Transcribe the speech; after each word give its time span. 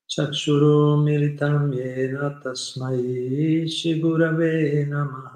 चक्षुरुमिलितं 0.10 1.58
येन 1.78 2.16
तस्मै 2.44 3.00
श्रीगुरवे 3.78 4.54
नमः 4.92 5.36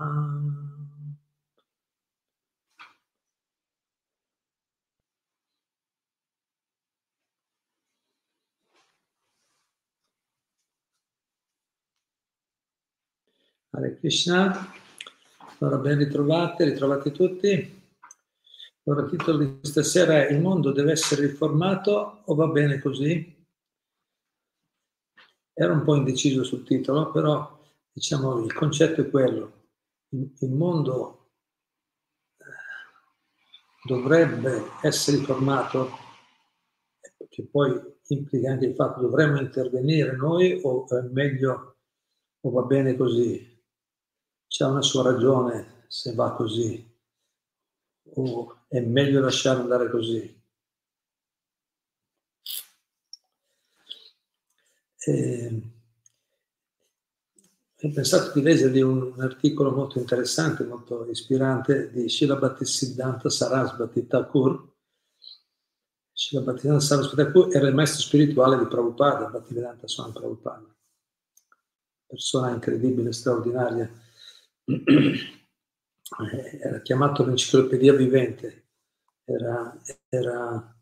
Hare 13.73 13.89
Krishna, 13.99 14.67
allora 15.59 15.77
ben 15.77 15.97
ritrovate, 15.97 16.65
ritrovati 16.65 17.11
tutti. 17.11 17.81
Allora 18.85 19.05
il 19.05 19.09
titolo 19.09 19.37
di 19.37 19.59
stasera 19.61 20.27
è 20.27 20.31
Il 20.31 20.41
mondo 20.41 20.71
deve 20.71 20.91
essere 20.91 21.27
riformato 21.27 22.21
o 22.25 22.35
va 22.35 22.47
bene 22.47 22.79
così? 22.79 23.31
Ero 25.53 25.73
un 25.73 25.83
po' 25.83 25.95
indeciso 25.95 26.43
sul 26.43 26.63
titolo, 26.63 27.11
però 27.11 27.61
diciamo 27.91 28.43
il 28.43 28.53
concetto 28.53 29.01
è 29.01 29.09
quello. 29.09 29.67
Il, 30.09 30.51
mondo 30.51 31.31
eh, 32.37 32.43
dovrebbe 33.83 34.63
essere 34.81 35.17
riformato, 35.17 35.91
che 37.29 37.47
poi 37.49 37.71
implica 38.07 38.51
anche 38.51 38.65
il 38.65 38.75
fatto 38.75 39.01
dovremmo 39.01 39.39
intervenire 39.39 40.15
noi 40.15 40.59
o 40.61 40.87
è 40.87 41.01
meglio 41.11 41.77
o 42.41 42.49
va 42.49 42.61
bene 42.63 42.95
così? 42.95 43.52
C'è 44.53 44.65
una 44.65 44.83
sua 44.83 45.01
ragione 45.01 45.85
se 45.87 46.13
va 46.13 46.31
così 46.33 46.87
o 48.03 48.65
è 48.67 48.79
meglio 48.81 49.19
lasciare 49.19 49.59
andare 49.59 49.89
così. 49.89 50.41
E, 55.05 55.61
ho 57.81 57.91
pensato 57.91 58.31
di 58.31 58.43
leggervi 58.43 58.81
un, 58.83 59.01
un, 59.15 59.21
articolo 59.21 59.71
molto 59.71 59.97
interessante, 59.97 60.63
molto 60.65 61.09
ispirante 61.09 61.89
di 61.91 62.07
Shila 62.07 62.35
Bhattisiddhanta 62.35 63.31
Sarasvati 63.31 64.05
Thakur. 64.05 64.71
Shila 66.11 66.41
Bhattisiddhanta 66.41 66.85
Sarasvati 66.85 67.15
Thakur 67.15 67.55
era 67.55 67.67
il 67.67 67.73
maestro 67.73 68.01
spirituale 68.01 68.59
di 68.59 68.67
Prabhupada, 68.67 69.25
Bhattivedanta 69.29 69.87
Swami 69.87 70.13
Prabhupada. 70.13 70.75
Persona 72.05 72.51
incredibile, 72.51 73.11
straordinaria 73.13 74.01
era 76.59 76.81
chiamato 76.81 77.25
l'enciclopedia 77.25 77.93
vivente, 77.93 78.67
era, 79.25 79.79
era 80.09 80.75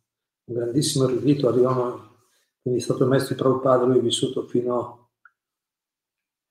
un 0.45 0.55
grandissimo 0.55 1.07
erudito, 1.07 1.47
arrivavano, 1.47 2.25
quindi 2.61 2.79
è 2.79 2.83
stato 2.83 3.03
il 3.03 3.09
maestro 3.09 3.35
di 3.35 3.41
Prabhupada, 3.41 3.85
lui 3.85 3.99
è 3.99 4.01
vissuto 4.01 4.47
fino 4.47 5.11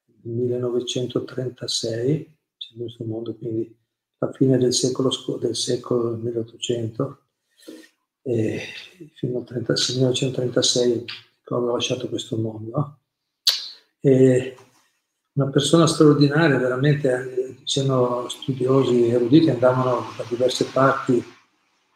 al 0.06 0.20
1936, 0.22 2.38
c'è 2.56 2.76
questo 2.76 3.04
mondo, 3.04 3.36
quindi 3.36 3.76
la 4.18 4.32
fine 4.32 4.58
del 4.58 4.74
secolo, 4.74 5.10
del 5.38 5.56
secolo 5.56 6.16
1800, 6.16 7.24
e 8.22 8.60
fino 9.14 9.38
al 9.38 9.46
1936 9.48 11.04
quando 11.42 11.70
ha 11.70 11.72
lasciato 11.72 12.08
questo 12.08 12.36
mondo. 12.36 12.98
E 13.98 14.56
una 15.40 15.50
persona 15.50 15.86
straordinaria, 15.86 16.58
veramente 16.58 17.56
c'erano 17.64 18.28
studiosi 18.28 19.08
eruditi, 19.08 19.48
andavano 19.48 20.12
da 20.16 20.24
diverse 20.28 20.66
parti, 20.66 21.22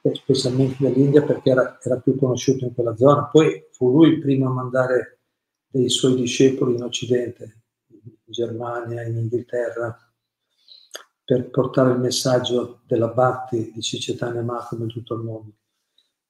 eh, 0.02 0.14
specialmente 0.14 0.76
dall'India, 0.78 1.22
perché 1.22 1.50
era, 1.50 1.78
era, 1.82 1.98
più 1.98 2.16
conosciuto 2.16 2.64
in 2.64 2.74
quella 2.74 2.96
zona. 2.96 3.26
Poi 3.26 3.68
fu 3.70 3.90
lui 3.90 4.08
il 4.08 4.20
primo 4.20 4.48
a 4.48 4.52
mandare 4.52 5.18
dei 5.66 5.90
suoi 5.90 6.14
discepoli 6.14 6.74
in 6.74 6.83
Occidente, 6.83 7.62
in 7.88 8.12
Germania, 8.24 9.02
in 9.02 9.16
Inghilterra, 9.16 9.94
per 11.22 11.50
portare 11.50 11.92
il 11.92 11.98
messaggio 11.98 12.80
della 12.86 13.08
Bhakti 13.08 13.72
di 13.74 13.83
Cicetania 13.83 14.42
Mahatma 14.42 14.84
in 14.84 14.90
tutto 14.90 15.14
il 15.14 15.22
mondo. 15.22 15.52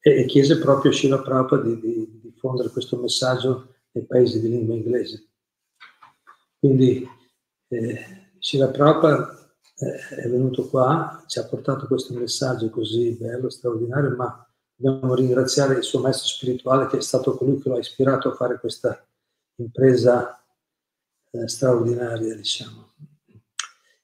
E, 0.00 0.20
e 0.20 0.24
chiese 0.26 0.58
proprio 0.58 0.90
a 0.90 0.94
Srila 0.94 1.20
Prabhupada 1.20 1.62
di, 1.62 1.80
di 1.80 2.20
diffondere 2.22 2.70
questo 2.70 2.96
messaggio 2.96 3.74
nei 3.92 4.04
paesi 4.04 4.40
di 4.40 4.48
lingua 4.48 4.74
inglese. 4.74 5.28
Quindi 6.64 7.06
eh, 7.68 8.30
Shila 8.38 8.68
Prabhupada 8.68 9.54
eh, 9.76 10.22
è 10.22 10.28
venuto 10.30 10.66
qua, 10.66 11.22
ci 11.26 11.38
ha 11.38 11.44
portato 11.44 11.86
questo 11.86 12.14
messaggio 12.14 12.70
così 12.70 13.18
bello, 13.20 13.50
straordinario, 13.50 14.16
ma 14.16 14.48
dobbiamo 14.74 15.14
ringraziare 15.14 15.74
il 15.74 15.82
suo 15.82 16.00
maestro 16.00 16.26
spirituale 16.26 16.86
che 16.86 16.96
è 16.96 17.02
stato 17.02 17.36
colui 17.36 17.60
che 17.60 17.68
lo 17.68 17.74
ha 17.74 17.80
ispirato 17.80 18.30
a 18.30 18.34
fare 18.34 18.58
questa 18.58 19.06
impresa 19.56 20.42
eh, 21.32 21.46
straordinaria, 21.46 22.34
diciamo. 22.34 22.94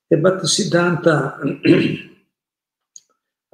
E 0.06 0.18
Bhattisiddhanta 0.18 1.38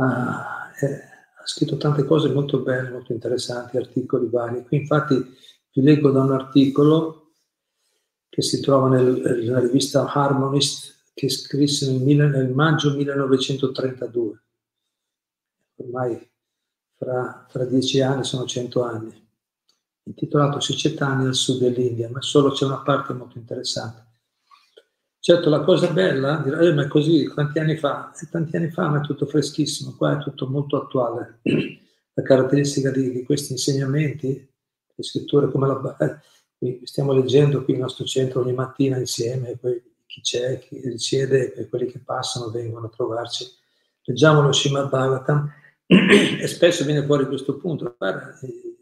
ha, 0.02 0.72
eh, 0.80 0.94
ha 0.94 1.46
scritto 1.46 1.76
tante 1.76 2.02
cose 2.02 2.30
molto 2.30 2.58
belle, 2.58 2.90
molto 2.90 3.12
interessanti, 3.12 3.76
articoli 3.76 4.28
vari. 4.28 4.64
Qui 4.64 4.78
infatti 4.78 5.14
vi 5.14 5.80
leggo 5.80 6.10
da 6.10 6.24
un 6.24 6.32
articolo 6.32 7.25
che 8.36 8.42
si 8.42 8.60
trova 8.60 8.88
nel, 8.88 9.22
nella 9.24 9.60
rivista 9.60 10.12
Harmonist 10.12 11.04
che 11.14 11.30
scrisse 11.30 11.90
nel, 11.90 12.28
nel, 12.28 12.52
maggio 12.52 12.94
1932. 12.94 14.42
Ormai 15.76 16.30
fra, 16.98 17.46
fra, 17.48 17.64
dieci 17.64 18.02
anni 18.02 18.24
sono 18.24 18.44
cento 18.44 18.82
anni. 18.82 19.26
Intitolato 20.02 20.60
Sicetani 20.60 21.24
al 21.24 21.34
sud 21.34 21.60
dell'India, 21.60 22.10
ma 22.10 22.20
solo 22.20 22.50
c'è 22.50 22.66
una 22.66 22.82
parte 22.82 23.14
molto 23.14 23.38
interessante. 23.38 24.04
Certo, 25.18 25.48
la 25.48 25.62
cosa 25.62 25.90
bella, 25.90 26.42
direi, 26.44 26.68
eh, 26.68 26.72
ma 26.74 26.82
è 26.82 26.88
così, 26.88 27.26
quanti 27.28 27.58
anni 27.58 27.78
fa? 27.78 28.12
E 28.12 28.28
tanti 28.30 28.54
anni 28.56 28.70
fa, 28.70 28.88
ma 28.88 28.98
è 28.98 29.00
tutto 29.00 29.24
freschissimo, 29.24 29.96
qua 29.96 30.18
è 30.18 30.22
tutto 30.22 30.46
molto 30.46 30.76
attuale. 30.76 31.40
La 32.12 32.22
caratteristica 32.22 32.90
di, 32.90 33.10
di 33.12 33.24
questi 33.24 33.52
insegnamenti, 33.52 34.46
le 34.94 35.02
scritture 35.02 35.50
come 35.50 35.66
la... 35.66 35.96
Eh, 36.58 36.80
stiamo 36.84 37.12
leggendo 37.12 37.64
qui 37.64 37.74
il 37.74 37.80
nostro 37.80 38.04
centro 38.04 38.40
ogni 38.40 38.52
mattina 38.52 38.96
insieme, 38.98 39.56
poi 39.56 39.82
chi 40.06 40.20
c'è, 40.20 40.58
chi 40.58 40.80
risiede 40.80 41.52
e 41.54 41.68
quelli 41.68 41.86
che 41.86 41.98
passano 41.98 42.50
vengono 42.50 42.86
a 42.86 42.90
trovarci. 42.90 43.46
Leggiamo 44.04 44.40
lo 44.40 44.52
Srimad 44.52 44.88
Bhagavatam 44.88 45.52
e 45.86 46.46
spesso 46.46 46.84
viene 46.84 47.04
fuori 47.04 47.26
questo 47.26 47.56
punto. 47.56 47.94
Guarda, 47.98 48.38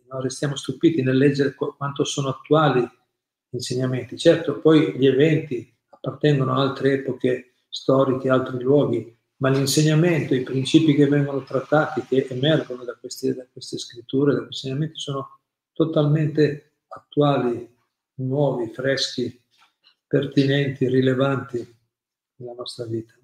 no, 0.08 0.20
restiamo 0.20 0.54
stupiti 0.54 1.02
nel 1.02 1.16
leggere 1.16 1.54
qu- 1.54 1.76
quanto 1.76 2.04
sono 2.04 2.28
attuali 2.28 2.80
gli 2.80 3.56
insegnamenti. 3.56 4.16
Certo, 4.16 4.60
poi 4.60 4.96
gli 4.96 5.06
eventi 5.06 5.74
appartengono 5.88 6.52
a 6.52 6.60
altre 6.60 6.92
epoche 6.92 7.54
storiche, 7.68 8.28
altri 8.28 8.62
luoghi, 8.62 9.16
ma 9.38 9.48
l'insegnamento, 9.48 10.34
i 10.34 10.42
principi 10.42 10.94
che 10.94 11.08
vengono 11.08 11.42
trattati, 11.42 12.04
che 12.06 12.26
emergono 12.30 12.84
da 12.84 12.96
queste, 13.00 13.34
da 13.34 13.46
queste 13.50 13.78
scritture, 13.78 14.32
da 14.32 14.44
questi 14.44 14.66
insegnamenti, 14.66 14.98
sono 15.00 15.40
totalmente 15.72 16.73
attuali, 16.94 17.76
nuovi, 18.16 18.72
freschi, 18.72 19.42
pertinenti, 20.06 20.88
rilevanti 20.88 21.76
nella 22.36 22.54
nostra 22.54 22.84
vita. 22.86 23.14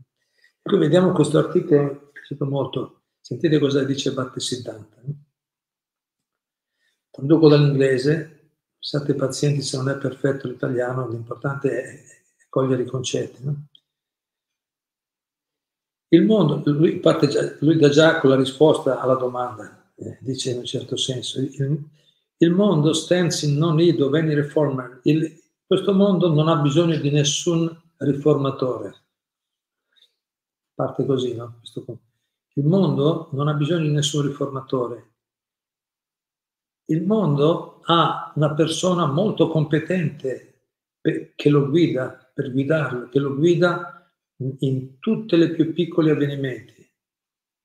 Qui 0.62 0.78
vediamo 0.78 1.12
questo 1.12 1.38
articolo, 1.38 1.90
è 1.90 2.10
piaciuto 2.12 2.46
molto. 2.46 3.02
Sentite 3.20 3.58
cosa 3.58 3.84
dice 3.84 4.12
Battisiddhanta. 4.12 5.02
Traduco 7.10 7.48
dall'inglese, 7.48 8.54
siate 8.78 9.14
pazienti 9.14 9.62
se 9.62 9.76
non 9.76 9.88
è 9.88 9.98
perfetto 9.98 10.48
l'italiano, 10.48 11.08
l'importante 11.08 11.82
è, 11.82 12.04
cogliere 12.48 12.82
i 12.82 12.86
concetti. 12.86 13.44
No? 13.44 13.66
Il 16.08 16.24
mondo, 16.24 16.62
lui, 16.72 16.98
parte 16.98 17.28
già, 17.28 17.56
lui 17.60 17.78
dà 17.78 17.88
già 17.88 18.18
con 18.18 18.30
la 18.30 18.36
risposta 18.36 19.00
alla 19.00 19.14
domanda, 19.14 19.92
eh, 19.94 20.18
dice 20.20 20.50
in 20.50 20.58
un 20.58 20.64
certo 20.64 20.96
senso, 20.96 21.40
il, 21.40 21.88
il 22.42 22.52
mondo 22.52 22.94
stands 22.94 23.42
in 23.42 23.58
no 23.58 23.72
need 23.74 24.00
of 24.00 24.14
any 24.14 24.34
reformer. 24.34 25.00
Il, 25.04 25.38
questo 25.66 25.92
mondo 25.92 26.32
non 26.32 26.48
ha 26.48 26.56
bisogno 26.56 26.96
di 26.96 27.10
nessun 27.10 27.70
riformatore. 27.98 28.94
Parte 30.74 31.04
così, 31.04 31.34
no? 31.34 31.60
Il 32.54 32.64
mondo 32.64 33.28
non 33.32 33.48
ha 33.48 33.54
bisogno 33.54 33.84
di 33.86 33.92
nessun 33.92 34.22
riformatore. 34.22 35.08
Il 36.86 37.04
mondo 37.04 37.82
ha 37.84 38.32
una 38.34 38.54
persona 38.54 39.06
molto 39.06 39.48
competente 39.48 40.46
che 41.00 41.48
lo 41.50 41.68
guida, 41.68 42.30
per 42.32 42.52
guidarlo, 42.52 43.08
che 43.10 43.18
lo 43.18 43.34
guida 43.34 44.10
in, 44.60 44.98
tutti 44.98 45.36
i 45.36 45.52
più 45.52 45.74
piccoli 45.74 46.08
avvenimenti. 46.08 46.90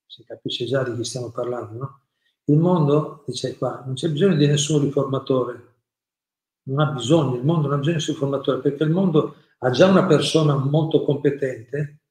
Si 0.05 0.23
capisce 0.25 0.65
già 0.65 0.83
di 0.83 0.95
chi 0.95 1.03
stiamo 1.05 1.31
parlando, 1.31 1.77
no? 1.77 2.04
Il 2.47 2.57
mondo, 2.57 3.23
dice 3.25 3.57
qua, 3.57 3.81
non 3.85 3.95
c'è 3.95 4.09
bisogno 4.09 4.35
di 4.35 4.45
nessun 4.45 4.81
riformatore, 4.81 5.73
non 6.67 6.79
ha 6.79 6.91
bisogno, 6.91 7.37
il 7.37 7.43
mondo 7.43 7.67
non 7.67 7.73
ha 7.73 7.77
bisogno 7.77 7.97
di 7.97 8.03
nessun 8.03 8.13
riformatore, 8.13 8.61
perché 8.61 8.83
il 8.83 8.91
mondo 8.91 9.35
ha 9.59 9.69
già 9.71 9.87
una 9.87 10.05
persona 10.05 10.55
molto 10.55 11.03
competente 11.03 12.01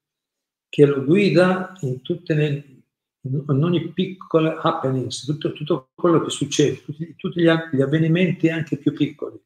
che 0.67 0.85
lo 0.85 1.05
guida 1.05 1.73
in, 1.81 2.01
le, 2.03 2.83
in 3.21 3.63
ogni 3.63 3.93
piccola 3.93 4.59
happenings, 4.61 5.23
tutto, 5.23 5.53
tutto, 5.53 5.89
quello 5.95 6.21
che 6.21 6.29
succede, 6.29 6.83
tutti, 6.83 7.15
tutti 7.15 7.41
gli, 7.41 7.49
gli 7.71 7.81
avvenimenti 7.81 8.49
anche 8.49 8.77
più 8.77 8.91
piccoli. 8.93 9.41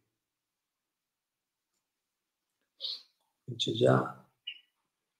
C'è 3.55 3.71
già 3.73 4.27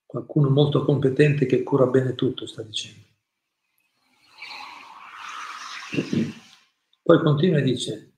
qualcuno 0.06 0.50
molto 0.50 0.84
competente 0.84 1.46
che 1.46 1.62
cura 1.62 1.86
bene 1.86 2.16
tutto, 2.16 2.48
sta 2.48 2.64
dicendo. 2.64 3.09
Poi 7.02 7.20
continua 7.24 7.58
e 7.58 7.64
dice, 7.64 8.14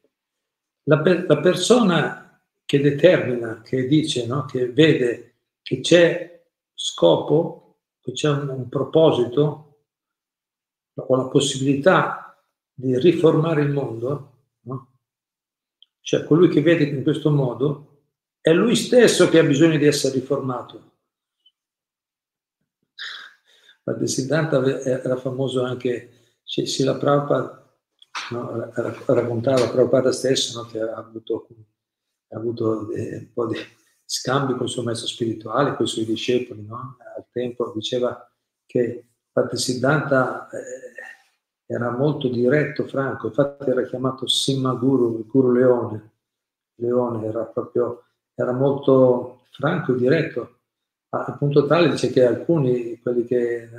la, 0.84 1.00
per, 1.00 1.26
la 1.28 1.40
persona 1.40 2.44
che 2.66 2.82
determina, 2.82 3.62
che 3.62 3.88
dice, 3.88 4.26
no? 4.26 4.46
che 4.46 4.72
vede 4.72 5.36
che 5.62 5.80
c'è 5.80 6.44
scopo, 6.74 7.80
che 8.02 8.12
c'è 8.12 8.30
un, 8.30 8.50
un 8.50 8.70
proposito, 8.70 9.68
o 10.94 11.16
la 11.16 11.28
possibilità 11.28 12.44
di 12.74 12.98
riformare 13.00 13.62
il 13.62 13.70
mondo, 13.70 14.48
no? 14.62 15.00
cioè 16.02 16.26
colui 16.26 16.50
che 16.50 16.62
vede 16.62 16.84
in 16.84 17.04
questo 17.04 17.32
modo, 17.32 17.88
è 18.42 18.52
lui 18.52 18.76
stesso 18.76 19.30
che 19.30 19.40
ha 19.40 19.44
bisogno 19.44 19.78
di 19.78 19.86
essere 19.86 20.16
riformato. 20.16 20.90
Bhaktisiddhanta 23.84 24.82
era 24.82 25.16
famoso 25.16 25.64
anche, 25.64 26.12
Sila 26.44 26.98
Prabhupada 26.98 27.61
no, 28.32 28.72
raccontava 29.06 29.70
Prabhupada 29.70 30.12
stesso 30.12 30.62
no, 30.62 30.68
che 30.68 30.80
ha 30.80 30.96
avuto, 30.96 31.48
ha 32.30 32.38
avuto 32.38 32.88
un 32.90 33.28
po' 33.34 33.48
di 33.48 33.58
scambi 34.04 34.54
con 34.54 34.64
il 34.64 34.70
suo 34.70 34.84
maestro 34.84 35.08
spirituale, 35.08 35.76
con 35.76 35.86
i 35.86 35.90
suoi 35.90 36.06
discepoli, 36.06 36.66
no? 36.66 36.98
al 37.16 37.26
tempo 37.32 37.72
diceva 37.74 38.30
che 38.66 39.06
Bhaktisiddhanta 39.32 40.50
eh, 40.50 41.74
era 41.74 41.92
molto 41.92 42.28
diretto, 42.28 42.86
franco, 42.88 43.28
infatti 43.28 43.70
era 43.70 43.84
chiamato 43.84 44.28
Simma 44.28 44.74
Guru, 44.74 45.20
il 45.20 45.26
Guru 45.26 45.52
Leone. 45.52 46.12
Leone 46.76 47.26
era 47.26 47.46
proprio, 47.46 48.04
era 48.34 48.52
molto 48.52 49.44
franco 49.52 49.94
e 49.94 49.98
diretto, 49.98 50.60
al 51.10 51.38
punto 51.38 51.66
tale 51.66 51.90
dice 51.90 52.10
che 52.10 52.26
alcuni, 52.26 53.00
quelli 53.00 53.26
che, 53.26 53.70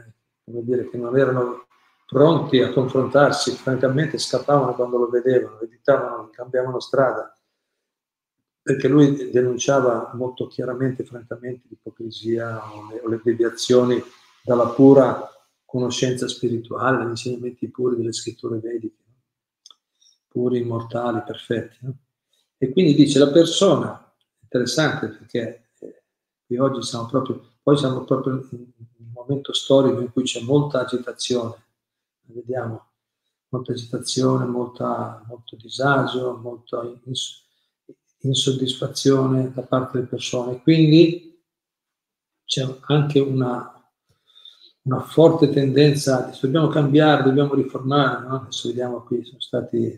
dire, 0.45 0.89
che 0.89 0.97
non 0.97 1.19
erano 1.19 1.67
pronti 2.13 2.61
a 2.61 2.71
confrontarsi, 2.71 3.53
francamente 3.53 4.19
scappavano 4.19 4.75
quando 4.75 4.99
lo 4.99 5.09
vedevano, 5.09 5.59
evitavano, 5.61 6.29
cambiavano 6.31 6.79
strada, 6.79 7.35
perché 8.61 8.87
lui 8.87 9.31
denunciava 9.31 10.11
molto 10.13 10.47
chiaramente, 10.47 11.05
francamente, 11.05 11.69
l'ipocrisia 11.69 12.71
o 12.71 12.91
le, 12.91 13.01
o 13.03 13.09
le 13.09 13.21
deviazioni 13.25 14.01
dalla 14.43 14.69
pura 14.69 15.27
conoscenza 15.65 16.29
spirituale, 16.29 16.99
dagli 16.99 17.09
insegnamenti 17.09 17.71
puri 17.71 17.97
delle 17.97 18.13
scritture 18.13 18.59
vediche, 18.59 19.03
puri, 20.29 20.59
immortali, 20.59 21.23
perfetti. 21.25 21.79
No? 21.81 21.97
E 22.59 22.73
quindi 22.73 22.95
dice 22.95 23.19
la 23.19 23.31
persona, 23.31 24.15
interessante 24.43 25.09
perché 25.09 25.71
eh, 25.79 26.61
oggi 26.61 26.83
siamo 26.83 27.07
proprio, 27.07 27.43
poi 27.63 27.79
siamo 27.79 28.05
proprio 28.05 28.35
in 28.51 28.67
un 28.99 29.11
momento 29.15 29.55
storico 29.55 30.01
in 30.01 30.13
cui 30.13 30.25
c'è 30.25 30.43
molta 30.43 30.81
agitazione, 30.81 31.71
vediamo, 32.33 32.91
molta 33.49 33.73
agitazione, 33.73 34.45
molta, 34.45 35.25
molto 35.29 35.57
disagio, 35.57 36.37
molta 36.37 36.83
ins- 37.05 37.47
insoddisfazione 38.21 39.53
da 39.53 39.63
parte 39.63 39.99
delle 39.99 40.09
persone. 40.09 40.61
Quindi 40.63 41.43
c'è 42.45 42.67
anche 42.87 43.21
una 43.21 43.73
una 44.83 45.01
forte 45.01 45.51
tendenza, 45.51 46.33
dobbiamo 46.41 46.69
cambiare, 46.69 47.23
dobbiamo 47.23 47.55
riformare, 47.55 48.27
no? 48.27 48.35
adesso 48.43 48.69
vediamo 48.69 49.03
qui, 49.03 49.25
sono, 49.25 49.41
stati, 49.41 49.91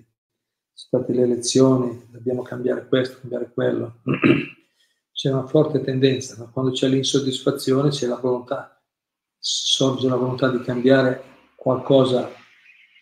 sono 0.72 1.02
state 1.02 1.12
le 1.12 1.22
elezioni, 1.22 2.06
dobbiamo 2.10 2.42
cambiare 2.42 2.86
questo, 2.86 3.18
cambiare 3.20 3.50
quello. 3.52 4.00
C'è 5.12 5.30
una 5.30 5.46
forte 5.46 5.80
tendenza, 5.80 6.34
no? 6.36 6.50
quando 6.50 6.72
c'è 6.72 6.88
l'insoddisfazione 6.88 7.90
c'è 7.90 8.08
la 8.08 8.16
volontà, 8.16 8.82
sorge 9.38 10.08
la 10.08 10.16
volontà 10.16 10.50
di 10.50 10.60
cambiare 10.60 11.22
qualcosa 11.64 12.30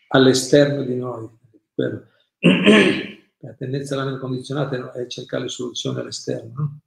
all'esterno 0.06 0.85
di 0.85 0.94
noi. 0.94 1.29
La 1.75 3.55
tendenza 3.59 3.97
della 3.97 4.06
mente 4.06 4.20
condizionata 4.20 4.93
è 4.93 5.09
cercare 5.09 5.49
soluzioni 5.49 5.99
all'esterno. 5.99 6.53
No? 6.55 6.81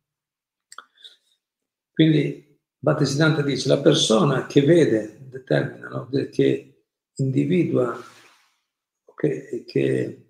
Quindi 1.91 2.57
Battesiddhanta 2.77 3.41
dice 3.41 3.67
la 3.67 3.81
persona 3.81 4.45
che 4.45 4.61
vede, 4.61 5.27
determina, 5.27 5.89
no? 5.89 6.09
che 6.31 6.85
individua, 7.15 8.01
che, 9.13 9.65
che 9.67 10.29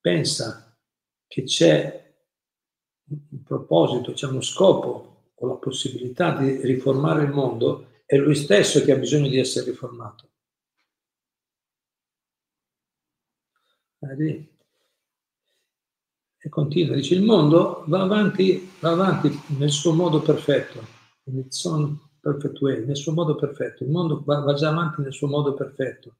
pensa 0.00 0.76
che 1.28 1.44
c'è 1.44 2.12
un 3.08 3.42
proposito, 3.44 4.14
c'è 4.14 4.26
uno 4.26 4.40
scopo 4.40 5.30
o 5.32 5.46
la 5.46 5.54
possibilità 5.54 6.36
di 6.36 6.60
riformare 6.62 7.22
il 7.22 7.30
mondo, 7.30 8.02
è 8.04 8.16
lui 8.16 8.34
stesso 8.34 8.82
che 8.82 8.90
ha 8.90 8.96
bisogno 8.96 9.28
di 9.28 9.38
essere 9.38 9.70
riformato. 9.70 10.31
E 16.38 16.48
continua, 16.48 16.96
dice 16.96 17.14
il 17.14 17.22
mondo 17.22 17.84
va 17.86 18.02
avanti, 18.02 18.72
va 18.80 18.90
avanti 18.90 19.30
nel 19.58 19.70
suo 19.70 19.92
modo 19.92 20.20
perfetto 20.20 21.00
way, 22.60 22.84
nel 22.84 22.96
suo 22.96 23.12
modo 23.12 23.34
perfetto. 23.34 23.84
Il 23.84 23.90
mondo 23.90 24.22
va, 24.24 24.40
va 24.40 24.54
già 24.54 24.68
avanti 24.68 25.02
nel 25.02 25.12
suo 25.12 25.28
modo 25.28 25.54
perfetto. 25.54 26.16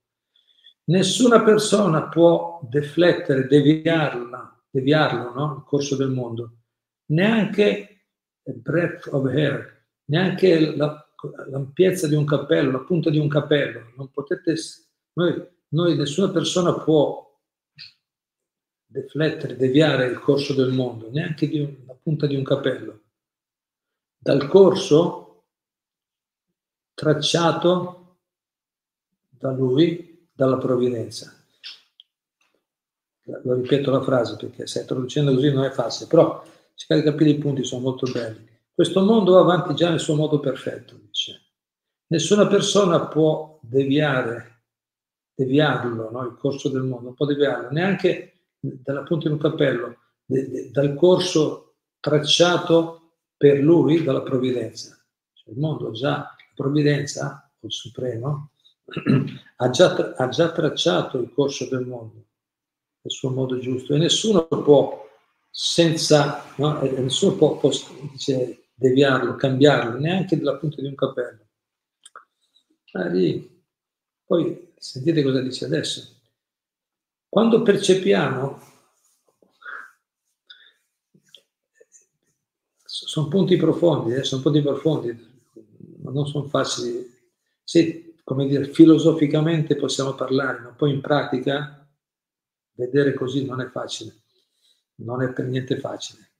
Nessuna 0.85 1.43
persona 1.43 2.09
può 2.09 2.61
deflettere, 2.69 3.47
deviarla, 3.47 4.63
deviarlo, 4.69 5.33
no? 5.33 5.55
il 5.59 5.65
corso 5.65 5.97
del 5.97 6.11
mondo. 6.11 6.57
Neanche 7.07 8.07
a 8.45 8.53
breath 8.53 9.09
of 9.13 9.27
hair, 9.27 9.87
neanche 10.07 10.77
la, 10.77 11.07
l'ampiezza 11.51 12.09
di 12.09 12.15
un 12.15 12.25
cappello, 12.25 12.73
la 12.73 12.81
punta 12.81 13.11
di 13.11 13.19
un 13.19 13.29
cappello. 13.29 13.93
Non 13.97 14.11
potete, 14.11 14.55
noi, 15.13 15.47
noi, 15.69 15.97
nessuna 15.97 16.31
persona 16.31 16.75
può 16.75 17.31
deflettere, 18.93 19.57
deviare 19.57 20.07
il 20.07 20.19
corso 20.21 20.55
del 20.55 20.71
mondo, 20.71 21.11
neanche 21.11 21.49
di 21.49 21.59
un, 21.59 21.75
la 21.87 21.97
punta 22.01 22.27
di 22.27 22.37
un 22.37 22.45
cappello 22.45 23.01
dal 24.23 24.47
corso 24.47 25.47
tracciato 26.95 28.19
da 29.31 29.51
lui, 29.51 30.29
dalla 30.33 30.59
provvidenza. 30.59 31.35
Lo 33.43 33.55
ripeto 33.55 33.91
la 33.91 34.03
frase 34.03 34.37
perché 34.37 34.69
se 34.69 34.85
traducendo 34.85 35.35
così 35.35 35.53
non 35.53 35.65
è 35.65 35.71
facile, 35.71 36.07
però 36.07 36.45
cercare 36.75 37.01
di 37.03 37.11
capire 37.11 37.31
i 37.31 37.39
punti 37.39 37.65
sono 37.65 37.83
molto 37.83 38.09
belli. 38.13 38.49
Questo 38.73 39.03
mondo 39.03 39.33
va 39.33 39.41
avanti 39.41 39.75
già 39.75 39.91
nel 39.91 40.01
suo 40.01 40.15
modo 40.15 40.39
perfetto, 40.39 40.97
dice. 40.97 41.41
Nessuna 42.07 42.47
persona 42.47 43.07
può 43.07 43.59
deviare, 43.61 44.65
deviarlo, 45.35 46.11
no? 46.11 46.23
il 46.27 46.37
corso 46.37 46.69
del 46.69 46.83
mondo, 46.83 47.07
non 47.07 47.15
può 47.15 47.27
deviarlo, 47.27 47.71
neanche 47.71 48.32
dalla 48.63 49.03
punta 49.03 49.27
di 49.27 49.35
un 49.35 49.41
cappello, 49.41 49.97
de, 50.25 50.49
de, 50.49 50.71
dal 50.71 50.95
corso 50.95 51.75
tracciato 51.99 53.15
per 53.37 53.59
lui 53.59 54.05
dalla 54.05 54.23
provvidenza. 54.23 54.97
Cioè 55.33 55.53
il 55.53 55.59
mondo 55.59 55.91
già, 55.91 56.19
la 56.19 56.37
provvidenza, 56.55 57.51
il 57.61 57.73
Supremo, 57.73 58.51
ha 59.57 59.71
già, 59.71 60.15
ha 60.17 60.29
già 60.29 60.53
tracciato 60.53 61.19
il 61.19 61.33
corso 61.33 61.69
del 61.69 61.85
mondo, 61.87 62.27
nel 63.01 63.13
suo 63.13 63.31
modo 63.31 63.59
giusto, 63.59 63.95
e 63.95 63.99
nessuno 63.99 64.47
può, 64.47 65.09
senza, 65.51 66.45
no, 66.57 66.81
nessuno 66.83 67.35
può, 67.35 67.57
può 67.59 67.71
dice, 68.13 68.69
deviarlo, 68.75 69.35
cambiarlo, 69.35 69.99
neanche 69.99 70.39
dalla 70.39 70.57
punta 70.57 70.81
di 70.81 70.87
un 70.87 70.95
cappello. 70.95 71.41
Ah, 72.93 73.11
Poi 74.25 74.73
sentite 74.77 75.23
cosa 75.23 75.41
dice 75.41 75.65
adesso. 75.65 76.22
Quando 77.33 77.63
percepiamo 77.63 78.61
sono 82.85 83.29
punti 83.29 83.57
profondi, 83.57 84.13
eh, 84.13 84.23
sono 84.23 84.43
punti 84.43 84.61
profondi, 84.61 85.19
ma 86.03 86.11
non 86.11 86.27
sono 86.27 86.47
facili. 86.47 87.11
Sì, 87.65 88.17
come 88.23 88.47
dire, 88.47 88.67
filosoficamente 88.67 89.77
possiamo 89.77 90.13
parlare, 90.13 90.59
ma 90.59 90.69
poi 90.73 90.93
in 90.93 91.01
pratica 91.01 91.91
vedere 92.75 93.15
così 93.15 93.47
non 93.47 93.63
è 93.63 93.71
facile, 93.71 94.15
non 94.97 95.23
è 95.23 95.33
per 95.33 95.47
niente 95.47 95.81
facile. 95.81 96.33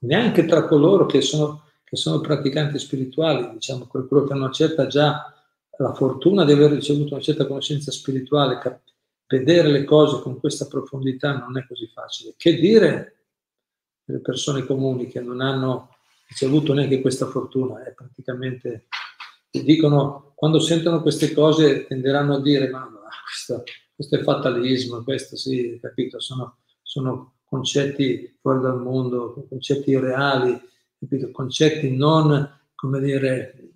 Neanche 0.00 0.44
tra 0.44 0.66
coloro 0.66 1.06
che 1.06 1.22
sono, 1.22 1.62
che 1.82 1.96
sono 1.96 2.20
praticanti 2.20 2.78
spirituali, 2.78 3.52
diciamo, 3.54 3.86
quello 3.86 4.24
che 4.24 4.34
hanno 4.34 4.50
certa 4.50 4.86
già 4.86 5.34
la 5.78 5.94
fortuna 5.94 6.44
di 6.44 6.52
aver 6.52 6.72
ricevuto 6.72 7.14
una 7.14 7.22
certa 7.22 7.46
conoscenza 7.46 7.90
spirituale, 7.90 8.58
cap- 8.58 8.89
vedere 9.30 9.70
le 9.70 9.84
cose 9.84 10.20
con 10.20 10.40
questa 10.40 10.66
profondità 10.66 11.38
non 11.38 11.56
è 11.56 11.64
così 11.66 11.86
facile. 11.86 12.34
Che 12.36 12.56
dire 12.56 13.26
delle 14.04 14.18
persone 14.18 14.66
comuni 14.66 15.06
che 15.06 15.20
non 15.20 15.40
hanno 15.40 15.94
ricevuto 16.26 16.74
neanche 16.74 17.00
questa 17.00 17.26
fortuna, 17.26 17.84
è 17.84 17.92
praticamente 17.92 18.88
dicono, 19.50 20.32
quando 20.34 20.58
sentono 20.60 21.00
queste 21.00 21.32
cose 21.32 21.86
tenderanno 21.86 22.34
a 22.36 22.40
dire, 22.42 22.68
ma, 22.70 22.80
ma 22.80 23.08
questo, 23.24 23.62
questo, 23.94 24.16
è 24.16 24.22
fatalismo, 24.22 25.02
questo 25.02 25.36
sì, 25.36 25.78
capito, 25.80 26.20
sono, 26.20 26.58
sono 26.82 27.34
concetti 27.44 28.36
fuori 28.40 28.60
dal 28.60 28.80
mondo, 28.80 29.46
concetti 29.48 29.90
irreali, 29.90 30.60
capito? 30.98 31.30
concetti 31.30 31.96
non, 31.96 32.48
come 32.74 33.00
dire, 33.00 33.70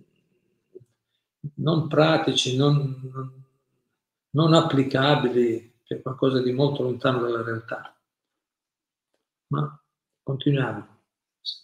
non 1.56 1.88
pratici, 1.88 2.56
non, 2.56 3.11
non, 3.12 3.43
non 4.35 4.55
applicabili, 4.55 5.81
cioè 5.85 6.03
qualcosa 6.03 6.43
di 6.43 6.53
molto 6.53 6.83
lontano 6.83 7.21
dalla 7.21 7.43
realtà. 7.43 7.97
Ma 9.49 9.83
continuiamo, 10.23 10.87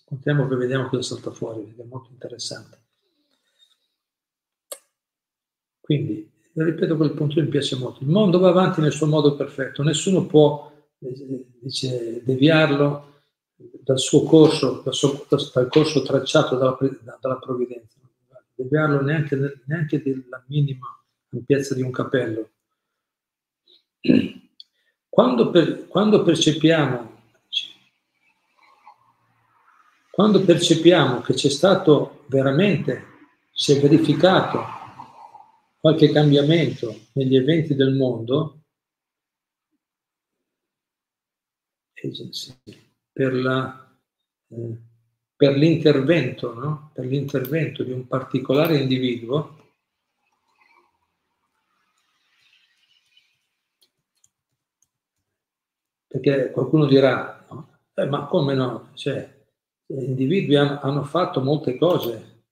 continuiamo 0.05 0.49
che 0.49 0.57
vediamo 0.57 0.89
cosa 0.89 1.03
salta 1.03 1.31
fuori, 1.31 1.62
perché 1.65 1.83
è 1.83 1.87
molto 1.87 2.11
interessante. 2.11 2.79
Quindi, 5.81 6.31
ripeto, 6.53 6.97
quel 6.97 7.15
punto 7.15 7.41
mi 7.41 7.49
piace 7.49 7.77
molto. 7.77 8.03
Il 8.03 8.11
mondo 8.11 8.39
va 8.39 8.50
avanti 8.50 8.81
nel 8.81 8.93
suo 8.93 9.07
modo 9.07 9.35
perfetto, 9.35 9.83
nessuno 9.83 10.27
può 10.27 10.71
dice, 10.99 12.23
deviarlo 12.23 13.23
dal 13.83 13.99
suo 13.99 14.23
corso, 14.23 14.83
dal, 14.85 14.95
suo, 14.95 15.27
dal 15.29 15.69
corso 15.69 16.03
tracciato 16.03 16.57
dalla, 16.57 16.79
dalla 17.21 17.39
provvidenza, 17.39 17.99
deviarlo 18.55 19.00
neanche, 19.00 19.62
neanche 19.67 20.03
della 20.03 20.45
minima 20.47 20.87
ampiezza 21.33 21.75
di 21.75 21.83
un 21.83 21.91
capello. 21.91 22.50
Quando, 25.09 25.50
per, 25.50 25.87
quando 25.88 26.23
percepiamo 26.23 27.11
quando 30.21 30.45
percepiamo 30.45 31.23
che 31.23 31.33
c'è 31.33 31.49
stato 31.49 32.25
veramente, 32.26 33.04
si 33.52 33.73
è 33.73 33.80
verificato 33.80 34.62
qualche 35.78 36.12
cambiamento 36.12 37.07
negli 37.12 37.37
eventi 37.37 37.75
del 37.75 37.95
mondo, 37.95 38.64
agency, 41.95 42.54
per, 43.11 43.35
la, 43.35 43.97
eh, 44.49 44.78
per 45.35 45.57
l'intervento, 45.57 46.52
no? 46.52 46.90
per 46.92 47.07
l'intervento 47.07 47.83
di 47.83 47.92
un 47.92 48.07
particolare 48.07 48.76
individuo, 48.76 49.60
perché 56.21 56.50
qualcuno 56.50 56.87
dirà, 56.87 57.45
no? 57.50 57.79
eh, 57.95 58.07
ma 58.07 58.27
come 58.27 58.55
no? 58.55 58.91
Cioè, 58.95 59.39
gli 59.87 60.05
individui 60.05 60.57
hanno, 60.57 61.03
fatto 61.03 61.41
molte 61.41 61.77
cose, 61.79 62.45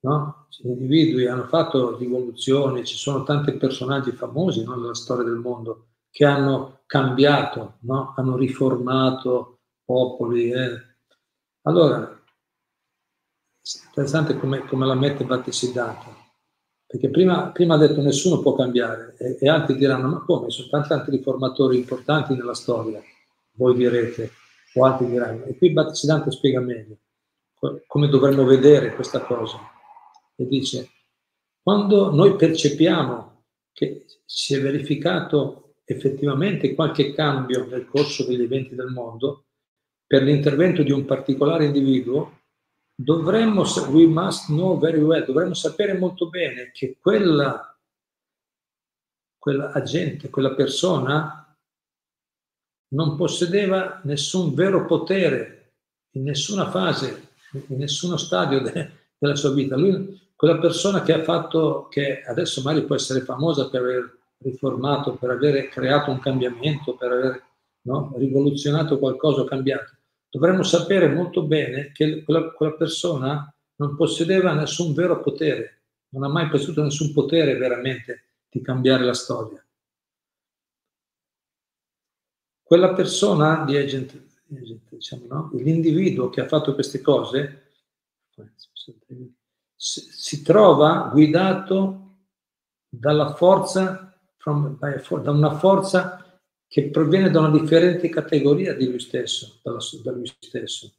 no? 0.00 0.46
Gli 0.60 0.68
individui 0.68 1.26
hanno 1.26 1.46
fatto 1.46 1.96
rivoluzioni, 1.96 2.84
ci 2.84 2.96
sono 2.96 3.24
tanti 3.24 3.52
personaggi 3.52 4.12
famosi 4.12 4.62
no, 4.64 4.76
nella 4.76 4.94
storia 4.94 5.24
del 5.24 5.38
mondo 5.38 5.86
che 6.10 6.24
hanno 6.24 6.82
cambiato, 6.86 7.78
no? 7.80 8.14
hanno 8.16 8.36
riformato 8.36 9.60
popoli. 9.84 10.50
Eh. 10.50 10.82
Allora, 11.62 12.22
interessante 13.86 14.38
come, 14.38 14.64
come 14.64 14.86
la 14.86 14.94
mette 14.94 15.24
Battisidata, 15.24 16.17
perché 16.88 17.10
prima, 17.10 17.50
prima, 17.52 17.74
ha 17.74 17.78
detto 17.78 18.00
nessuno 18.00 18.40
può 18.40 18.54
cambiare 18.54 19.14
e, 19.18 19.36
e 19.38 19.48
altri 19.48 19.76
diranno 19.76 20.08
ma 20.08 20.24
come, 20.24 20.50
sono 20.50 20.68
tanti 20.68 20.92
altri 20.94 21.18
riformatori 21.18 21.76
importanti 21.76 22.34
nella 22.34 22.54
storia, 22.54 23.00
voi 23.52 23.76
direte, 23.76 24.30
o 24.74 24.84
altri 24.84 25.06
diranno. 25.06 25.44
E 25.44 25.56
qui 25.56 25.70
Battisidante 25.70 26.30
spiega 26.30 26.60
meglio 26.60 26.96
come 27.86 28.08
dovremmo 28.08 28.44
vedere 28.44 28.94
questa 28.94 29.20
cosa. 29.20 29.58
E 30.36 30.46
dice, 30.46 30.88
quando 31.60 32.12
noi 32.12 32.36
percepiamo 32.36 33.44
che 33.72 34.04
si 34.24 34.54
è 34.54 34.60
verificato 34.60 35.74
effettivamente 35.84 36.74
qualche 36.74 37.12
cambio 37.14 37.66
nel 37.66 37.86
corso 37.86 38.24
degli 38.24 38.42
eventi 38.42 38.74
del 38.74 38.88
mondo, 38.88 39.46
per 40.06 40.22
l'intervento 40.22 40.82
di 40.82 40.92
un 40.92 41.04
particolare 41.04 41.64
individuo, 41.64 42.40
dovremmo, 43.00 43.62
we 43.90 44.06
must 44.06 44.48
know 44.48 44.76
very 44.76 45.00
well, 45.00 45.24
dovremmo 45.24 45.54
sapere 45.54 45.96
molto 45.96 46.28
bene 46.28 46.70
che 46.72 46.96
quella, 47.00 47.78
quella 49.38 49.70
agente, 49.70 50.30
quella 50.30 50.54
persona 50.54 51.56
non 52.90 53.16
possedeva 53.16 54.00
nessun 54.04 54.52
vero 54.54 54.84
potere 54.84 55.74
in 56.12 56.24
nessuna 56.24 56.70
fase, 56.70 57.28
in 57.52 57.78
nessuno 57.78 58.16
stadio 58.16 58.60
de, 58.62 58.90
della 59.16 59.36
sua 59.36 59.52
vita. 59.52 59.76
Lui, 59.76 60.30
quella 60.34 60.58
persona 60.58 61.02
che 61.02 61.12
ha 61.12 61.22
fatto, 61.22 61.86
che 61.88 62.22
adesso 62.22 62.62
magari 62.62 62.84
può 62.84 62.96
essere 62.96 63.20
famosa 63.20 63.68
per 63.68 63.80
aver 63.82 64.18
riformato, 64.38 65.14
per 65.14 65.30
aver 65.30 65.68
creato 65.68 66.10
un 66.10 66.18
cambiamento, 66.18 66.96
per 66.96 67.12
aver 67.12 67.44
no, 67.82 68.12
rivoluzionato 68.16 68.98
qualcosa, 68.98 69.44
cambiato. 69.44 69.97
Dovremmo 70.30 70.62
sapere 70.62 71.08
molto 71.08 71.44
bene 71.44 71.90
che 71.92 72.22
quella, 72.22 72.50
quella 72.50 72.74
persona 72.74 73.52
non 73.76 73.96
possedeva 73.96 74.52
nessun 74.52 74.92
vero 74.92 75.20
potere, 75.20 75.82
non 76.10 76.24
ha 76.24 76.28
mai 76.28 76.48
posseduto 76.48 76.82
nessun 76.82 77.12
potere 77.12 77.56
veramente 77.56 78.24
di 78.48 78.60
cambiare 78.60 79.04
la 79.04 79.14
storia. 79.14 79.64
Quella 82.62 82.92
persona 82.92 83.64
di 83.64 83.76
agent, 83.76 84.22
diciamo, 84.90 85.26
no? 85.26 85.50
l'individuo 85.54 86.28
che 86.28 86.42
ha 86.42 86.46
fatto 86.46 86.74
queste 86.74 87.00
cose 87.00 87.72
si 89.74 90.42
trova 90.42 91.08
guidato 91.10 92.16
dalla 92.88 93.34
forza 93.34 94.18
from, 94.36 94.78
da 94.78 95.30
una 95.30 95.56
forza 95.56 96.27
che 96.68 96.90
proviene 96.90 97.30
da 97.30 97.40
una 97.40 97.58
differente 97.58 98.10
categoria 98.10 98.74
di 98.74 98.86
lui 98.86 99.00
stesso, 99.00 99.58
da 99.62 100.12
lui 100.12 100.30
stesso. 100.38 100.92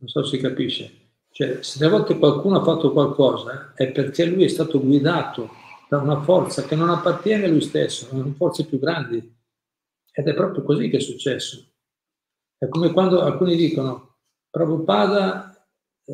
Non 0.00 0.08
so 0.08 0.24
se 0.24 0.36
si 0.36 0.42
capisce. 0.42 1.06
Cioè, 1.30 1.62
se 1.62 1.84
a 1.84 1.88
volte 1.88 2.18
qualcuno 2.18 2.58
ha 2.58 2.64
fatto 2.64 2.92
qualcosa 2.92 3.72
è 3.74 3.90
perché 3.92 4.24
lui 4.24 4.44
è 4.44 4.48
stato 4.48 4.80
guidato 4.80 5.50
da 5.88 5.98
una 5.98 6.20
forza 6.22 6.64
che 6.64 6.74
non 6.74 6.90
appartiene 6.90 7.44
a 7.44 7.48
lui 7.48 7.60
stesso, 7.60 8.06
sono 8.06 8.32
forze 8.36 8.66
più 8.66 8.78
grandi. 8.78 9.36
Ed 10.12 10.26
è 10.26 10.34
proprio 10.34 10.64
così 10.64 10.88
che 10.88 10.96
è 10.96 11.00
successo. 11.00 11.64
È 12.56 12.66
come 12.66 12.92
quando 12.92 13.20
alcuni 13.20 13.54
dicono, 13.54 14.16
Prabhupada 14.50 15.57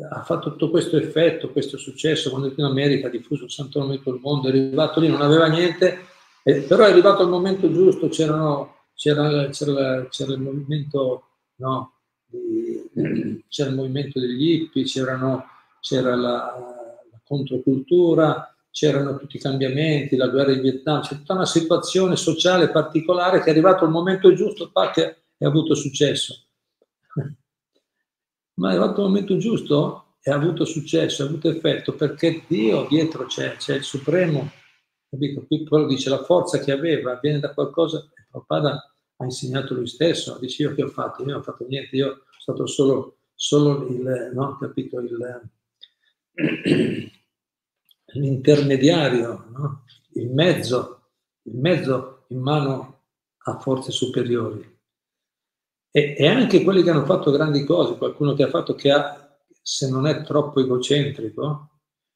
ha 0.01 0.23
fatto 0.23 0.51
tutto 0.51 0.69
questo 0.69 0.97
effetto, 0.97 1.51
questo 1.51 1.77
successo 1.77 2.29
quando 2.29 2.53
in 2.55 2.63
America, 2.63 3.07
ha 3.07 3.11
diffuso 3.11 3.45
il 3.45 3.51
santo 3.51 3.79
nome 3.79 3.93
in 3.93 3.99
tutto 3.99 4.15
il 4.15 4.21
mondo, 4.21 4.47
è 4.47 4.51
arrivato 4.51 4.99
lì, 4.99 5.07
non 5.07 5.21
aveva 5.21 5.47
niente, 5.47 5.99
eh, 6.43 6.61
però 6.61 6.83
è 6.85 6.91
arrivato 6.91 7.21
al 7.21 7.29
momento 7.29 7.71
giusto, 7.71 8.09
c'era, 8.09 8.67
c'era, 8.93 9.47
c'era, 9.49 10.33
il 10.33 10.39
movimento, 10.39 11.23
no, 11.55 11.93
di, 12.25 13.43
c'era 13.47 13.69
il 13.69 13.75
movimento 13.75 14.19
degli 14.19 14.51
hippie, 14.51 14.83
c'era 14.83 15.15
la, 15.17 16.15
la 16.15 17.21
controcultura, 17.23 18.53
c'erano 18.71 19.17
tutti 19.17 19.37
i 19.37 19.39
cambiamenti, 19.39 20.17
la 20.17 20.27
guerra 20.27 20.51
in 20.51 20.61
Vietnam, 20.61 21.01
c'è 21.01 21.15
tutta 21.15 21.33
una 21.33 21.45
situazione 21.45 22.17
sociale 22.17 22.69
particolare 22.69 23.39
che 23.39 23.45
è 23.45 23.51
arrivato 23.51 23.85
al 23.85 23.91
momento 23.91 24.33
giusto, 24.33 24.69
che 24.93 25.15
è 25.37 25.45
avuto 25.45 25.73
successo 25.73 26.41
ma 28.55 28.69
è 28.69 28.71
arrivato 28.71 29.01
il 29.01 29.07
momento 29.07 29.37
giusto 29.37 30.15
e 30.21 30.31
ha 30.31 30.35
avuto 30.35 30.65
successo, 30.65 31.23
ha 31.23 31.27
avuto 31.27 31.49
effetto, 31.49 31.93
perché 31.93 32.43
Dio 32.47 32.85
dietro 32.89 33.25
c'è, 33.25 33.55
c'è 33.57 33.75
il 33.75 33.83
Supremo, 33.83 34.49
capito? 35.09 35.45
Qui 35.45 35.65
quello 35.65 35.87
dice 35.87 36.09
la 36.09 36.23
forza 36.23 36.59
che 36.59 36.71
aveva 36.71 37.19
viene 37.21 37.39
da 37.39 37.53
qualcosa, 37.53 37.99
e 37.99 38.25
Prabhupada 38.29 38.93
ha 39.17 39.23
insegnato 39.23 39.73
lui 39.73 39.87
stesso, 39.87 40.37
dice 40.39 40.63
io 40.63 40.73
che 40.73 40.83
ho 40.83 40.89
fatto, 40.89 41.21
io 41.21 41.29
non 41.29 41.39
ho 41.39 41.43
fatto 41.43 41.65
niente, 41.67 41.95
io 41.95 42.23
sono 42.39 42.57
stato 42.57 42.67
solo, 42.67 43.17
solo 43.33 43.87
il, 43.87 44.31
no, 44.33 44.57
capito, 44.57 44.99
il, 44.99 45.51
l'intermediario, 48.13 49.45
no? 49.51 49.83
il 50.13 50.29
mezzo, 50.29 51.09
il 51.43 51.57
mezzo 51.57 52.25
in 52.29 52.39
mano 52.39 53.01
a 53.43 53.59
forze 53.59 53.91
superiori. 53.91 54.74
E, 55.95 56.13
e, 56.17 56.27
anche 56.27 56.61
quelli 56.61 56.83
che 56.83 56.89
hanno 56.89 57.05
fatto 57.05 57.31
grandi 57.31 57.63
cose, 57.63 57.95
qualcuno 57.95 58.33
che 58.33 58.43
ha 58.43 58.49
fatto 58.49 58.75
che 58.75 58.91
ha, 58.91 59.33
se 59.61 59.89
non 59.89 60.05
è 60.07 60.23
troppo 60.23 60.59
egocentrico, 60.59 61.69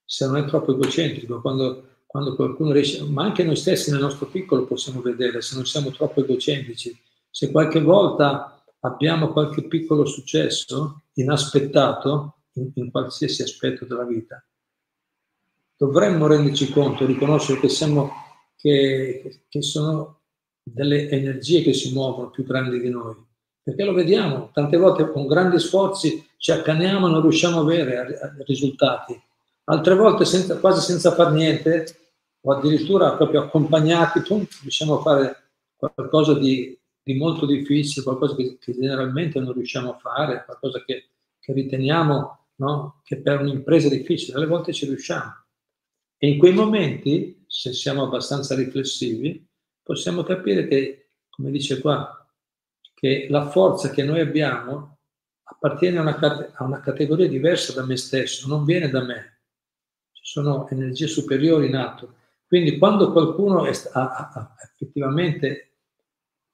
se 0.04 0.26
non 0.26 0.36
è 0.36 0.44
troppo 0.44 0.74
egocentrico, 0.74 1.40
quando, 1.40 2.02
quando 2.06 2.36
qualcuno 2.36 2.74
riesce, 2.74 3.02
ma 3.04 3.24
anche 3.24 3.46
noi 3.46 3.56
stessi 3.56 3.90
nel 3.90 4.02
nostro 4.02 4.26
piccolo 4.26 4.66
possiamo 4.66 5.00
vedere, 5.00 5.40
se 5.40 5.56
non 5.56 5.66
siamo 5.66 5.92
troppo 5.92 6.20
egocentrici, 6.20 6.94
se 7.30 7.52
qualche 7.52 7.80
volta 7.80 8.62
abbiamo 8.82 9.30
qualche 9.30 9.64
piccolo 9.64 10.04
successo 10.04 11.04
inaspettato 11.14 12.40
in, 12.56 12.72
in 12.74 12.92
qualsiasi 12.92 13.44
aspetto 13.44 13.86
della 13.86 14.04
vita, 14.04 14.46
dovremmo 15.78 16.28
renderci 16.28 16.70
conto, 16.70 17.06
riconoscere 17.06 17.62
che, 17.62 17.70
siamo, 17.70 18.12
che, 18.58 19.44
che 19.48 19.62
sono 19.62 20.20
delle 20.62 21.10
energie 21.10 21.62
che 21.62 21.72
si 21.72 21.94
muovono 21.94 22.30
più 22.30 22.44
grandi 22.44 22.82
di 22.82 22.90
noi 22.90 23.28
perché 23.70 23.84
lo 23.84 23.94
vediamo, 23.94 24.50
tante 24.52 24.78
volte 24.78 25.12
con 25.12 25.28
grandi 25.28 25.60
sforzi 25.60 26.28
ci 26.38 26.52
accaniamo 26.52 27.08
e 27.08 27.12
non 27.12 27.22
riusciamo 27.22 27.60
a 27.60 27.62
avere 27.62 28.36
risultati, 28.48 29.20
altre 29.66 29.94
volte 29.94 30.26
senza, 30.26 30.58
quasi 30.58 30.82
senza 30.82 31.14
far 31.14 31.32
niente 31.32 31.86
o 32.42 32.54
addirittura 32.54 33.16
proprio 33.16 33.44
accompagnati, 33.44 34.22
pum, 34.22 34.44
riusciamo 34.64 34.98
a 34.98 35.02
fare 35.02 35.52
qualcosa 35.76 36.34
di, 36.34 36.78
di 37.04 37.14
molto 37.14 37.46
difficile, 37.46 38.04
qualcosa 38.04 38.36
che, 38.36 38.58
che, 38.60 38.74
generalmente 38.74 39.40
non 39.40 39.54
riusciamo 39.54 39.92
a 39.92 39.98
fare, 40.00 40.44
qualcosa 40.46 40.84
che, 40.84 41.10
che 41.40 41.54
riteniamo 41.54 42.46
no, 42.56 43.02
che 43.04 43.18
per 43.18 43.42
un'impresa 43.42 43.88
difficile, 43.88 44.38
alle 44.38 44.48
volte 44.48 44.74
ci 44.74 44.88
riusciamo. 44.88 45.46
E 46.18 46.28
in 46.28 46.40
quei 46.40 46.54
momenti, 46.54 47.44
se 47.48 47.72
siamo 47.74 48.04
abbastanza 48.04 48.56
riflessivi, 48.56 49.46
possiamo 49.84 50.24
capire 50.24 50.68
che, 50.68 51.10
come 51.30 51.52
dice 51.52 51.80
qua, 51.80 52.19
che 53.00 53.28
la 53.30 53.50
forza 53.50 53.92
che 53.92 54.04
noi 54.04 54.20
abbiamo 54.20 54.98
appartiene 55.42 56.00
a 56.00 56.02
una, 56.02 56.52
a 56.54 56.64
una 56.66 56.82
categoria 56.82 57.30
diversa 57.30 57.72
da 57.72 57.86
me 57.86 57.96
stesso, 57.96 58.50
non 58.50 58.66
viene 58.66 58.90
da 58.90 59.02
me. 59.02 59.40
Ci 60.12 60.22
sono 60.24 60.68
energie 60.68 61.08
superiori 61.08 61.68
in 61.68 61.78
atto. 61.78 62.16
Quindi 62.46 62.78
quando 62.78 63.14
qualcuno 63.14 63.66
è, 63.66 63.72
ha, 63.94 64.30
ha, 64.34 64.56
effettivamente 64.70 65.78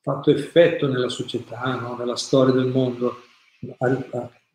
fatto 0.02 0.30
effetto 0.30 0.88
nella 0.88 1.10
società, 1.10 1.80
no? 1.80 1.96
nella 1.98 2.16
storia 2.16 2.54
del 2.54 2.68
mondo, 2.68 3.24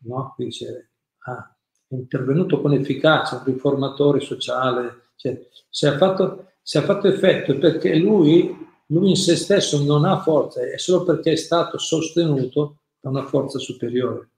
no? 0.03 0.33
dice, 0.37 0.91
ha, 1.25 1.57
intervenuto 1.89 2.61
con 2.61 2.71
efficacia, 2.71 3.35
un 3.35 3.43
riformatore 3.43 4.21
sociale, 4.21 5.09
cioè, 5.17 5.45
se, 5.69 5.87
ha 5.87 5.97
fatto, 5.97 6.53
se 6.61 6.77
ha 6.77 6.83
fatto 6.83 7.09
effetto 7.09 7.51
è 7.51 7.57
perché 7.57 7.97
lui 7.97 8.69
lui 8.91 9.09
in 9.09 9.15
se 9.15 9.35
stesso 9.35 9.83
non 9.83 10.05
ha 10.05 10.21
forza, 10.21 10.61
è 10.61 10.77
solo 10.77 11.03
perché 11.03 11.31
è 11.33 11.35
stato 11.35 11.77
sostenuto 11.77 12.81
da 12.99 13.09
una 13.09 13.25
forza 13.25 13.57
superiore. 13.57 14.29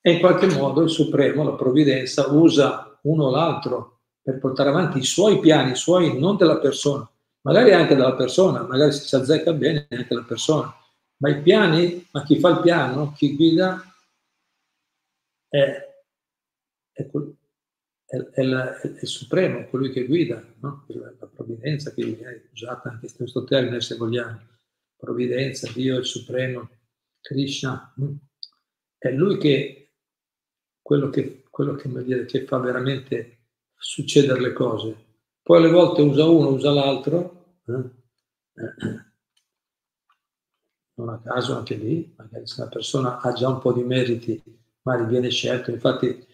E 0.00 0.12
in 0.12 0.20
qualche 0.20 0.46
modo 0.46 0.82
il 0.82 0.90
Supremo, 0.90 1.44
la 1.44 1.54
provvidenza, 1.54 2.32
usa 2.32 2.98
uno 3.02 3.24
o 3.24 3.30
l'altro 3.30 4.00
per 4.20 4.38
portare 4.38 4.68
avanti 4.68 4.98
i 4.98 5.04
suoi 5.04 5.38
piani, 5.38 5.72
i 5.72 5.76
suoi, 5.76 6.18
non 6.18 6.36
della 6.36 6.58
persona, 6.58 7.08
magari 7.42 7.72
anche 7.72 7.94
della 7.94 8.14
persona, 8.14 8.62
magari 8.62 8.92
se 8.92 9.06
si 9.06 9.14
azzecca 9.14 9.52
bene 9.52 9.86
anche 9.90 10.14
la 10.14 10.24
persona, 10.24 10.74
ma 11.18 11.28
i 11.30 11.40
piani, 11.40 12.06
ma 12.10 12.22
chi 12.24 12.38
fa 12.38 12.50
il 12.50 12.60
piano, 12.60 13.12
chi 13.12 13.34
guida, 13.36 13.82
è, 15.48 16.02
è, 16.92 17.10
è, 18.06 18.16
è, 18.16 18.42
la, 18.42 18.80
è, 18.80 18.86
il 18.86 19.08
supremo, 19.08 19.66
colui 19.68 19.90
che 19.90 20.06
guida, 20.06 20.42
no? 20.60 20.84
la, 20.88 21.26
provvidenza 21.26 21.92
che 21.92 22.04
viene 22.04 22.48
usata 22.52 22.90
anche 22.90 23.12
questo 23.12 23.44
termine 23.44 23.80
se 23.80 23.96
vogliamo, 23.96 24.40
provvidenza, 24.96 25.70
Dio, 25.72 25.98
il 25.98 26.06
supremo, 26.06 26.70
Krishna, 27.20 27.92
è 28.96 29.10
lui 29.10 29.38
che 29.38 29.94
quello 30.80 31.10
che, 31.10 31.42
quello 31.50 31.74
che, 31.74 31.88
dire, 32.04 32.24
che 32.26 32.44
fa 32.44 32.58
veramente 32.58 33.38
succedere 33.76 34.40
le 34.40 34.52
cose. 34.52 35.04
Poi 35.42 35.58
alle 35.58 35.70
volte 35.70 36.02
usa 36.02 36.24
uno, 36.24 36.50
usa 36.50 36.70
l'altro, 36.70 37.58
eh? 37.66 37.90
non 40.94 41.08
a 41.10 41.20
caso 41.20 41.56
anche 41.56 41.74
lì, 41.74 42.14
magari 42.16 42.46
se 42.46 42.60
una 42.60 42.70
persona 42.70 43.20
ha 43.20 43.32
già 43.32 43.48
un 43.48 43.58
po' 43.58 43.72
di 43.72 43.82
meriti, 43.82 44.42
magari 44.82 45.10
viene 45.10 45.28
scelto, 45.28 45.70
infatti 45.70 46.25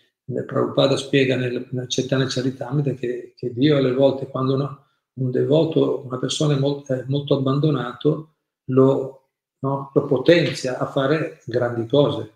Prabhupada 0.44 0.96
spiega 0.96 1.36
nel, 1.36 1.66
nel 1.70 1.86
Chaitanya 1.88 2.26
Charitamrita 2.26 2.94
che, 2.94 3.34
che, 3.36 3.52
Dio 3.52 3.76
alle 3.76 3.92
volte 3.92 4.26
quando 4.26 4.54
uno, 4.54 4.86
un 5.14 5.30
devoto, 5.30 6.02
una 6.04 6.18
persona 6.18 6.54
è 6.54 6.58
molto, 6.58 6.94
è 6.94 7.04
molto 7.06 7.36
abbandonato, 7.36 8.34
lo, 8.66 9.28
no, 9.60 9.90
lo, 9.92 10.04
potenzia 10.06 10.78
a 10.78 10.86
fare 10.86 11.40
grandi 11.44 11.86
cose. 11.86 12.32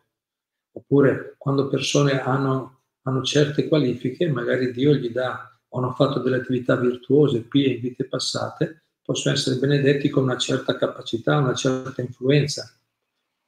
Oppure 0.72 1.36
quando 1.38 1.68
persone 1.68 2.20
hanno, 2.20 2.82
hanno 3.02 3.22
certe 3.22 3.68
qualifiche, 3.68 4.28
magari 4.28 4.72
Dio 4.72 4.94
gli 4.94 5.10
dà, 5.10 5.58
o 5.68 5.78
hanno 5.78 5.92
fatto 5.92 6.18
delle 6.18 6.36
attività 6.36 6.76
virtuose, 6.76 7.42
pie 7.42 7.74
in 7.74 7.80
vite 7.80 8.06
passate, 8.06 8.82
possono 9.02 9.34
essere 9.34 9.56
benedetti 9.56 10.10
con 10.10 10.24
una 10.24 10.36
certa 10.36 10.76
capacità, 10.76 11.38
una 11.38 11.54
certa 11.54 12.02
influenza 12.02 12.70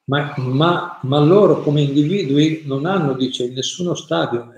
ma, 0.09 0.35
ma, 0.37 1.01
ma, 1.03 1.19
loro 1.21 1.61
come 1.61 1.83
individui 1.83 2.63
non 2.65 2.87
hanno, 2.87 3.13
dice, 3.13 3.51
nessuno 3.51 3.95
stadio, 3.95 4.53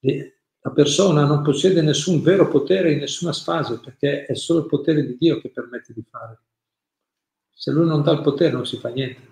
la 0.00 0.70
persona 0.70 1.24
non 1.24 1.42
possiede 1.42 1.82
nessun 1.82 2.22
vero 2.22 2.48
potere 2.48 2.92
in 2.92 3.00
nessuna 3.00 3.32
fase, 3.32 3.78
perché 3.78 4.24
è 4.24 4.34
solo 4.34 4.60
il 4.60 4.66
potere 4.66 5.04
di 5.04 5.16
Dio 5.18 5.38
che 5.40 5.50
permette 5.50 5.92
di 5.92 6.02
fare. 6.08 6.40
Se 7.50 7.70
lui 7.72 7.86
non 7.86 8.02
dà 8.02 8.12
il 8.12 8.22
potere 8.22 8.52
non 8.52 8.66
si 8.66 8.78
fa 8.78 8.88
niente. 8.88 9.30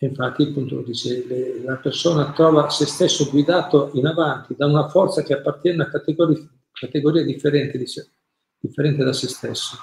infatti, 0.00 0.42
appunto, 0.42 0.82
dice, 0.82 1.26
le, 1.26 1.62
la 1.62 1.76
persona 1.76 2.30
trova 2.32 2.68
se 2.68 2.84
stesso 2.84 3.30
guidato 3.30 3.90
in 3.94 4.06
avanti 4.06 4.54
da 4.54 4.66
una 4.66 4.88
forza 4.88 5.22
che 5.22 5.32
appartiene 5.32 5.82
a 5.82 5.86
una 5.86 5.90
categoria, 5.90 6.46
categoria 6.72 7.24
differente, 7.24 7.82
differente 8.60 9.02
da 9.02 9.12
se 9.14 9.28
stesso. 9.28 9.78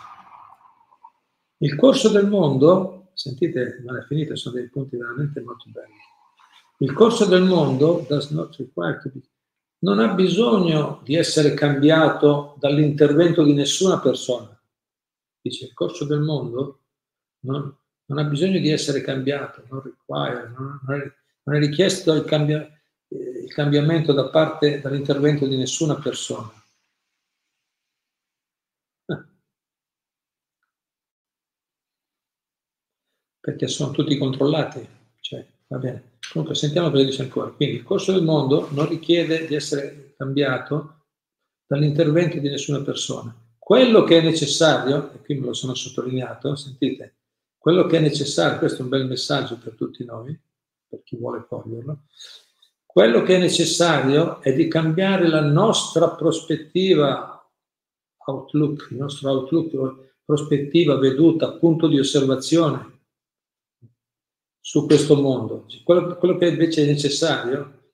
Il 1.58 1.76
corso 1.76 2.10
del 2.10 2.28
mondo, 2.28 3.12
sentite, 3.14 3.82
non 3.86 3.98
è 3.98 4.02
finito, 4.04 4.36
sono 4.36 4.56
dei 4.56 4.68
punti 4.68 4.98
veramente 4.98 5.42
molto 5.42 5.66
belli. 5.70 5.94
Il 6.80 6.92
corso 6.92 7.26
del 7.26 7.44
mondo 7.44 8.06
non 9.80 10.00
ha 10.00 10.14
bisogno 10.14 11.00
di 11.04 11.16
essere 11.16 11.54
cambiato 11.54 12.56
dall'intervento 12.60 13.44
di 13.44 13.54
nessuna 13.54 14.00
persona. 14.00 14.52
Dice, 15.40 15.66
il 15.66 15.74
corso 15.74 16.04
del 16.04 16.20
mondo 16.20 16.82
non, 17.42 17.74
non 18.06 18.18
ha 18.18 18.24
bisogno 18.26 18.60
di 18.60 18.72
essere 18.72 19.00
cambiato, 19.00 19.64
non, 19.70 19.82
require, 19.82 20.54
non, 20.58 21.00
è, 21.00 21.14
non 21.44 21.56
è, 21.56 21.60
richiesto 21.60 22.12
il, 22.14 22.26
cambia, 22.26 22.68
il 23.08 23.54
cambiamento 23.54 24.12
da 24.12 24.28
parte 24.30 24.82
dall'intervento 24.82 25.48
di 25.48 25.56
nessuna 25.56 25.96
persona. 25.96 26.52
Perché 33.46 33.68
sono 33.68 33.92
tutti 33.92 34.18
controllati. 34.18 34.84
Cioè, 35.20 35.46
va 35.68 35.78
bene. 35.78 36.14
Comunque, 36.32 36.56
sentiamo 36.56 36.90
cosa 36.90 37.04
dice 37.04 37.22
ancora. 37.22 37.52
Quindi, 37.52 37.76
il 37.76 37.84
corso 37.84 38.12
del 38.12 38.24
mondo 38.24 38.70
non 38.72 38.90
richiede 38.90 39.46
di 39.46 39.54
essere 39.54 40.16
cambiato 40.18 41.04
dall'intervento 41.68 42.40
di 42.40 42.50
nessuna 42.50 42.82
persona. 42.82 43.36
Quello 43.60 44.04
che 44.04 44.18
è 44.18 44.22
necessario, 44.24 45.14
e 45.14 45.22
qui 45.22 45.36
me 45.36 45.46
lo 45.46 45.54
sono 45.54 45.76
sottolineato, 45.76 46.56
sentite, 46.56 47.18
quello 47.56 47.86
che 47.86 47.98
è 47.98 48.00
necessario, 48.00 48.58
questo 48.58 48.80
è 48.80 48.82
un 48.82 48.90
bel 48.90 49.06
messaggio 49.06 49.60
per 49.60 49.74
tutti 49.74 50.04
noi, 50.04 50.36
per 50.88 51.04
chi 51.04 51.16
vuole 51.16 51.46
coglierlo, 51.48 52.00
quello 52.84 53.22
che 53.22 53.36
è 53.36 53.40
necessario 53.40 54.42
è 54.42 54.56
di 54.56 54.68
cambiare 54.68 55.28
la 55.28 55.42
nostra 55.42 56.10
prospettiva 56.10 57.48
outlook, 58.26 58.88
il 58.90 58.98
nostro 58.98 59.30
outlook, 59.30 60.14
prospettiva, 60.26 60.98
veduta, 60.98 61.52
punto 61.54 61.88
di 61.88 62.00
osservazione 62.00 62.94
su 64.66 64.88
questo 64.88 65.16
mondo. 65.16 65.68
Quello, 65.84 66.18
quello 66.18 66.40
che 66.40 66.48
invece 66.48 66.82
è 66.82 66.86
necessario, 66.88 67.92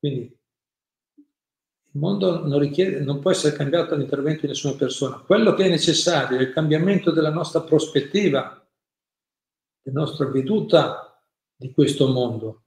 quindi 0.00 0.22
il 0.22 2.00
mondo 2.00 2.44
non, 2.44 2.58
richiede, 2.58 2.98
non 2.98 3.20
può 3.20 3.30
essere 3.30 3.54
cambiato 3.54 3.94
all'intervento 3.94 4.40
di 4.40 4.48
nessuna 4.48 4.74
persona. 4.74 5.18
Quello 5.18 5.54
che 5.54 5.64
è 5.64 5.68
necessario 5.68 6.38
è 6.38 6.42
il 6.42 6.52
cambiamento 6.52 7.12
della 7.12 7.30
nostra 7.30 7.60
prospettiva, 7.60 8.68
della 9.80 10.00
nostra 10.00 10.26
veduta 10.26 11.22
di 11.54 11.72
questo 11.72 12.08
mondo. 12.08 12.64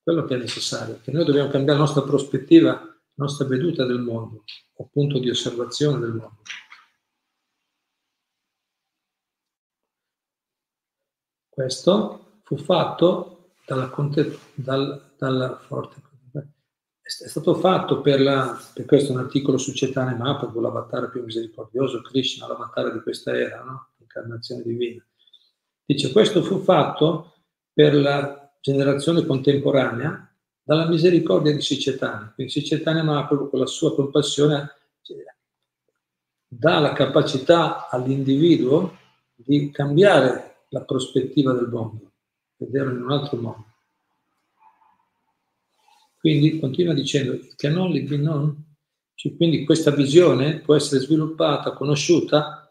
Quello 0.00 0.24
che 0.24 0.36
è 0.36 0.38
necessario, 0.38 1.00
che 1.02 1.10
noi 1.10 1.24
dobbiamo 1.24 1.50
cambiare 1.50 1.80
la 1.80 1.84
nostra 1.84 2.02
prospettiva, 2.02 2.70
la 2.70 3.24
nostra 3.24 3.44
veduta 3.48 3.84
del 3.84 3.98
mondo, 3.98 4.44
o 4.74 4.88
punto 4.88 5.18
di 5.18 5.30
osservazione 5.30 5.98
del 5.98 6.12
mondo. 6.12 6.42
Questo 11.48 12.20
fu 12.46 12.56
fatto 12.56 13.50
dalla, 13.66 13.90
dal, 14.54 15.02
dalla 15.18 15.56
forte 15.56 16.00
è 17.06 17.28
stato 17.28 17.54
fatto 17.54 18.00
per, 18.00 18.20
la, 18.20 18.58
per 18.74 18.84
questo 18.84 19.12
un 19.12 19.18
articolo 19.18 19.58
su 19.58 19.72
Cetane 19.72 20.16
Mahaprabhu, 20.16 20.58
l'avatar 20.58 21.08
più 21.08 21.22
misericordioso, 21.22 22.00
Krishna, 22.02 22.48
l'avatar 22.48 22.92
di 22.92 23.00
questa 23.00 23.32
era, 23.36 23.62
no? 23.62 23.90
l'incarnazione 23.98 24.62
divina. 24.64 25.06
Dice, 25.84 26.10
questo 26.10 26.42
fu 26.42 26.58
fatto 26.58 27.34
per 27.72 27.94
la 27.94 28.52
generazione 28.60 29.24
contemporanea 29.24 30.36
dalla 30.60 30.88
misericordia 30.88 31.52
di 31.52 31.60
Sicetane. 31.60 32.32
Quindi 32.34 32.52
Sicetane 32.52 33.02
Mahaprabhu 33.02 33.50
con 33.50 33.60
la 33.60 33.66
sua 33.66 33.94
compassione 33.94 34.72
dà 36.48 36.80
la 36.80 36.92
capacità 36.92 37.88
all'individuo 37.88 38.96
di 39.32 39.70
cambiare 39.70 40.64
la 40.70 40.82
prospettiva 40.82 41.52
del 41.52 41.68
mondo 41.68 42.14
vederlo 42.56 42.92
in 42.92 43.02
un 43.02 43.10
altro 43.10 43.36
modo. 43.38 43.64
Quindi 46.18 46.58
continua 46.58 46.92
dicendo, 46.92 47.38
canon 47.56 47.92
non, 48.20 48.66
cioè, 49.14 49.36
quindi 49.36 49.64
questa 49.64 49.90
visione 49.90 50.60
può 50.60 50.74
essere 50.74 51.00
sviluppata, 51.00 51.72
conosciuta 51.72 52.70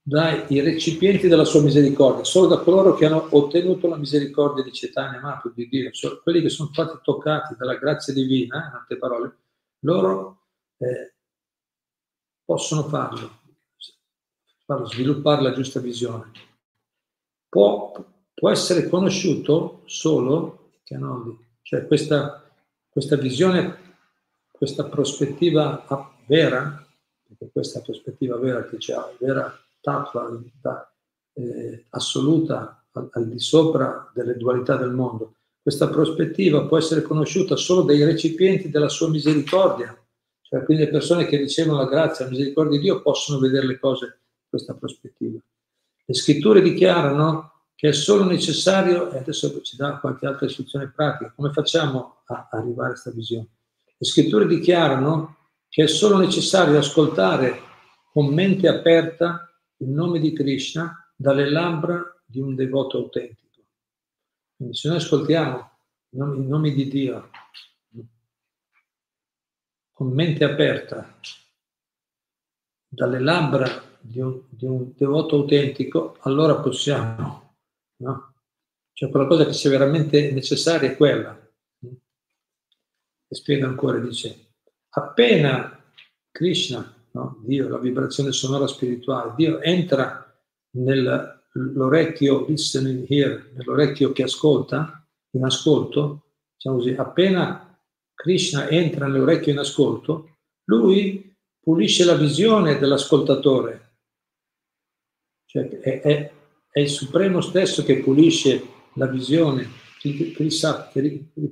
dai 0.00 0.60
recipienti 0.60 1.26
della 1.26 1.44
sua 1.44 1.62
misericordia, 1.62 2.22
solo 2.22 2.46
da 2.46 2.58
coloro 2.58 2.94
che 2.94 3.06
hanno 3.06 3.26
ottenuto 3.28 3.88
la 3.88 3.96
misericordia 3.96 4.62
di 4.62 4.72
Cetania 4.72 5.20
Mapu, 5.20 5.52
di 5.52 5.66
Dio, 5.68 5.90
cioè 5.90 6.20
quelli 6.20 6.40
che 6.40 6.48
sono 6.48 6.68
stati 6.72 6.98
toccati 7.02 7.56
dalla 7.56 7.74
grazia 7.74 8.12
divina, 8.12 8.68
in 8.68 8.74
altre 8.74 8.98
parole, 8.98 9.36
loro 9.80 10.42
eh, 10.76 11.14
possono 12.44 12.84
farlo, 12.84 13.40
farlo, 14.64 14.86
sviluppare 14.86 15.42
la 15.42 15.52
giusta 15.52 15.80
visione. 15.80 16.30
Può, 17.48 17.92
può 18.36 18.50
essere 18.50 18.86
conosciuto 18.86 19.80
solo 19.86 20.72
Canoli, 20.84 21.34
cioè 21.62 21.86
questa, 21.86 22.44
questa 22.86 23.16
visione, 23.16 23.76
questa 24.50 24.84
prospettiva 24.84 25.84
vera, 26.26 26.86
perché 27.26 27.50
questa 27.50 27.80
prospettiva 27.80 28.36
vera 28.36 28.66
che 28.66 28.76
c'è, 28.76 28.94
vera 29.18 29.52
tattva, 29.80 30.28
eh, 31.32 31.86
assoluta 31.90 32.84
al, 32.92 33.08
al 33.10 33.26
di 33.26 33.38
sopra 33.38 34.10
delle 34.14 34.36
dualità 34.36 34.76
del 34.76 34.92
mondo, 34.92 35.36
questa 35.62 35.88
prospettiva 35.88 36.66
può 36.66 36.76
essere 36.76 37.02
conosciuta 37.02 37.56
solo 37.56 37.82
dai 37.82 38.04
recipienti 38.04 38.68
della 38.68 38.90
sua 38.90 39.08
misericordia, 39.08 39.96
cioè 40.42 40.62
quindi 40.62 40.84
le 40.84 40.90
persone 40.90 41.24
che 41.24 41.38
ricevono 41.38 41.78
la 41.78 41.88
grazia, 41.88 42.26
la 42.26 42.32
misericordia 42.32 42.76
di 42.76 42.84
Dio 42.84 43.00
possono 43.00 43.38
vedere 43.38 43.66
le 43.66 43.78
cose 43.78 44.04
in 44.04 44.48
questa 44.48 44.74
prospettiva. 44.74 45.40
Le 46.04 46.14
scritture 46.14 46.60
dichiarano 46.60 47.55
che 47.76 47.90
è 47.90 47.92
solo 47.92 48.24
necessario, 48.24 49.12
e 49.12 49.18
adesso 49.18 49.60
ci 49.60 49.76
dà 49.76 49.98
qualche 49.98 50.26
altra 50.26 50.46
istruzione 50.46 50.90
pratica, 50.90 51.30
come 51.36 51.52
facciamo 51.52 52.22
a 52.24 52.48
arrivare 52.50 52.88
a 52.88 52.92
questa 52.92 53.10
visione? 53.10 53.48
Le 53.98 54.06
scritture 54.06 54.46
dichiarano 54.46 55.36
che 55.68 55.84
è 55.84 55.86
solo 55.86 56.16
necessario 56.16 56.78
ascoltare 56.78 57.60
con 58.10 58.32
mente 58.32 58.66
aperta 58.66 59.46
il 59.76 59.88
nome 59.88 60.20
di 60.20 60.32
Krishna 60.32 61.12
dalle 61.14 61.50
labbra 61.50 62.02
di 62.24 62.40
un 62.40 62.54
devoto 62.54 62.96
autentico. 62.96 63.62
Quindi 64.56 64.74
se 64.74 64.88
noi 64.88 64.96
ascoltiamo 64.96 65.70
i 66.10 66.46
nomi, 66.46 66.72
di 66.72 66.88
Dio 66.88 67.30
con 69.92 70.12
mente 70.12 70.44
aperta 70.44 71.18
dalle 72.88 73.20
labbra 73.20 73.68
di 74.00 74.20
un, 74.20 74.40
di 74.48 74.64
un 74.64 74.92
devoto 74.96 75.36
autentico, 75.36 76.16
allora 76.20 76.58
possiamo 76.60 77.45
No? 77.98 78.34
Cioè 78.92 79.10
quella 79.10 79.26
cosa 79.26 79.44
che 79.44 79.52
sia 79.52 79.70
veramente 79.70 80.32
necessaria 80.32 80.90
è 80.90 80.96
quella. 80.96 81.38
E 83.28 83.34
spiega 83.34 83.66
ancora, 83.66 83.98
dice, 83.98 84.54
appena 84.90 85.84
Krishna, 86.30 86.94
no? 87.12 87.42
Dio, 87.44 87.68
la 87.68 87.78
vibrazione 87.78 88.32
sonora 88.32 88.66
spirituale, 88.66 89.34
Dio 89.36 89.60
entra 89.60 90.22
nell'orecchio 90.76 92.46
listening 92.46 93.04
here, 93.08 93.50
nell'orecchio 93.54 94.12
che 94.12 94.22
ascolta, 94.22 95.06
in 95.32 95.44
ascolto, 95.44 96.32
diciamo 96.54 96.76
così, 96.76 96.92
appena 96.92 97.78
Krishna 98.14 98.68
entra 98.68 99.06
nell'orecchio 99.06 99.52
in 99.52 99.58
ascolto, 99.58 100.36
lui 100.64 101.34
pulisce 101.60 102.04
la 102.04 102.14
visione 102.14 102.78
dell'ascoltatore. 102.78 103.98
Cioè 105.44 105.68
è, 105.80 106.00
è, 106.00 106.32
è 106.76 106.80
il 106.80 106.90
Supremo 106.90 107.40
stesso 107.40 107.82
che 107.84 108.00
pulisce 108.00 108.62
la 108.96 109.06
visione, 109.06 109.66
che 109.98 110.34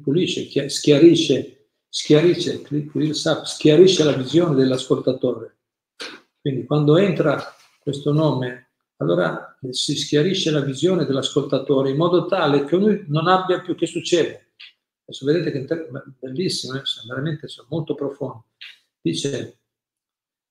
pulisce, 0.03 0.69
schiarisce, 0.69 1.69
schiarisce, 1.89 2.63
schiarisce 3.43 4.05
la 4.05 4.13
visione 4.13 4.55
dell'ascoltatore. 4.55 5.61
Quindi 6.43 6.67
quando 6.67 6.99
entra 6.99 7.43
questo 7.79 8.13
nome, 8.13 8.73
allora 8.99 9.57
si 9.71 9.97
schiarisce 9.97 10.51
la 10.51 10.61
visione 10.61 11.07
dell'ascoltatore 11.07 11.89
in 11.89 11.97
modo 11.97 12.27
tale 12.27 12.67
che 12.67 12.77
lui 12.77 13.07
non 13.09 13.27
abbia 13.27 13.63
più 13.63 13.75
che 13.75 13.87
succede. 13.87 14.53
Adesso 15.07 15.25
vedete 15.25 15.51
che 15.51 15.65
è 15.65 15.91
bellissimo, 16.21 16.75
eh? 16.75 16.83
veramente 17.09 17.47
molto 17.71 17.95
profondo. 17.95 18.49
Dice, 19.01 19.61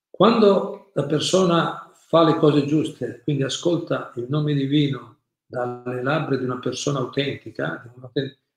quando 0.10 0.90
la 0.96 1.06
persona 1.06 1.93
fa 2.14 2.22
le 2.22 2.36
cose 2.36 2.68
giuste, 2.68 3.22
quindi 3.24 3.42
ascolta 3.42 4.14
il 4.18 4.28
nome 4.30 4.54
divino 4.54 5.22
dalle 5.48 6.04
labbra 6.04 6.38
di 6.38 6.44
una 6.44 6.60
persona 6.60 7.00
autentica, 7.00 7.92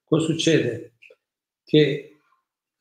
cosa 0.05 0.27
succede? 0.27 0.97
Che 1.65 2.19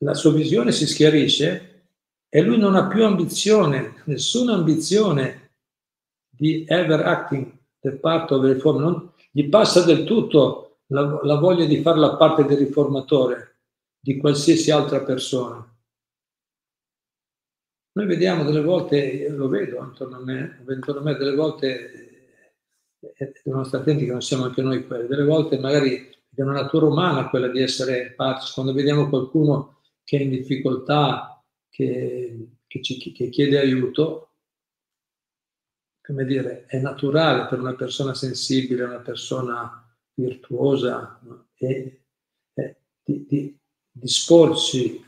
la 0.00 0.12
sua 0.12 0.34
visione 0.34 0.72
si 0.72 0.86
schiarisce 0.86 1.86
e 2.28 2.42
lui 2.42 2.58
non 2.58 2.74
ha 2.74 2.88
più 2.88 3.06
ambizione, 3.06 4.02
nessuna 4.04 4.52
ambizione 4.52 5.52
di 6.28 6.66
ever 6.68 7.06
acting 7.06 7.50
the 7.80 7.92
part 7.92 8.30
of 8.32 8.42
the 8.42 8.52
reform, 8.52 8.78
non, 8.78 9.12
gli 9.30 9.48
passa 9.48 9.82
del 9.82 10.04
tutto 10.04 10.80
la, 10.88 11.20
la 11.22 11.38
voglia 11.38 11.64
di 11.64 11.80
fare 11.80 11.98
la 11.98 12.16
parte 12.16 12.44
del 12.44 12.58
riformatore 12.58 13.60
di 13.98 14.18
qualsiasi 14.18 14.70
altra 14.70 15.00
persona. 15.00 15.66
Noi 17.96 18.04
vediamo 18.04 18.44
delle 18.44 18.60
volte, 18.60 19.26
lo 19.30 19.48
vedo 19.48 19.82
intorno 19.82 20.16
a 20.16 20.22
me, 20.22 20.62
intorno 20.68 21.00
a 21.00 21.02
me 21.02 21.14
delle 21.16 21.34
volte, 21.34 22.42
eh, 23.00 23.14
eh, 23.16 23.32
dobbiamo 23.42 23.64
stare 23.64 23.84
attenti 23.84 24.04
che 24.04 24.12
non 24.12 24.20
siamo 24.20 24.44
anche 24.44 24.60
noi 24.60 24.86
quelli, 24.86 25.06
delle 25.06 25.24
volte 25.24 25.58
magari 25.58 26.14
è 26.34 26.42
una 26.42 26.52
natura 26.52 26.84
umana 26.84 27.30
quella 27.30 27.48
di 27.48 27.62
essere 27.62 28.08
empatici, 28.08 28.52
quando 28.52 28.74
vediamo 28.74 29.08
qualcuno 29.08 29.80
che 30.04 30.18
è 30.18 30.20
in 30.20 30.28
difficoltà, 30.28 31.42
che, 31.70 32.58
che, 32.66 32.82
ci, 32.82 33.12
che 33.12 33.30
chiede 33.30 33.58
aiuto, 33.58 34.34
come 36.02 36.26
dire, 36.26 36.66
è 36.66 36.78
naturale 36.78 37.46
per 37.48 37.60
una 37.60 37.74
persona 37.76 38.12
sensibile, 38.12 38.84
una 38.84 39.00
persona 39.00 39.90
virtuosa, 40.12 41.18
no? 41.22 41.48
e, 41.56 42.04
e 42.52 42.76
di, 43.02 43.24
di 43.26 43.58
disporsi, 43.90 45.02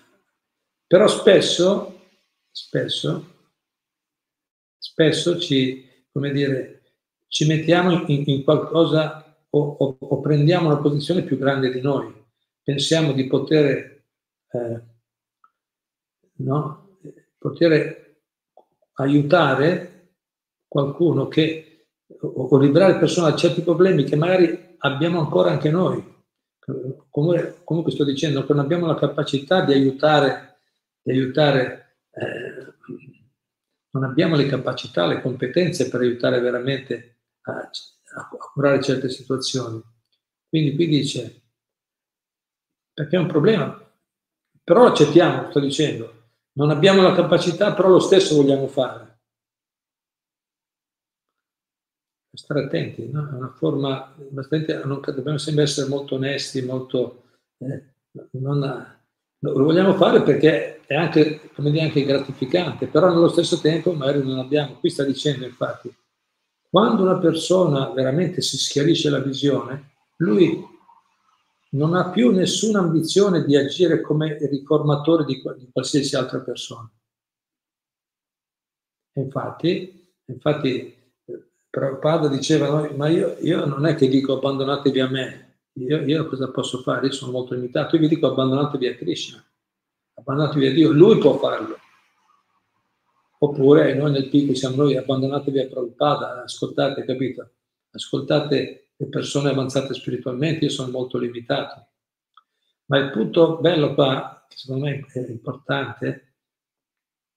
però 0.87 1.07
spesso 1.07 1.97
spesso, 2.59 3.37
spesso 4.77 5.39
ci, 5.39 5.89
come 6.11 6.33
dire, 6.33 6.83
ci 7.29 7.47
mettiamo 7.47 8.05
in, 8.07 8.25
in 8.27 8.43
qualcosa 8.43 9.25
o, 9.51 9.77
o, 9.79 9.97
o, 9.99 10.21
prendiamo 10.21 10.67
una 10.67 10.79
posizione 10.79 11.23
più 11.23 11.39
grande 11.39 11.71
di 11.71 11.81
noi. 11.81 12.13
Pensiamo 12.63 13.13
di 13.13 13.27
poter, 13.27 14.03
eh, 14.51 14.83
no? 16.39 16.99
poter 17.39 18.17
aiutare 18.95 20.15
qualcuno 20.67 21.29
che, 21.29 21.87
o, 22.21 22.27
o 22.27 22.59
liberare 22.59 22.99
persone 22.99 23.31
da 23.31 23.37
certi 23.37 23.63
problemi 23.63 24.03
che 24.03 24.17
magari 24.17 24.75
abbiamo 24.79 25.21
ancora 25.21 25.51
anche 25.51 25.71
noi. 25.71 26.17
Comunque, 27.09 27.61
comunque 27.65 27.93
sto 27.93 28.05
dicendo 28.05 28.45
non 28.49 28.59
abbiamo 28.59 28.87
la 28.87 28.97
capacità 28.97 29.65
di 29.65 29.73
aiutare, 29.73 30.59
di 31.01 31.13
aiutare 31.13 31.89
eh, 32.19 32.48
non 33.99 34.09
abbiamo 34.09 34.37
le 34.37 34.47
capacità, 34.47 35.07
le 35.07 35.21
competenze 35.21 35.89
per 35.89 36.01
aiutare 36.01 36.39
veramente 36.41 37.17
a, 37.43 37.53
a, 37.59 38.29
curare 38.29 38.81
certe 38.81 39.11
situazioni. 39.11 39.83
Quindi 40.49 40.75
qui 40.77 40.87
dice, 40.87 41.43
perché 42.93 43.17
è 43.17 43.21
un 43.21 43.27
problema, 43.27 43.77
però 44.63 44.87
accettiamo, 44.87 45.51
sto 45.51 45.61
dicendo, 45.61 46.31
non 46.53 46.71
abbiamo 46.71 47.03
la 47.03 47.15
capacità, 47.15 47.75
però 47.75 47.89
lo 47.89 48.01
stesso 48.01 48.37
vogliamo 48.37 48.69
fare. 48.69 49.07
Stare 52.33 52.67
attenti, 52.67 53.11
no? 53.11 53.29
è 53.29 53.33
una 53.33 53.51
forma, 53.51 54.15
dobbiamo 54.17 55.39
sempre 55.39 55.65
essere 55.65 55.89
molto 55.89 56.15
onesti, 56.15 56.63
molto... 56.63 57.25
Eh, 57.59 57.95
non, 58.33 58.98
lo 59.41 59.65
vogliamo 59.65 59.95
fare 59.95 60.23
perché 60.23 60.81
è 60.87 60.95
anche, 60.95 61.51
come 61.55 61.71
dire, 61.71 61.85
anche 61.85 62.05
gratificante, 62.05 62.87
però 62.87 63.09
nello 63.09 63.29
stesso 63.29 63.61
tempo 63.61 63.93
magari 63.93 64.23
non 64.23 64.39
abbiamo. 64.39 64.75
Qui 64.75 64.91
sta 64.91 65.05
dicendo 65.05 65.45
infatti, 65.45 65.95
quando 66.71 67.03
una 67.03 67.19
persona 67.19 67.91
veramente 67.91 68.41
si 68.41 68.57
schiarisce 68.57 69.11
la 69.11 69.21
visione, 69.21 69.91
lui 70.17 70.67
non 71.71 71.95
ha 71.95 72.11
più 72.11 72.31
nessuna 72.31 72.81
ambizione 72.81 73.45
di 73.45 73.57
agire 73.57 74.01
come 74.01 74.39
riformatore 74.41 75.25
di, 75.25 75.43
di 75.57 75.69
qualsiasi 75.71 76.17
altra 76.17 76.41
persona. 76.41 76.91
Infatti, 79.13 80.15
infatti 80.27 80.97
Prabhupada 81.71 82.29
diceva, 82.29 82.69
no, 82.69 82.91
ma 82.97 83.09
io, 83.09 83.37
io 83.41 83.67
non 83.67 83.85
è 83.87 83.95
che 83.95 84.09
dico 84.09 84.37
abbandonatevi 84.37 85.01
a 85.01 85.09
me, 85.09 85.48
io, 85.87 86.03
io, 86.03 86.27
cosa 86.27 86.51
posso 86.51 86.83
fare? 86.83 87.07
Io 87.07 87.13
sono 87.13 87.33
molto 87.33 87.55
limitato. 87.55 87.97
Io 87.97 88.03
vi 88.03 88.09
dico 88.09 88.27
abbandonatevi 88.27 88.87
a 88.87 88.97
Krishna, 88.97 89.45
abbandonatevi 90.15 90.67
a 90.67 90.73
Dio, 90.73 90.91
lui 90.91 91.19
può 91.19 91.39
farlo. 91.39 91.79
Oppure 93.41 93.95
noi 93.95 94.11
nel 94.11 94.29
picco 94.29 94.55
siamo 94.55 94.77
noi, 94.77 94.97
abbandonatevi 94.97 95.61
a 95.61 95.69
Prabhupada, 95.69 96.43
ascoltate, 96.43 97.05
capito? 97.05 97.51
Ascoltate 97.91 98.91
le 98.97 99.07
persone 99.07 99.51
avanzate 99.51 99.95
spiritualmente, 99.95 100.65
io 100.65 100.71
sono 100.71 100.91
molto 100.91 101.19
limitato. 101.19 101.87
Ma 102.87 102.99
il 102.99 103.11
punto 103.11 103.59
bello 103.59 103.95
qua, 103.95 104.45
che 104.49 104.57
secondo 104.57 104.87
me 104.87 105.07
è 105.13 105.19
importante, 105.29 106.35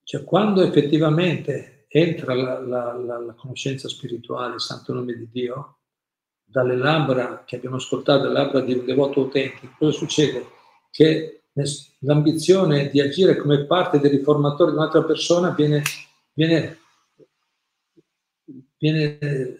cioè 0.03 0.23
quando 0.23 0.61
effettivamente 0.63 1.85
entra 1.87 2.33
la, 2.33 2.59
la, 2.59 2.93
la, 2.93 3.19
la, 3.19 3.33
conoscenza 3.33 3.87
spirituale, 3.87 4.55
il 4.55 4.61
santo 4.61 4.93
nome 4.93 5.13
di 5.13 5.29
Dio, 5.29 5.80
dalle 6.51 6.75
labbra 6.75 7.43
che 7.45 7.55
abbiamo 7.55 7.77
ascoltato, 7.77 8.23
dalle 8.23 8.33
labbra 8.33 8.59
di 8.59 8.73
un 8.73 8.85
devoto 8.85 9.21
autentico, 9.21 9.73
cosa 9.77 9.97
succede? 9.97 10.45
Che 10.91 11.43
l'ambizione 11.99 12.89
di 12.89 12.99
agire 12.99 13.37
come 13.37 13.65
parte 13.65 13.99
del 13.99 14.11
riformatore 14.11 14.71
di 14.71 14.77
un'altra 14.77 15.03
persona 15.03 15.51
viene, 15.51 15.81
viene, 16.33 16.79
viene 18.77 19.57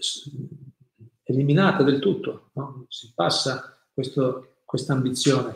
eliminata 1.23 1.83
del 1.83 1.99
tutto, 1.99 2.49
no? 2.53 2.85
si 2.89 3.11
passa 3.15 3.77
questa 3.93 4.93
ambizione 4.93 5.55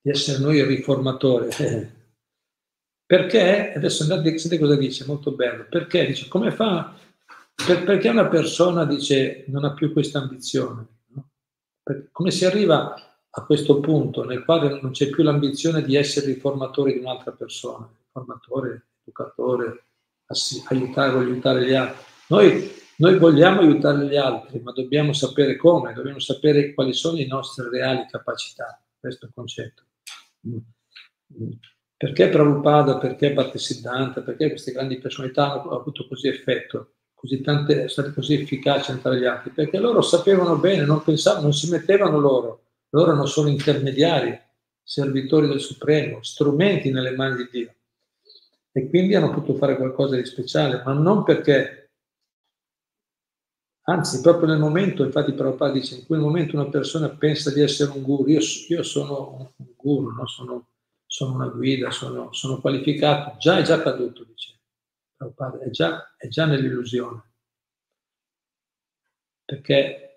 di 0.00 0.10
essere 0.10 0.38
noi 0.38 0.58
il 0.58 0.66
riformatore. 0.66 2.00
Perché, 3.06 3.74
adesso 3.74 4.02
andate, 4.02 4.38
sentite 4.38 4.60
cosa 4.60 4.74
dice, 4.74 5.04
molto 5.04 5.32
bello, 5.32 5.66
perché 5.68 6.06
dice, 6.06 6.28
come 6.28 6.50
fa, 6.50 6.96
per, 7.54 7.84
perché 7.84 8.08
una 8.08 8.28
persona 8.28 8.84
dice 8.84 9.44
non 9.48 9.64
ha 9.64 9.72
più 9.74 9.92
questa 9.92 10.18
ambizione? 10.18 10.86
No? 11.08 11.28
come 12.10 12.30
si 12.30 12.44
arriva 12.44 12.94
a 13.34 13.44
questo 13.44 13.80
punto 13.80 14.24
nel 14.24 14.44
quale 14.44 14.80
non 14.80 14.90
c'è 14.90 15.08
più 15.08 15.22
l'ambizione 15.22 15.82
di 15.82 15.96
essere 15.96 16.26
riformatore 16.26 16.92
di 16.92 16.98
un'altra 16.98 17.32
persona, 17.32 17.88
riformatore, 18.04 18.88
educatore, 19.02 19.84
aiutare, 20.68 21.18
aiutare 21.18 21.66
gli 21.66 21.72
altri. 21.72 22.04
Noi, 22.28 22.70
noi 22.96 23.18
vogliamo 23.18 23.60
aiutare 23.60 24.06
gli 24.06 24.16
altri, 24.16 24.60
ma 24.60 24.72
dobbiamo 24.72 25.12
sapere 25.12 25.56
come, 25.56 25.94
dobbiamo 25.94 26.18
sapere 26.18 26.74
quali 26.74 26.92
sono 26.92 27.16
le 27.16 27.26
nostre 27.26 27.70
reali 27.70 28.06
capacità, 28.06 28.82
questo 28.98 29.24
è 29.24 29.28
il 29.28 29.34
concetto. 29.34 29.82
Perché 31.96 32.28
Prabhupada, 32.28 32.98
perché 32.98 33.32
Bhattisiddhanta, 33.32 34.22
perché 34.22 34.48
queste 34.48 34.72
grandi 34.72 34.98
personalità 34.98 35.52
hanno 35.52 35.70
avuto 35.70 36.06
così 36.06 36.28
effetto, 36.28 36.94
così 37.22 37.40
tante, 37.40 37.88
state 37.88 38.12
così 38.12 38.34
efficaci 38.34 38.92
gli 38.94 39.24
altri? 39.24 39.50
Perché 39.50 39.78
loro 39.78 40.02
sapevano 40.02 40.56
bene, 40.56 40.84
non 40.84 41.04
pensavano, 41.04 41.44
non 41.44 41.52
si 41.52 41.70
mettevano 41.70 42.18
loro, 42.18 42.64
loro 42.88 43.12
erano 43.12 43.26
solo 43.26 43.48
intermediari, 43.48 44.36
servitori 44.82 45.46
del 45.46 45.60
Supremo, 45.60 46.20
strumenti 46.24 46.90
nelle 46.90 47.14
mani 47.14 47.36
di 47.36 47.48
Dio. 47.48 47.74
E 48.72 48.88
quindi 48.88 49.14
hanno 49.14 49.30
potuto 49.30 49.56
fare 49.56 49.76
qualcosa 49.76 50.16
di 50.16 50.24
speciale, 50.24 50.82
ma 50.84 50.94
non 50.94 51.22
perché, 51.22 51.92
anzi, 53.82 54.20
proprio 54.20 54.48
nel 54.48 54.58
momento, 54.58 55.04
infatti 55.04 55.32
Prabhupada 55.32 55.74
dice, 55.74 55.94
in 55.94 56.06
quel 56.06 56.18
momento 56.18 56.56
una 56.56 56.70
persona 56.70 57.08
pensa 57.08 57.52
di 57.52 57.60
essere 57.60 57.92
un 57.92 58.02
guru, 58.02 58.28
io, 58.30 58.40
io 58.66 58.82
sono 58.82 59.52
un 59.56 59.66
guru, 59.76 60.10
no? 60.10 60.26
sono, 60.26 60.70
sono, 61.06 61.34
una 61.34 61.46
guida, 61.46 61.92
sono, 61.92 62.32
sono, 62.32 62.60
qualificato, 62.60 63.36
già 63.38 63.58
è 63.58 63.62
già 63.62 63.80
caduto, 63.80 64.24
dice 64.24 64.52
Prabhupada, 65.30 65.64
è 65.64 65.70
già, 65.70 66.14
è 66.16 66.28
già 66.28 66.46
nell'illusione. 66.46 67.30
Perché 69.44 70.12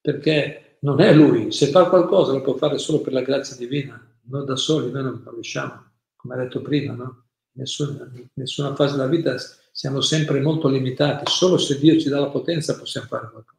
perché 0.00 0.76
non 0.80 1.00
è 1.00 1.14
lui, 1.14 1.52
se 1.52 1.68
fa 1.68 1.88
qualcosa 1.88 2.32
lo 2.32 2.42
può 2.42 2.56
fare 2.56 2.78
solo 2.78 3.00
per 3.00 3.12
la 3.12 3.22
grazia 3.22 3.56
divina, 3.56 3.98
non 4.24 4.44
da 4.44 4.56
soli, 4.56 4.90
noi 4.90 5.02
non 5.02 5.24
riusciamo, 5.32 5.92
come 6.16 6.34
ha 6.34 6.38
detto 6.38 6.60
prima, 6.60 6.94
no? 6.94 7.26
Nessuna, 7.52 8.10
nessuna 8.34 8.74
fase 8.74 8.96
della 8.96 9.06
vita 9.06 9.36
siamo 9.72 10.00
sempre 10.00 10.40
molto 10.40 10.68
limitati, 10.68 11.30
solo 11.30 11.56
se 11.56 11.78
Dio 11.78 11.98
ci 11.98 12.08
dà 12.08 12.20
la 12.20 12.28
potenza 12.28 12.76
possiamo 12.76 13.06
fare 13.06 13.30
qualcosa, 13.30 13.58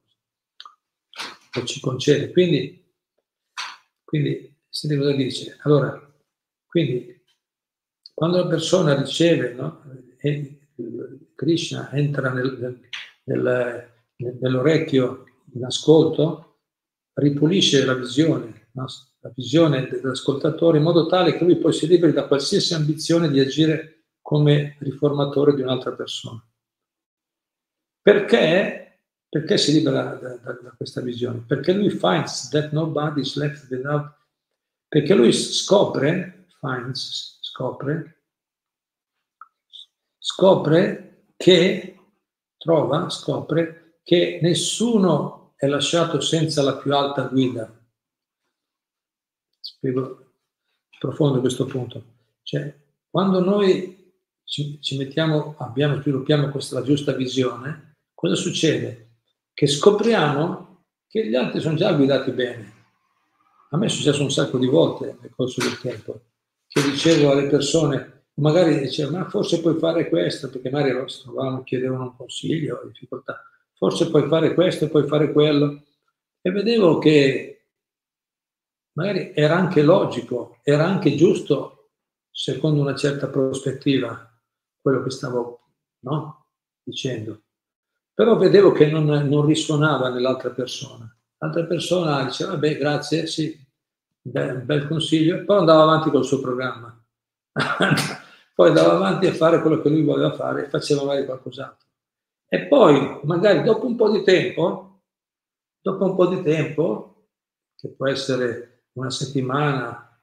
o 1.60 1.64
ci 1.66 1.80
concede. 1.80 2.32
Quindi, 2.32 2.94
quindi 4.04 4.56
senti 4.70 4.98
cosa 4.98 5.12
dice? 5.14 5.58
Allora, 5.64 6.14
quindi, 6.68 7.15
quando 8.16 8.38
la 8.38 8.48
persona 8.48 8.96
riceve, 8.96 9.54
no? 9.54 9.84
Krishna 11.36 11.92
entra 11.92 12.32
nel, 12.32 12.80
nel, 13.26 13.90
nell'orecchio 14.40 15.26
in 15.54 15.66
ascolto, 15.66 16.60
ripulisce 17.14 17.86
la 17.86 17.94
visione, 17.94 18.70
no? 18.72 18.86
la 19.20 19.32
visione 19.36 19.88
dell'ascoltatore 19.88 20.78
in 20.78 20.84
modo 20.84 21.08
tale 21.08 21.38
che 21.38 21.44
lui 21.44 21.58
poi 21.58 21.74
si 21.74 21.88
liberi 21.88 22.14
da 22.14 22.28
qualsiasi 22.28 22.74
ambizione 22.74 23.30
di 23.30 23.40
agire 23.40 24.06
come 24.22 24.78
riformatore 24.80 25.54
di 25.54 25.62
un'altra 25.62 25.92
persona. 25.92 26.44
Perché? 28.02 29.02
Perché 29.28 29.58
si 29.58 29.74
libera 29.74 30.16
da, 30.16 30.38
da, 30.38 30.52
da 30.54 30.74
questa 30.78 31.02
visione? 31.02 31.44
Perché 31.46 31.74
lui 31.74 31.90
finds 31.90 32.50
that 32.50 32.72
nobody 32.72 33.22
is 33.22 33.36
left 33.36 33.70
without, 33.70 34.14
perché 34.88 35.14
lui 35.14 35.34
scopre, 35.34 36.46
finds, 36.60 37.35
scopre, 37.56 38.24
scopre 40.18 41.30
che, 41.38 42.00
trova, 42.58 43.10
scopre 43.10 44.00
che 44.04 44.40
nessuno 44.42 45.54
è 45.56 45.66
lasciato 45.68 46.20
senza 46.20 46.62
la 46.62 46.76
più 46.76 46.94
alta 46.94 47.28
guida. 47.28 47.74
Spiego 49.62 50.34
profondo 51.00 51.40
questo 51.40 51.66
punto. 51.66 52.04
Cioè, 52.44 52.78
quando 53.10 53.40
noi 53.40 54.14
ci, 54.44 54.82
ci 54.82 54.98
mettiamo, 54.98 55.56
abbiamo, 55.60 56.02
sviluppiamo 56.02 56.50
questa 56.50 56.82
giusta 56.82 57.14
visione, 57.14 58.00
cosa 58.14 58.36
succede? 58.36 59.20
Che 59.54 59.66
scopriamo 59.66 60.88
che 61.08 61.30
gli 61.30 61.36
altri 61.36 61.62
sono 61.62 61.78
già 61.78 61.94
guidati 61.94 62.32
bene. 62.32 62.74
A 63.70 63.78
me 63.78 63.86
è 63.86 63.90
successo 63.90 64.22
un 64.22 64.32
sacco 64.32 64.58
di 64.58 64.68
volte 64.68 65.18
nel 65.22 65.34
corso 65.34 65.62
del 65.62 65.80
tempo, 65.80 66.35
che 66.76 66.90
dicevo 66.92 67.32
alle 67.32 67.48
persone, 67.48 68.26
magari 68.36 68.80
dicevo, 68.80 69.12
ma 69.12 69.30
forse 69.30 69.62
puoi 69.62 69.78
fare 69.78 70.10
questo, 70.10 70.50
perché 70.50 70.70
magari 70.70 71.10
si 71.10 71.22
trovavano, 71.22 71.64
chiedevano 71.64 72.04
un 72.04 72.16
consiglio, 72.18 72.82
difficoltà 72.92 73.42
forse 73.76 74.10
puoi 74.10 74.28
fare 74.28 74.54
questo, 74.54 74.90
puoi 74.90 75.08
fare 75.08 75.32
quello. 75.32 75.84
E 76.42 76.52
vedevo 76.52 76.98
che 76.98 77.68
magari 78.94 79.32
era 79.34 79.56
anche 79.56 79.84
logico, 79.84 80.60
era 80.64 80.86
anche 80.86 81.16
giusto, 81.16 81.92
secondo 82.32 82.82
una 82.82 82.96
certa 82.96 83.28
prospettiva, 83.28 84.32
quello 84.82 85.04
che 85.04 85.10
stavo 85.10 85.60
no? 86.00 86.48
dicendo. 86.84 87.42
Però 88.14 88.38
vedevo 88.38 88.72
che 88.72 88.88
non, 88.88 89.06
non 89.06 89.46
risuonava 89.46 90.10
nell'altra 90.10 90.52
persona. 90.52 91.10
L'altra 91.38 91.66
persona 91.66 92.24
diceva, 92.24 92.52
vabbè, 92.52 92.78
grazie, 92.78 93.28
sì, 93.28 93.58
bel, 94.26 94.62
bel 94.62 94.88
consiglio, 94.88 95.44
poi 95.46 95.60
andava 95.60 95.84
avanti 95.84 96.10
col 96.10 96.26
suo 96.26 96.40
programma. 96.40 97.00
poi 98.56 98.70
andava 98.70 98.94
avanti 98.94 99.28
a 99.28 99.34
fare 99.34 99.62
quello 99.62 99.82
che 99.82 99.90
lui 99.90 100.04
voleva 100.04 100.34
fare 100.34 100.66
e 100.66 100.70
faceva 100.70 101.04
magari 101.04 101.26
qualcos'altro. 101.26 101.88
E 102.48 102.68
poi, 102.68 103.20
magari 103.24 103.64
dopo 103.64 103.86
un 103.86 103.96
po' 103.96 104.10
di 104.10 104.24
tempo, 104.24 105.02
dopo 105.82 106.06
un 106.06 106.16
po' 106.16 106.28
di 106.28 106.42
tempo, 106.42 107.28
che 107.76 107.90
può 107.90 108.08
essere 108.08 108.88
una 108.94 109.10
settimana, 109.10 110.20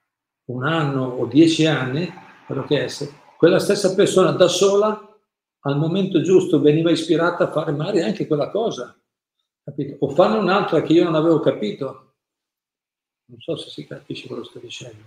un 0.47 0.65
anno 0.65 1.05
o 1.05 1.27
dieci 1.27 1.67
anni, 1.67 2.11
quello 2.47 2.65
che 2.65 2.85
è, 2.85 2.89
quella 3.37 3.59
stessa 3.59 3.95
persona 3.95 4.33
da 4.33 4.49
sola 4.49 5.17
al 5.65 5.79
momento 5.79 6.23
giusto 6.23 6.61
veniva 6.61 6.91
ispirata 6.91 7.45
a 7.45 7.51
fare 7.51 7.71
magari 7.73 8.03
anche 8.03 8.27
quella 8.27 8.51
cosa, 8.51 8.97
capito? 9.63 9.97
O 10.05 10.09
fanno 10.11 10.41
un'altra 10.41 10.83
che 10.83 10.93
io 10.93 11.05
non 11.05 11.15
avevo 11.15 11.39
capito. 11.41 12.12
Non 13.33 13.41
so 13.41 13.57
se 13.57 13.71
si 13.71 13.87
capisce 13.87 14.27
quello 14.27 14.43
che 14.43 14.49
sto 14.49 14.59
dicendo. 14.59 15.05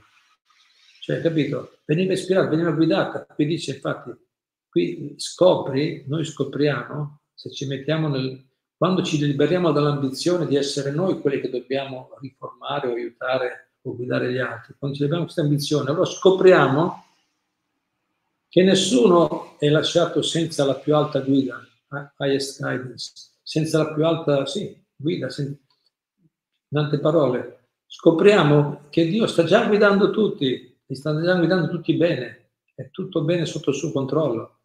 Cioè, 0.99 1.21
capito? 1.21 1.77
Veniva 1.85 2.13
ispirata, 2.13 2.49
veniva 2.49 2.71
guidata. 2.71 3.23
Qui 3.23 3.45
dice, 3.45 3.75
infatti, 3.75 4.11
qui 4.67 5.13
scopri, 5.17 6.05
noi 6.07 6.25
scopriamo, 6.25 7.19
se 7.35 7.51
ci 7.51 7.67
mettiamo 7.67 8.07
nel, 8.07 8.43
quando 8.75 9.03
ci 9.03 9.23
liberiamo 9.23 9.71
dall'ambizione 9.71 10.47
di 10.47 10.55
essere 10.55 10.89
noi 10.89 11.21
quelli 11.21 11.39
che 11.39 11.51
dobbiamo 11.51 12.17
riformare 12.19 12.87
o 12.87 12.93
aiutare 12.93 13.73
o 13.83 13.95
guidare 13.95 14.31
gli 14.31 14.39
altri, 14.39 14.73
quando 14.79 14.97
ci 14.97 15.03
liberiamo 15.03 15.31
questa 15.31 15.43
ambizione, 15.43 15.91
allora 15.91 16.05
scopriamo 16.05 17.05
che 18.49 18.63
nessuno 18.63 19.59
è 19.59 19.69
lasciato 19.69 20.23
senza 20.23 20.65
la 20.65 20.73
più 20.73 20.95
alta 20.95 21.19
guida, 21.19 21.63
highest 22.17 22.59
guidance, 22.59 23.13
senza 23.43 23.83
la 23.83 23.93
più 23.93 24.03
alta, 24.03 24.47
sì, 24.47 24.75
guida, 24.95 25.27
in 25.37 25.55
tante 26.71 26.97
parole. 26.97 27.64
Scopriamo 27.97 28.81
che 28.89 29.05
Dio 29.05 29.25
sta 29.25 29.45
già 29.45 29.65
guidando 29.67 30.11
tutti, 30.11 30.77
li 30.85 30.95
sta 30.95 31.17
già 31.23 31.33
guidando 31.37 31.69
tutti 31.69 31.93
bene, 31.95 32.49
è 32.75 32.89
tutto 32.91 33.23
bene 33.23 33.45
sotto 33.45 33.69
il 33.69 33.77
suo 33.77 33.93
controllo. 33.93 34.57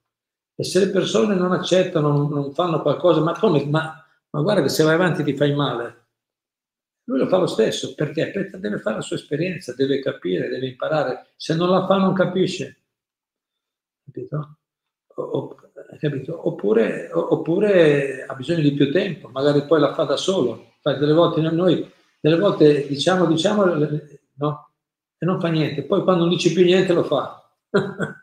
E 0.56 0.64
se 0.64 0.80
le 0.80 0.90
persone 0.90 1.36
non 1.36 1.52
accettano, 1.52 2.26
non, 2.26 2.52
fanno 2.52 2.82
qualcosa, 2.82 3.20
ma 3.20 3.38
come? 3.38 3.64
Ma, 3.66 4.04
ma, 4.30 4.42
guarda 4.42 4.62
che 4.62 4.68
se 4.68 4.82
vai 4.82 4.94
avanti 4.94 5.22
ti 5.22 5.36
fai 5.36 5.54
male. 5.54 6.08
Lui 7.04 7.20
lo 7.20 7.28
fa 7.28 7.36
lo 7.38 7.46
stesso, 7.46 7.94
perché? 7.94 8.32
Perché 8.32 8.58
deve 8.58 8.80
fare 8.80 8.96
la 8.96 9.02
sua 9.02 9.14
esperienza, 9.14 9.74
deve 9.74 10.00
capire, 10.00 10.48
deve 10.48 10.66
imparare. 10.66 11.28
Se 11.36 11.54
non 11.54 11.70
la 11.70 11.86
fa 11.86 11.98
non 11.98 12.12
capisce. 12.12 12.80
Capito? 14.06 14.56
O, 15.14 15.54
capito? 16.00 16.48
Oppure, 16.48 17.10
oppure, 17.12 18.24
ha 18.26 18.34
bisogno 18.34 18.62
di 18.62 18.74
più 18.74 18.90
tempo, 18.90 19.28
magari 19.28 19.64
poi 19.66 19.78
la 19.78 19.94
fa 19.94 20.02
da 20.02 20.16
solo. 20.16 20.72
Fai 20.80 20.98
delle 20.98 21.12
volte 21.12 21.40
noi, 21.42 21.98
delle 22.20 22.38
volte 22.38 22.86
diciamo, 22.86 23.26
diciamo, 23.26 23.64
no, 24.34 24.70
e 25.18 25.26
non 25.26 25.40
fa 25.40 25.48
niente. 25.48 25.84
Poi 25.84 26.02
quando 26.02 26.22
non 26.24 26.30
dici 26.32 26.52
più 26.52 26.64
niente 26.64 26.92
lo 26.92 27.04
fa. 27.04 27.50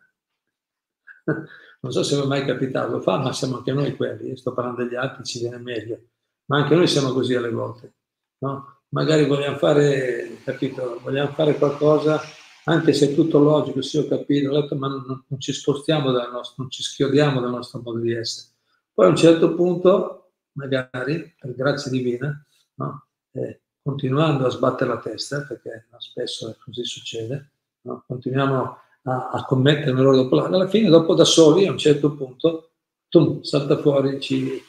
non 1.80 1.92
so 1.92 2.04
se 2.04 2.22
è 2.22 2.26
mai 2.26 2.46
capitato, 2.46 2.92
lo 2.92 3.02
fa, 3.02 3.18
ma 3.18 3.34
siamo 3.34 3.58
anche 3.58 3.72
noi 3.72 3.96
quelli, 3.96 4.36
sto 4.36 4.54
parlando 4.54 4.84
degli 4.84 4.96
altri, 4.96 5.24
ci 5.24 5.40
viene 5.40 5.58
meglio, 5.58 6.00
ma 6.46 6.58
anche 6.58 6.76
noi 6.76 6.88
siamo 6.88 7.12
così 7.12 7.36
alle 7.36 7.52
volte, 7.52 7.94
no? 8.40 8.82
Magari 8.90 9.26
vogliamo 9.26 9.58
fare, 9.58 10.40
capito, 10.44 11.00
vogliamo 11.04 11.32
fare 11.34 11.58
qualcosa, 11.58 12.22
anche 12.66 12.94
se 12.94 13.12
è 13.12 13.16
tutto 13.16 13.40
logico, 13.40 13.82
sì 13.82 13.98
ho 13.98 14.08
capito, 14.08 14.52
ma 14.76 14.88
non, 14.88 15.24
non 15.28 15.40
ci 15.40 15.52
spostiamo 15.54 16.12
dal 16.12 16.32
nostro, 16.32 16.56
non 16.64 16.70
ci 16.70 16.84
schiodiamo 16.84 17.40
dal 17.42 17.52
nostro 17.52 17.82
modo 17.82 18.00
di 18.00 18.14
essere. 18.14 18.54
Poi 18.94 19.06
a 19.06 19.10
un 19.10 19.16
certo 19.16 19.54
punto, 19.56 20.32
magari, 20.54 21.36
per 21.38 21.54
grazia 21.54 21.92
divina, 21.92 22.44
no? 22.76 23.08
eh, 23.34 23.62
continuando 23.88 24.46
a 24.46 24.50
sbattere 24.50 24.90
la 24.90 25.00
testa, 25.00 25.44
perché 25.44 25.88
spesso 26.00 26.58
così 26.62 26.84
succede, 26.84 27.52
no? 27.84 28.04
continuiamo 28.06 28.78
a, 29.04 29.30
a 29.30 29.46
commettere 29.46 29.92
un 29.92 30.00
errore 30.00 30.18
dopo 30.18 30.36
l'altro, 30.36 30.56
alla 30.56 30.68
fine 30.68 30.90
dopo 30.90 31.16
da 31.16 31.24
soli 31.24 31.66
a 31.66 31.72
un 31.72 31.78
certo 31.78 32.14
punto 32.14 32.72
tum, 33.08 33.42
salta, 33.44 33.78
fuori, 33.78 34.20
ci, 34.20 34.62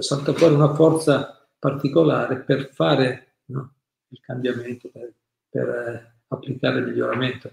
salta 0.00 0.32
fuori 0.32 0.52
una 0.52 0.74
forza 0.74 1.46
particolare 1.56 2.40
per 2.40 2.70
fare 2.72 3.36
no? 3.46 3.74
il 4.08 4.18
cambiamento, 4.20 4.90
per, 4.92 5.12
per 5.48 5.68
eh, 5.68 6.14
applicare 6.26 6.80
il 6.80 6.86
miglioramento. 6.86 7.52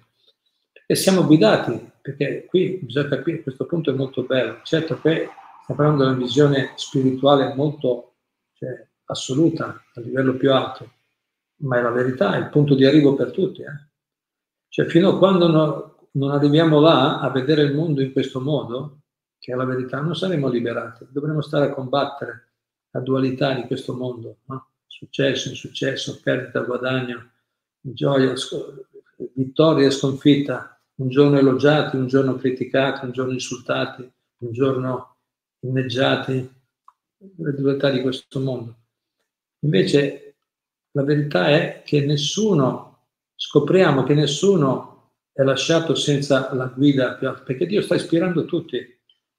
Perché 0.73 0.95
siamo 0.95 1.27
guidati, 1.27 1.91
perché 2.01 2.45
qui 2.45 2.79
bisogna 2.81 3.07
capire, 3.07 3.43
questo 3.43 3.67
punto 3.67 3.91
è 3.91 3.93
molto 3.93 4.23
bello, 4.23 4.61
certo 4.63 4.99
che 4.99 5.29
stiamo 5.61 5.79
parlando 5.79 6.05
di 6.05 6.09
una 6.09 6.17
visione 6.17 6.71
spirituale 6.75 7.53
molto 7.53 8.15
cioè, 8.53 8.89
assoluta, 9.11 9.83
a 9.93 10.01
livello 10.01 10.35
più 10.35 10.51
alto, 10.51 10.89
ma 11.57 11.77
è 11.77 11.81
la 11.81 11.91
verità, 11.91 12.33
è 12.33 12.39
il 12.39 12.49
punto 12.49 12.75
di 12.75 12.85
arrivo 12.85 13.13
per 13.15 13.31
tutti. 13.31 13.61
Eh? 13.61 13.89
Cioè, 14.67 14.85
fino 14.85 15.09
a 15.09 15.17
quando 15.17 15.47
no, 15.47 16.07
non 16.13 16.31
arriviamo 16.31 16.79
là 16.79 17.19
a 17.19 17.29
vedere 17.29 17.63
il 17.63 17.75
mondo 17.75 18.01
in 18.01 18.11
questo 18.11 18.39
modo, 18.39 19.01
che 19.37 19.51
è 19.51 19.55
la 19.55 19.65
verità, 19.65 19.99
non 19.99 20.15
saremo 20.15 20.49
liberati. 20.49 21.05
Dovremo 21.09 21.41
stare 21.41 21.65
a 21.65 21.73
combattere 21.73 22.49
la 22.91 22.99
dualità 22.99 23.53
di 23.53 23.65
questo 23.67 23.93
mondo, 23.93 24.37
no? 24.45 24.67
successo, 24.87 25.49
insuccesso, 25.49 26.19
perdita, 26.21 26.61
guadagno, 26.61 27.31
gioia, 27.79 28.33
vittoria 29.33 29.87
e 29.87 29.91
sconfitta, 29.91 30.79
un 30.95 31.09
giorno 31.09 31.37
elogiati, 31.37 31.95
un 31.95 32.07
giorno 32.07 32.35
criticati, 32.35 33.05
un 33.05 33.11
giorno 33.11 33.33
insultati, 33.33 34.09
un 34.37 34.51
giorno 34.51 35.15
inneggiati, 35.61 36.53
le 37.17 37.53
dualità 37.53 37.89
di 37.89 38.01
questo 38.01 38.39
mondo. 38.39 38.75
Invece 39.63 40.35
la 40.91 41.03
verità 41.03 41.49
è 41.49 41.81
che 41.85 42.05
nessuno 42.05 42.91
scopriamo 43.35 44.03
che 44.03 44.13
nessuno 44.13 45.13
è 45.33 45.41
lasciato 45.41 45.95
senza 45.95 46.53
la 46.53 46.65
guida, 46.65 47.15
perché 47.15 47.65
Dio 47.65 47.81
sta 47.81 47.95
ispirando 47.95 48.45
tutti, 48.45 48.77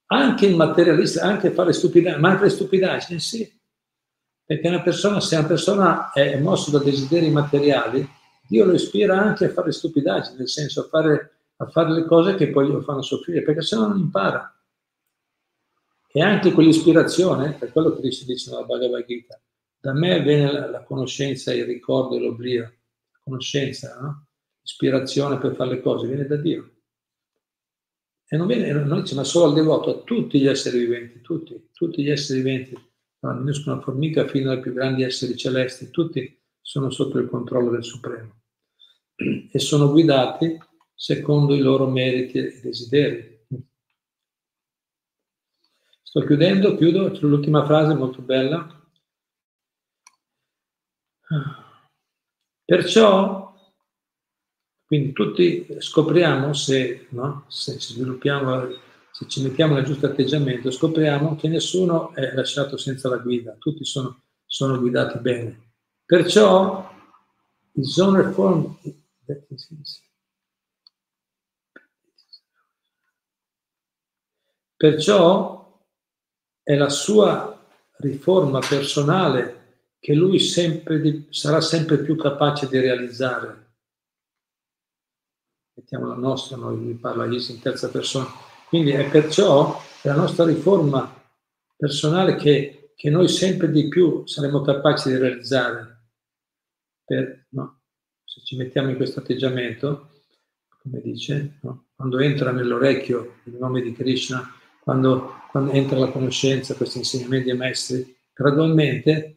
anche 0.06 0.46
il 0.46 0.56
materialista, 0.56 1.22
anche 1.22 1.52
fare 1.52 1.72
stupidaggini, 1.72 2.20
ma 2.20 2.30
anche 2.30 2.44
le 2.44 2.50
stupidaggini, 2.50 3.20
sì. 3.20 3.60
Perché 4.44 4.68
una 4.68 4.82
persona, 4.82 5.20
se 5.20 5.36
una 5.36 5.46
persona 5.46 6.10
è 6.10 6.38
mossa 6.38 6.70
da 6.70 6.82
desideri 6.82 7.30
materiali, 7.30 8.06
Dio 8.48 8.64
lo 8.64 8.72
ispira 8.72 9.20
anche 9.20 9.46
a 9.46 9.50
fare 9.50 9.70
stupidaggini, 9.70 10.38
nel 10.38 10.48
senso 10.48 10.82
a 10.82 10.88
fare, 10.88 11.36
a 11.56 11.66
fare 11.66 11.92
le 11.92 12.04
cose 12.04 12.34
che 12.34 12.50
poi 12.50 12.66
lo 12.66 12.80
fanno 12.82 13.02
soffrire, 13.02 13.42
perché 13.42 13.62
se 13.62 13.76
no 13.76 13.86
non 13.86 13.98
impara. 13.98 14.52
E 16.12 16.20
anche 16.20 16.52
quell'ispirazione, 16.52 17.52
per 17.52 17.70
quello 17.72 17.94
che 17.94 18.10
si 18.10 18.24
dice 18.24 18.50
nella 18.50 18.64
Bhagavad 18.64 19.06
Gita, 19.06 19.40
da 19.82 19.92
me 19.92 20.22
viene 20.22 20.52
la, 20.52 20.70
la 20.70 20.84
conoscenza, 20.84 21.52
il 21.52 21.64
ricordo 21.64 22.14
e 22.14 22.20
l'oblio 22.20 22.72
conoscenza, 23.18 23.98
no? 24.00 24.28
ispirazione 24.62 25.38
per 25.38 25.56
fare 25.56 25.70
le 25.70 25.80
cose, 25.80 26.06
viene 26.06 26.24
da 26.24 26.36
Dio. 26.36 26.70
E 28.28 28.36
non 28.36 28.46
viene, 28.46 28.72
non 28.72 29.00
dice, 29.00 29.16
ma 29.16 29.24
solo 29.24 29.46
al 29.46 29.54
devoto, 29.54 29.90
a 29.90 30.02
tutti 30.04 30.38
gli 30.38 30.46
esseri 30.46 30.78
viventi, 30.78 31.20
tutti, 31.20 31.70
tutti 31.72 32.00
gli 32.00 32.10
esseri 32.10 32.40
viventi, 32.42 32.78
dalla 33.18 33.34
minuscola 33.34 33.80
formica 33.80 34.26
fino 34.28 34.52
ai 34.52 34.60
più 34.60 34.72
grandi 34.72 35.02
esseri 35.02 35.36
celesti, 35.36 35.90
tutti 35.90 36.40
sono 36.60 36.90
sotto 36.90 37.18
il 37.18 37.28
controllo 37.28 37.70
del 37.70 37.84
Supremo 37.84 38.40
e 39.50 39.58
sono 39.58 39.90
guidati 39.90 40.56
secondo 40.94 41.54
i 41.54 41.60
loro 41.60 41.88
meriti 41.88 42.38
e 42.38 42.60
desideri. 42.62 43.46
Sto 46.02 46.20
chiudendo, 46.20 46.76
chiudo, 46.76 47.18
l'ultima 47.20 47.64
frase 47.64 47.94
molto 47.94 48.22
bella. 48.22 48.81
Perciò, 52.64 53.54
quindi 54.84 55.12
tutti 55.12 55.66
scopriamo 55.78 56.52
se, 56.52 57.06
no? 57.10 57.44
se 57.48 57.78
se 57.78 59.28
ci 59.28 59.42
mettiamo 59.42 59.74
nel 59.74 59.84
giusto 59.84 60.06
atteggiamento, 60.06 60.70
scopriamo 60.70 61.36
che 61.36 61.48
nessuno 61.48 62.14
è 62.14 62.32
lasciato 62.34 62.76
senza 62.76 63.08
la 63.08 63.18
guida, 63.18 63.54
tutti 63.58 63.84
sono, 63.84 64.22
sono 64.46 64.78
guidati 64.78 65.18
bene. 65.18 65.70
Perciò 66.04 66.90
il 67.74 67.86
zone 67.86 68.22
reform 68.22 68.76
Perciò 74.76 75.80
è 76.62 76.74
la 76.74 76.88
sua 76.88 77.64
riforma 77.98 78.58
personale 78.58 79.61
che 80.02 80.14
lui 80.14 80.40
sempre 80.40 81.00
di, 81.00 81.28
sarà 81.30 81.60
sempre 81.60 81.98
più 81.98 82.16
capace 82.16 82.66
di 82.66 82.76
realizzare. 82.76 83.74
Mettiamo 85.74 86.08
la 86.08 86.16
nostra, 86.16 86.56
noi 86.56 86.76
mi 86.76 86.94
parla 86.94 87.24
in 87.24 87.60
terza 87.60 87.88
persona. 87.88 88.26
Quindi 88.68 88.90
è 88.90 89.08
perciò 89.08 89.80
la 90.02 90.14
nostra 90.16 90.44
riforma 90.44 91.08
personale 91.76 92.34
che, 92.34 92.90
che 92.96 93.10
noi 93.10 93.28
sempre 93.28 93.70
di 93.70 93.86
più 93.86 94.26
saremo 94.26 94.62
capaci 94.62 95.08
di 95.08 95.18
realizzare. 95.18 96.08
Per, 97.04 97.46
no? 97.50 97.82
Se 98.24 98.40
ci 98.42 98.56
mettiamo 98.56 98.90
in 98.90 98.96
questo 98.96 99.20
atteggiamento, 99.20 100.10
come 100.82 101.00
dice, 101.00 101.58
no? 101.62 101.90
quando 101.94 102.18
entra 102.18 102.50
nell'orecchio 102.50 103.36
il 103.44 103.54
nome 103.54 103.82
di 103.82 103.92
Krishna, 103.92 104.52
quando, 104.80 105.44
quando 105.52 105.70
entra 105.70 105.96
la 105.96 106.10
conoscenza, 106.10 106.74
questi 106.74 106.98
insegnamenti 106.98 107.50
dei 107.50 107.56
maestri, 107.56 108.16
gradualmente 108.32 109.36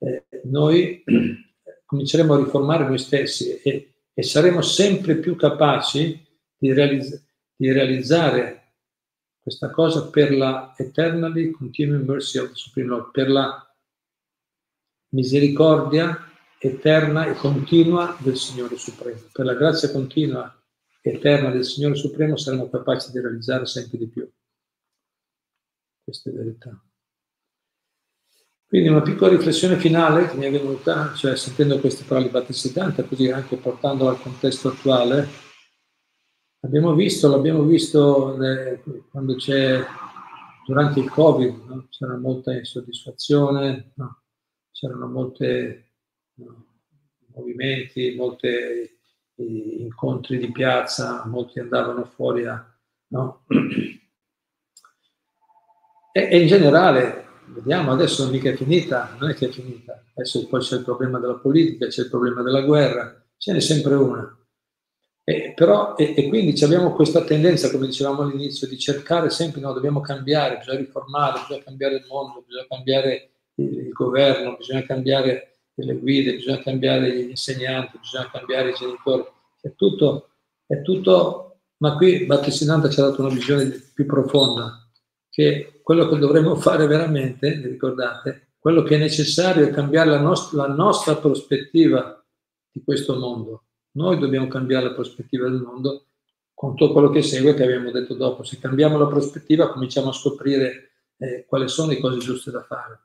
eh, 0.00 0.24
noi 0.44 1.02
cominceremo 1.84 2.34
a 2.34 2.38
riformare 2.38 2.86
noi 2.86 2.98
stessi 2.98 3.60
e, 3.60 3.94
e 4.12 4.22
saremo 4.22 4.62
sempre 4.62 5.16
più 5.16 5.36
capaci 5.36 6.26
di, 6.56 6.72
realizz- 6.72 7.22
di, 7.54 7.70
realizzare 7.72 8.74
questa 9.40 9.70
cosa 9.70 10.08
per 10.08 10.32
la 10.32 10.74
eternally 10.76 11.50
continuing 11.50 12.06
mercy 12.06 12.38
of 12.38 12.48
the 12.48 12.54
Supreme 12.54 12.88
Lord, 12.88 13.10
per 13.10 13.30
la 13.30 13.74
misericordia 15.10 16.26
eterna 16.58 17.26
e 17.26 17.34
continua 17.34 18.16
del 18.20 18.36
Signore 18.36 18.76
Supremo. 18.76 19.20
Per 19.32 19.44
la 19.44 19.54
grazia 19.54 19.90
continua 19.90 20.54
e 21.02 21.12
eterna 21.12 21.50
del 21.50 21.64
Signore 21.64 21.94
Supremo 21.96 22.36
saremo 22.36 22.68
capaci 22.68 23.10
di 23.10 23.20
realizzare 23.20 23.66
sempre 23.66 23.98
di 23.98 24.08
più 24.08 24.30
queste 26.04 26.30
verità. 26.30 26.78
Quindi 28.70 28.88
una 28.88 29.02
piccola 29.02 29.32
riflessione 29.32 29.78
finale 29.78 30.28
che 30.28 30.36
mi 30.36 30.46
è 30.46 30.50
venuta, 30.52 31.12
cioè 31.14 31.34
sentendo 31.34 31.80
queste 31.80 32.04
parole 32.04 32.26
di 32.26 32.32
Battista 32.32 33.02
così 33.02 33.28
anche 33.28 33.56
portandola 33.56 34.10
al 34.10 34.22
contesto 34.22 34.68
attuale, 34.68 35.26
abbiamo 36.60 36.94
visto, 36.94 37.28
l'abbiamo 37.28 37.64
visto 37.64 38.36
quando 39.10 39.34
c'è, 39.34 39.84
durante 40.64 41.00
il 41.00 41.10
Covid, 41.10 41.64
no? 41.66 41.88
c'era 41.90 42.16
molta 42.16 42.52
insoddisfazione, 42.52 43.90
no? 43.96 44.22
c'erano 44.70 45.08
molti 45.08 45.84
no? 46.34 46.66
movimenti, 47.34 48.14
molti 48.14 48.48
incontri 49.34 50.38
di 50.38 50.52
piazza, 50.52 51.24
molti 51.26 51.58
andavano 51.58 52.04
fuori 52.04 52.46
a... 52.46 52.64
E, 56.12 56.28
e 56.28 56.40
in 56.40 56.48
generale 56.48 57.29
vediamo 57.54 57.92
adesso 57.92 58.22
non 58.22 58.32
mica 58.32 58.50
è 58.50 58.54
finita, 58.54 59.16
non 59.18 59.30
è 59.30 59.34
che 59.34 59.46
è 59.46 59.50
finita, 59.50 60.04
adesso 60.14 60.46
poi 60.46 60.60
c'è 60.60 60.76
il 60.76 60.84
problema 60.84 61.18
della 61.18 61.34
politica, 61.34 61.86
c'è 61.86 62.02
il 62.02 62.08
problema 62.08 62.42
della 62.42 62.62
guerra, 62.62 63.24
ce 63.36 63.52
n'è 63.52 63.60
sempre 63.60 63.94
una. 63.94 64.34
E, 65.22 65.52
però, 65.54 65.94
e, 65.96 66.14
e 66.16 66.28
quindi 66.28 66.62
abbiamo 66.64 66.92
questa 66.92 67.24
tendenza, 67.24 67.70
come 67.70 67.86
dicevamo 67.86 68.22
all'inizio, 68.22 68.66
di 68.66 68.78
cercare 68.78 69.30
sempre, 69.30 69.60
no, 69.60 69.72
dobbiamo 69.72 70.00
cambiare, 70.00 70.58
bisogna 70.58 70.78
riformare, 70.78 71.40
bisogna 71.40 71.62
cambiare 71.62 71.94
il 71.96 72.04
mondo, 72.08 72.42
bisogna 72.46 72.66
cambiare 72.68 73.30
il, 73.56 73.78
il 73.78 73.92
governo, 73.92 74.56
bisogna 74.56 74.82
cambiare 74.82 75.58
le 75.74 75.94
guide, 75.96 76.34
bisogna 76.34 76.58
cambiare 76.58 77.14
gli 77.14 77.30
insegnanti, 77.30 77.98
bisogna 77.98 78.28
cambiare 78.30 78.70
i 78.70 78.74
genitori, 78.74 79.24
è 79.60 79.72
tutto, 79.74 80.30
è 80.66 80.82
tutto 80.82 81.50
ma 81.80 81.96
qui 81.96 82.26
Battisinanta 82.26 82.90
ci 82.90 83.00
ha 83.00 83.04
dato 83.04 83.22
una 83.22 83.32
visione 83.32 83.70
più 83.94 84.04
profonda, 84.04 84.86
che 85.30 85.79
quello 85.90 86.08
che 86.08 86.18
dovremmo 86.18 86.54
fare 86.54 86.86
veramente, 86.86 87.56
vi 87.56 87.66
ricordate, 87.66 88.52
quello 88.60 88.84
che 88.84 88.94
è 88.94 88.98
necessario 89.00 89.66
è 89.66 89.72
cambiare 89.72 90.10
la, 90.10 90.20
nost- 90.20 90.52
la 90.52 90.68
nostra 90.68 91.16
prospettiva 91.16 92.24
di 92.70 92.80
questo 92.84 93.18
mondo. 93.18 93.64
Noi 93.94 94.16
dobbiamo 94.20 94.46
cambiare 94.46 94.84
la 94.84 94.94
prospettiva 94.94 95.48
del 95.48 95.60
mondo 95.60 96.04
con 96.54 96.76
tutto 96.76 96.92
quello 96.92 97.10
che 97.10 97.22
segue 97.22 97.54
che 97.54 97.64
abbiamo 97.64 97.90
detto 97.90 98.14
dopo. 98.14 98.44
Se 98.44 98.60
cambiamo 98.60 98.98
la 98.98 99.08
prospettiva 99.08 99.72
cominciamo 99.72 100.10
a 100.10 100.12
scoprire 100.12 100.92
eh, 101.16 101.44
quali 101.48 101.66
sono 101.66 101.90
le 101.90 101.98
cose 101.98 102.18
giuste 102.18 102.52
da 102.52 102.62
fare 102.62 103.00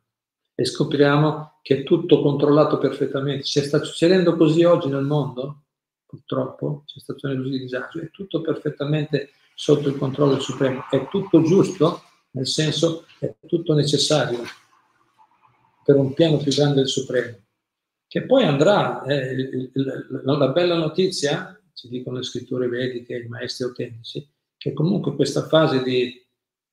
e 0.54 0.64
scopriamo 0.64 1.58
che 1.64 1.78
è 1.78 1.84
tutto 1.84 2.22
controllato 2.22 2.78
perfettamente. 2.78 3.46
Ci 3.46 3.62
sta 3.62 3.84
succedendo 3.84 4.36
così 4.36 4.64
oggi 4.64 4.90
nel 4.90 5.06
mondo, 5.06 5.64
purtroppo, 6.06 6.84
c'è 6.86 7.00
situazioni 7.00 7.36
così 7.36 7.50
di 7.50 7.60
disagio, 7.62 8.00
è 8.02 8.12
tutto 8.12 8.42
perfettamente 8.42 9.32
sotto 9.56 9.90
il 9.90 9.98
controllo 9.98 10.40
Supremo, 10.40 10.86
è 10.92 11.08
tutto 11.08 11.42
giusto, 11.42 12.04
nel 12.36 12.48
senso 12.48 13.06
è 13.20 13.34
tutto 13.48 13.74
necessario 13.74 14.44
per 15.84 15.96
un 15.96 16.14
piano 16.14 16.38
più 16.38 16.52
grande 16.54 16.76
del 16.76 16.90
Supremo, 16.90 17.38
che 18.08 18.26
poi 18.26 18.44
andrà, 18.44 19.04
eh, 19.04 19.72
la 20.24 20.48
bella 20.50 20.76
notizia, 20.76 21.60
ci 21.74 21.88
dicono 21.88 22.18
le 22.18 22.24
scritture 22.24 22.68
vediche, 22.68 23.18
i 23.18 23.28
maestri 23.28 23.66
autentici, 23.66 24.28
che 24.58 24.74
comunque 24.74 25.16
questa 25.16 25.48
fase 25.48 25.84
di, 25.84 26.12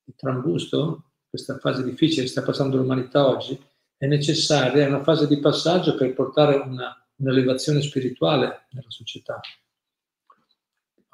di 0.03 0.13
trambusto, 0.15 1.11
questa 1.29 1.57
fase 1.59 1.83
difficile 1.83 2.23
che 2.23 2.29
sta 2.29 2.41
passando 2.41 2.77
l'umanità 2.77 3.27
oggi, 3.27 3.59
è 3.97 4.05
necessaria, 4.05 4.83
è 4.83 4.87
una 4.87 5.03
fase 5.03 5.27
di 5.27 5.39
passaggio 5.39 5.95
per 5.95 6.13
portare 6.13 6.55
una, 6.55 6.93
un'elevazione 7.17 7.81
spirituale 7.81 8.65
nella 8.71 8.89
società, 8.89 9.39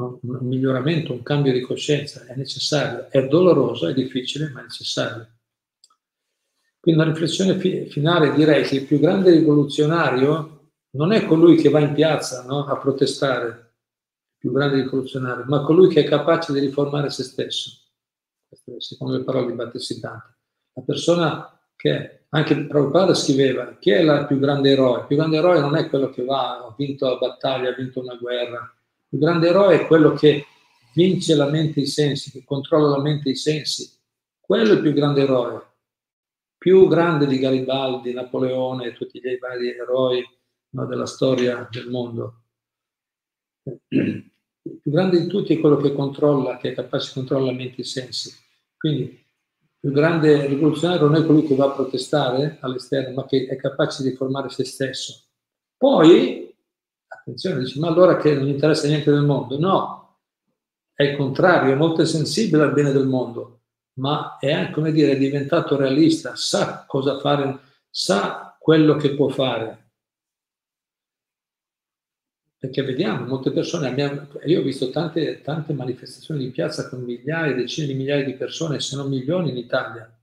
un 0.04 0.48
miglioramento, 0.48 1.14
un 1.14 1.24
cambio 1.24 1.52
di 1.52 1.62
coscienza, 1.62 2.26
è 2.26 2.36
necessario, 2.36 3.10
è 3.10 3.28
doloroso, 3.28 3.88
è 3.88 3.94
difficile, 3.94 4.50
ma 4.50 4.62
è 4.62 4.64
necessario. 4.64 5.28
Quindi 6.80 7.02
una 7.02 7.12
riflessione 7.12 7.60
fi- 7.60 7.88
finale 7.90 8.34
direi 8.34 8.64
che 8.64 8.76
il 8.76 8.86
più 8.86 9.00
grande 9.00 9.32
rivoluzionario 9.32 10.72
non 10.92 11.12
è 11.12 11.26
colui 11.26 11.58
che 11.58 11.70
va 11.70 11.80
in 11.80 11.94
piazza 11.94 12.44
no, 12.46 12.66
a 12.66 12.78
protestare, 12.78 13.48
il 13.48 14.38
più 14.38 14.52
grande 14.52 14.78
rivoluzionario, 14.78 15.44
ma 15.46 15.62
colui 15.62 15.90
che 15.90 16.02
è 16.02 16.08
capace 16.08 16.54
di 16.54 16.60
riformare 16.60 17.10
se 17.10 17.24
stesso. 17.24 17.72
Secondo 18.78 19.18
le 19.18 19.24
parole 19.24 19.48
di 19.48 19.54
Battista 19.54 20.36
La 20.74 20.82
persona 20.82 21.60
che 21.76 22.26
anche 22.30 22.66
Prabhupada 22.66 23.14
scriveva, 23.14 23.78
chi 23.78 23.92
è 23.92 24.00
il 24.00 24.26
più 24.28 24.40
grande 24.40 24.72
eroe? 24.72 25.02
Il 25.02 25.08
più 25.08 25.18
grande 25.18 25.38
eroe 25.38 25.60
non 25.60 25.76
è 25.76 25.90
quello 25.90 26.10
che 26.10 26.24
va, 26.24 26.66
ha 26.66 26.74
vinto 26.78 27.08
la 27.08 27.18
battaglia, 27.18 27.70
ha 27.70 27.76
vinto 27.76 28.00
una 28.00 28.16
guerra. 28.16 28.74
Il 29.12 29.20
grande 29.20 29.48
eroe 29.48 29.82
è 29.82 29.88
quello 29.88 30.14
che 30.14 30.46
vince 30.94 31.36
la 31.36 31.50
mente 31.50 31.80
e 31.80 31.84
i 31.84 31.88
sensi, 31.88 32.32
che 32.32 32.44
controlla 32.44 32.90
la 32.90 33.02
mente 33.02 33.30
e 33.30 33.32
i 33.32 33.36
sensi. 33.36 33.90
Quello 34.40 34.72
è 34.72 34.76
il 34.76 34.82
più 34.82 34.94
grande 34.94 35.22
eroe. 35.22 35.68
Più 36.58 36.88
grande 36.88 37.26
di 37.26 37.40
Garibaldi, 37.40 38.14
Napoleone 38.14 38.88
e 38.88 38.94
tutti 38.94 39.20
gli 39.20 39.38
vari 39.40 39.70
eroi 39.70 40.24
no, 40.72 40.86
della 40.86 41.06
storia 41.06 41.68
del 41.72 41.90
mondo. 41.90 42.42
Il 43.82 44.32
più 44.62 44.92
grande 44.92 45.22
di 45.22 45.28
tutti 45.28 45.56
è 45.56 45.60
quello 45.60 45.78
che 45.78 45.94
controlla, 45.94 46.58
che 46.58 46.72
è 46.72 46.74
capace 46.74 47.08
di 47.08 47.14
controllare 47.14 47.52
la 47.52 47.58
mente 47.58 47.78
e 47.78 47.82
i 47.82 47.86
sensi. 47.86 48.32
Quindi 48.78 49.26
più 49.80 49.92
grande 49.92 50.46
rivoluzionario 50.46 51.08
non 51.08 51.16
è 51.16 51.26
colui 51.26 51.46
che 51.46 51.56
va 51.56 51.66
a 51.68 51.72
protestare 51.72 52.58
all'esterno, 52.60 53.14
ma 53.14 53.26
che 53.26 53.48
è 53.48 53.56
capace 53.56 54.04
di 54.04 54.12
formare 54.12 54.50
se 54.50 54.66
stesso. 54.66 55.28
Poi, 55.78 56.49
attenzione, 57.20 57.60
dici, 57.60 57.80
ma 57.80 57.88
allora 57.88 58.18
che 58.18 58.34
non 58.34 58.48
interessa 58.48 58.88
niente 58.88 59.12
del 59.12 59.24
mondo? 59.24 59.60
No, 59.60 60.18
è 60.94 61.04
il 61.04 61.16
contrario, 61.16 61.72
è 61.72 61.76
molto 61.76 62.04
sensibile 62.06 62.64
al 62.64 62.74
bene 62.74 62.92
del 62.92 63.06
mondo, 63.06 63.62
ma 64.00 64.38
è 64.38 64.70
come 64.72 64.92
dire, 64.92 65.14
è 65.14 65.18
diventato 65.18 65.78
realista, 65.78 66.36
sa 66.36 66.86
cosa 66.86 67.20
fare, 67.20 67.60
sa 67.90 68.58
quello 68.60 68.96
che 68.96 69.16
può 69.16 69.30
fare. 69.30 69.92
Perché 72.58 72.82
vediamo, 72.84 73.26
molte 73.26 73.52
persone, 73.52 73.90
io 74.44 74.60
ho 74.60 74.64
visto 74.64 74.90
tante, 74.90 75.40
tante 75.42 75.72
manifestazioni 75.72 76.44
di 76.44 76.52
piazza 76.52 76.90
con 76.90 77.04
migliaia, 77.04 77.56
decine 77.56 77.88
di 77.88 77.94
migliaia 77.94 78.26
di 78.26 78.34
persone, 78.34 78.82
se 78.82 78.98
non 78.98 79.08
milioni 79.08 79.52
in 79.52 79.58
Italia. 79.58 80.14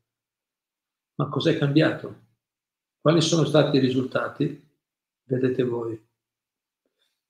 Ma 1.14 1.28
cos'è 1.28 1.56
cambiato? 1.56 2.24
Quali 3.00 3.22
sono 3.22 3.46
stati 3.46 3.78
i 3.78 3.80
risultati? 3.80 4.68
Vedete 5.22 5.62
voi. 5.62 6.05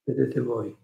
Vedete 0.06 0.40
voi. 0.40 0.74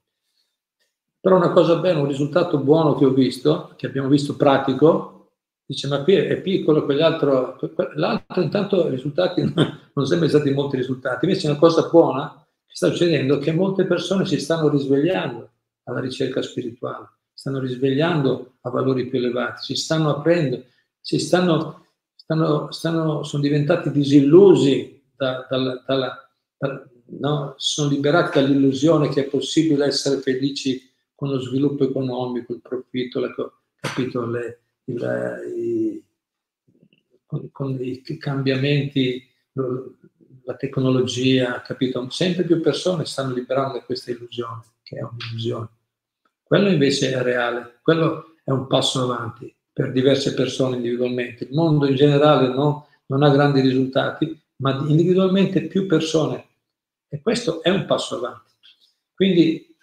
Però 1.20 1.36
una 1.36 1.52
cosa 1.52 1.76
bella, 1.76 2.00
un 2.00 2.08
risultato 2.08 2.58
buono 2.58 2.96
che 2.96 3.04
ho 3.04 3.10
visto, 3.10 3.72
che 3.76 3.86
abbiamo 3.86 4.08
visto 4.08 4.34
pratico, 4.34 5.34
dice 5.64 5.86
ma 5.86 6.02
qui 6.02 6.14
è 6.14 6.40
piccolo, 6.40 6.84
quell'altro, 6.84 7.56
l'altro 7.94 8.42
intanto 8.42 8.88
i 8.88 8.90
risultati 8.90 9.40
non 9.94 10.06
sembrano 10.06 10.28
stati 10.28 10.50
molti 10.50 10.76
risultati, 10.76 11.26
invece 11.26 11.48
una 11.48 11.58
cosa 11.58 11.88
buona 11.88 12.44
sta 12.66 12.88
succedendo 12.88 13.38
che 13.38 13.52
molte 13.52 13.84
persone 13.84 14.26
si 14.26 14.40
stanno 14.40 14.68
risvegliando 14.68 15.50
alla 15.84 16.00
ricerca 16.00 16.42
spirituale, 16.42 17.18
stanno 17.32 17.60
risvegliando 17.60 18.56
a 18.62 18.70
valori 18.70 19.06
più 19.06 19.18
elevati, 19.18 19.62
si 19.62 19.76
stanno 19.76 20.10
aprendo, 20.10 20.64
si 21.00 21.20
stanno, 21.20 21.86
stanno, 22.16 22.72
stanno 22.72 23.22
sono 23.22 23.42
diventati 23.42 23.92
disillusi 23.92 25.00
da, 25.14 25.46
dalla, 25.48 25.80
dalla, 25.86 26.28
da, 26.56 26.84
no? 27.18 27.54
sono 27.56 27.90
liberati 27.90 28.40
dall'illusione 28.40 29.08
che 29.08 29.26
è 29.26 29.28
possibile 29.28 29.86
essere 29.86 30.20
felici 30.20 30.90
con 31.14 31.30
lo 31.30 31.40
sviluppo 31.40 31.84
economico, 31.84 32.52
il 32.52 32.60
profitto, 32.60 33.20
la, 33.20 33.32
capito, 33.76 34.26
le, 34.26 34.60
il, 34.84 35.54
i, 35.56 36.04
con, 37.24 37.50
con, 37.50 37.78
i 37.80 38.02
cambiamenti 38.18 39.24
la 40.44 40.54
tecnologia, 40.54 41.62
capito? 41.62 42.08
Sempre 42.10 42.44
più 42.44 42.60
persone 42.60 43.04
stanno 43.04 43.34
liberando 43.34 43.80
questa 43.82 44.10
illusione, 44.10 44.62
che 44.82 44.98
è 44.98 45.02
un'illusione. 45.02 45.68
Quello 46.42 46.68
invece 46.68 47.12
è 47.12 47.22
reale, 47.22 47.78
quello 47.82 48.34
è 48.44 48.50
un 48.50 48.66
passo 48.66 49.02
avanti 49.02 49.54
per 49.72 49.92
diverse 49.92 50.34
persone 50.34 50.76
individualmente. 50.76 51.44
Il 51.44 51.54
mondo 51.54 51.86
in 51.86 51.94
generale 51.94 52.48
no, 52.48 52.88
non 53.06 53.22
ha 53.22 53.30
grandi 53.30 53.60
risultati, 53.60 54.38
ma 54.56 54.84
individualmente 54.86 55.66
più 55.66 55.86
persone. 55.86 56.48
E 57.12 57.20
questo 57.20 57.62
è 57.62 57.68
un 57.68 57.84
passo 57.84 58.16
avanti. 58.16 58.54
Quindi, 59.14 59.76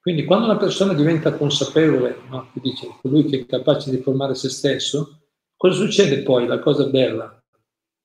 quindi 0.00 0.24
quando 0.24 0.46
una 0.46 0.56
persona 0.56 0.94
diventa 0.94 1.34
consapevole, 1.34 2.22
no, 2.30 2.50
dice 2.54 2.96
colui 3.02 3.26
che 3.26 3.40
è 3.40 3.46
capace 3.46 3.90
di 3.90 3.98
formare 3.98 4.34
se 4.34 4.48
stesso, 4.48 5.24
cosa 5.58 5.74
succede 5.74 6.22
poi? 6.22 6.46
La 6.46 6.58
cosa 6.60 6.86
bella, 6.86 7.38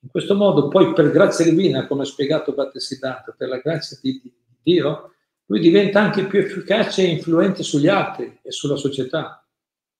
in 0.01 0.09
questo 0.09 0.35
modo 0.35 0.67
poi 0.67 0.91
per 0.91 1.09
grazia 1.11 1.45
divina, 1.45 1.87
come 1.87 2.01
ha 2.01 2.05
spiegato 2.05 2.51
Battesiddhanta, 2.51 3.33
per 3.37 3.47
la 3.47 3.59
grazia 3.59 3.97
di, 4.01 4.19
di 4.21 4.33
Dio, 4.61 5.13
lui 5.45 5.61
diventa 5.61 6.01
anche 6.01 6.25
più 6.25 6.39
efficace 6.39 7.03
e 7.03 7.11
influente 7.11 7.63
sugli 7.63 7.87
altri 7.87 8.39
e 8.43 8.51
sulla 8.51 8.75
società. 8.75 9.41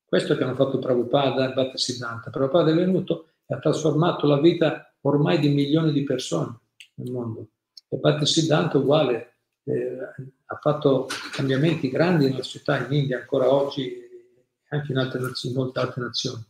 Questo 0.04 0.36
che 0.36 0.44
hanno 0.44 0.56
fatto 0.56 0.80
Prabhupada 0.80 1.50
e 1.50 1.54
Battesiddhanta. 1.54 2.30
Prabhupada 2.30 2.72
è 2.72 2.76
venuto 2.76 3.30
e 3.46 3.54
ha 3.56 3.60
trasformato 3.60 4.28
la 4.28 4.42
vita 4.42 4.94
ormai 5.04 5.40
di 5.40 5.48
milioni 5.48 5.94
di 5.94 6.04
persone 6.04 6.58
nel 6.96 7.12
mondo. 7.12 7.50
E 7.90 7.98
Battesiddhanta 7.98 8.78
uguale, 8.78 9.38
eh, 9.64 9.98
ha 10.46 10.56
fatto 10.62 11.08
cambiamenti 11.32 11.90
grandi 11.90 12.26
nella 12.26 12.44
società 12.44 12.86
in 12.86 12.94
India 12.94 13.20
ancora 13.20 13.52
oggi 13.52 13.92
e 13.92 14.46
anche 14.70 14.92
in, 14.92 14.98
altre, 14.98 15.20
in 15.20 15.54
molte 15.54 15.80
altre 15.80 16.02
nazioni. 16.02 16.44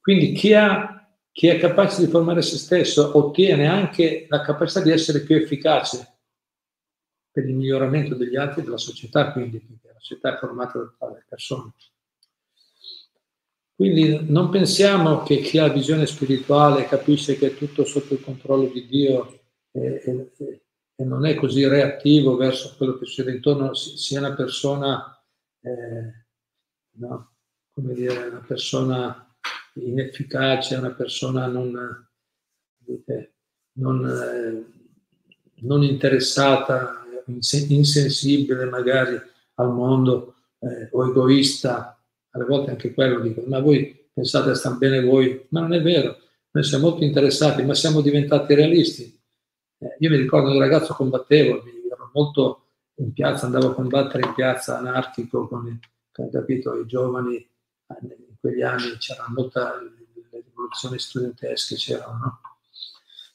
Quindi 0.00 0.32
chi 0.32 0.54
ha 0.54 1.00
chi 1.32 1.46
è 1.46 1.58
capace 1.58 2.04
di 2.04 2.10
formare 2.10 2.42
se 2.42 2.56
stesso 2.56 3.16
ottiene 3.16 3.66
anche 3.66 4.26
la 4.28 4.40
capacità 4.42 4.80
di 4.80 4.90
essere 4.90 5.20
più 5.20 5.36
efficace 5.36 6.16
per 7.30 7.48
il 7.48 7.54
miglioramento 7.54 8.14
degli 8.14 8.36
altri 8.36 8.60
e 8.60 8.64
della 8.64 8.76
società, 8.76 9.32
quindi 9.32 9.60
perché 9.60 9.86
la 9.86 10.00
società 10.00 10.34
è 10.34 10.38
formata 10.38 10.94
dalle 10.98 11.24
persone. 11.28 11.72
Quindi 13.74 14.26
non 14.28 14.50
pensiamo 14.50 15.22
che 15.22 15.38
chi 15.38 15.56
ha 15.58 15.68
visione 15.68 16.04
spirituale 16.04 16.84
capisce 16.84 17.38
che 17.38 17.46
è 17.46 17.54
tutto 17.54 17.84
sotto 17.84 18.12
il 18.12 18.20
controllo 18.20 18.66
di 18.66 18.86
Dio 18.86 19.39
e, 19.72 20.02
e, 20.04 20.62
e 20.94 21.04
non 21.04 21.24
è 21.24 21.34
così 21.34 21.66
reattivo 21.66 22.36
verso 22.36 22.74
quello 22.76 22.98
che 22.98 23.06
succede 23.06 23.32
intorno, 23.32 23.74
sia 23.74 24.18
una 24.18 24.34
persona, 24.34 25.22
eh, 25.62 26.26
no, 26.98 27.32
come 27.72 27.94
dire, 27.94 28.26
una 28.26 28.44
persona 28.46 29.34
inefficace, 29.74 30.76
una 30.76 30.92
persona 30.92 31.46
non, 31.46 32.08
non, 33.72 34.06
eh, 34.06 34.64
non 35.62 35.82
interessata, 35.82 37.00
insensibile 37.26 38.64
magari 38.64 39.18
al 39.54 39.72
mondo 39.72 40.34
eh, 40.58 40.88
o 40.92 41.08
egoista, 41.08 41.98
alle 42.30 42.44
volte 42.44 42.70
anche 42.70 42.92
quello 42.92 43.20
dico, 43.20 43.42
ma 43.46 43.60
voi 43.60 44.08
pensate 44.12 44.54
stanno 44.54 44.78
bene 44.78 45.02
voi, 45.02 45.46
ma 45.50 45.60
non 45.60 45.72
è 45.72 45.82
vero, 45.82 46.18
noi 46.50 46.64
siamo 46.64 46.88
molto 46.88 47.04
interessati, 47.04 47.62
ma 47.62 47.74
siamo 47.74 48.00
diventati 48.00 48.54
realisti. 48.54 49.19
Eh, 49.80 49.96
io 49.98 50.10
mi 50.10 50.16
ricordo 50.16 50.52
da 50.52 50.58
ragazzo 50.58 50.94
combattevo, 50.94 51.64
ero 51.64 52.10
molto 52.12 52.64
in 52.96 53.12
piazza, 53.12 53.46
andavo 53.46 53.68
a 53.68 53.74
combattere 53.74 54.26
in 54.26 54.34
piazza 54.34 54.78
anarchico 54.78 55.48
con, 55.48 55.78
capito, 56.30 56.78
i 56.78 56.86
giovani 56.86 57.36
eh, 57.36 57.48
quegli 58.38 58.62
anni 58.62 58.96
c'era 58.98 59.24
molta 59.28 59.80
le 59.80 60.42
rivoluzioni 60.44 60.98
studentesche 60.98 61.76
c'erano 61.76 62.40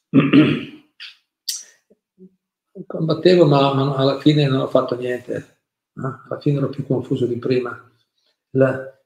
no? 0.10 0.22
combattevo 2.88 3.46
ma, 3.46 3.74
ma, 3.74 3.96
alla 3.96 4.20
fine 4.20 4.48
non 4.48 4.62
ho 4.62 4.68
fatto 4.68 4.96
niente 4.96 5.56
alla 5.98 6.40
fine 6.40 6.58
ero 6.58 6.70
più 6.70 6.86
confuso 6.86 7.26
di 7.26 7.38
prima. 7.38 7.90
La, 8.52 9.00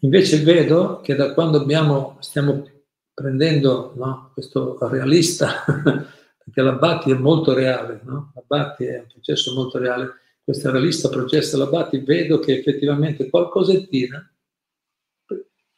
invece 0.00 0.42
vedo 0.42 1.00
che 1.00 1.14
da 1.14 1.34
quando 1.34 1.60
abbiamo, 1.60 2.16
stiamo 2.20 2.68
prendendo 3.12 3.92
no, 3.96 4.30
questo 4.32 4.78
realista, 4.88 5.64
perché 6.44 6.62
la 6.62 6.72
Batti 6.72 7.10
è 7.10 7.14
molto 7.14 7.52
reale, 7.54 8.00
no? 8.04 8.32
la 8.34 8.42
Batti 8.46 8.84
è 8.84 8.98
un 8.98 9.06
processo 9.06 9.54
molto 9.54 9.78
reale, 9.78 10.20
questo 10.44 10.70
realista 10.70 11.08
processo 11.08 11.56
della 11.56 11.70
Batti, 11.70 11.98
vedo 11.98 12.38
che 12.38 12.58
effettivamente 12.58 13.30
qualcosettina, 13.30 14.28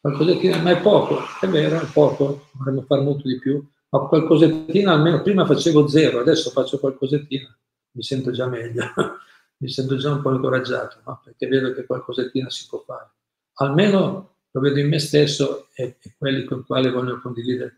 qualcosettina, 0.01 0.59
ma 0.59 0.71
è 0.71 0.81
poco, 0.81 1.19
è 1.41 1.47
vero, 1.47 1.81
è 1.81 1.87
poco, 1.93 2.49
dovremmo 2.53 2.83
fare 2.83 3.03
molto 3.03 3.29
di 3.29 3.39
più, 3.39 3.63
ma 3.91 4.01
qualcosettina 4.01 4.93
almeno, 4.93 5.23
prima 5.23 5.47
facevo 5.47 5.87
zero, 5.87 6.21
adesso 6.21 6.51
faccio 6.51 6.79
qualcosettina, 6.79 7.57
mi 7.93 8.03
sento 8.03 8.31
già 8.31 8.47
meglio, 8.47 8.85
mi 9.59 9.69
sento 9.69 9.97
già 9.97 10.13
un 10.13 10.23
po' 10.23 10.33
incoraggiato, 10.33 11.01
no? 11.05 11.21
perché 11.23 11.47
vedo 11.47 11.73
che 11.73 11.85
qualcosettina 11.85 12.49
si 12.51 12.67
può 12.69 12.83
fare. 12.87 13.11
Almeno 13.57 14.37
lo 14.51 14.61
vedo 14.61 14.79
in 14.79 14.89
me 14.89 14.99
stesso 14.99 15.69
e, 15.75 15.97
e 16.01 16.15
quelli 16.17 16.45
con 16.45 16.61
i 16.61 16.65
quali 16.65 16.91
voglio 16.91 17.21
condividere, 17.21 17.77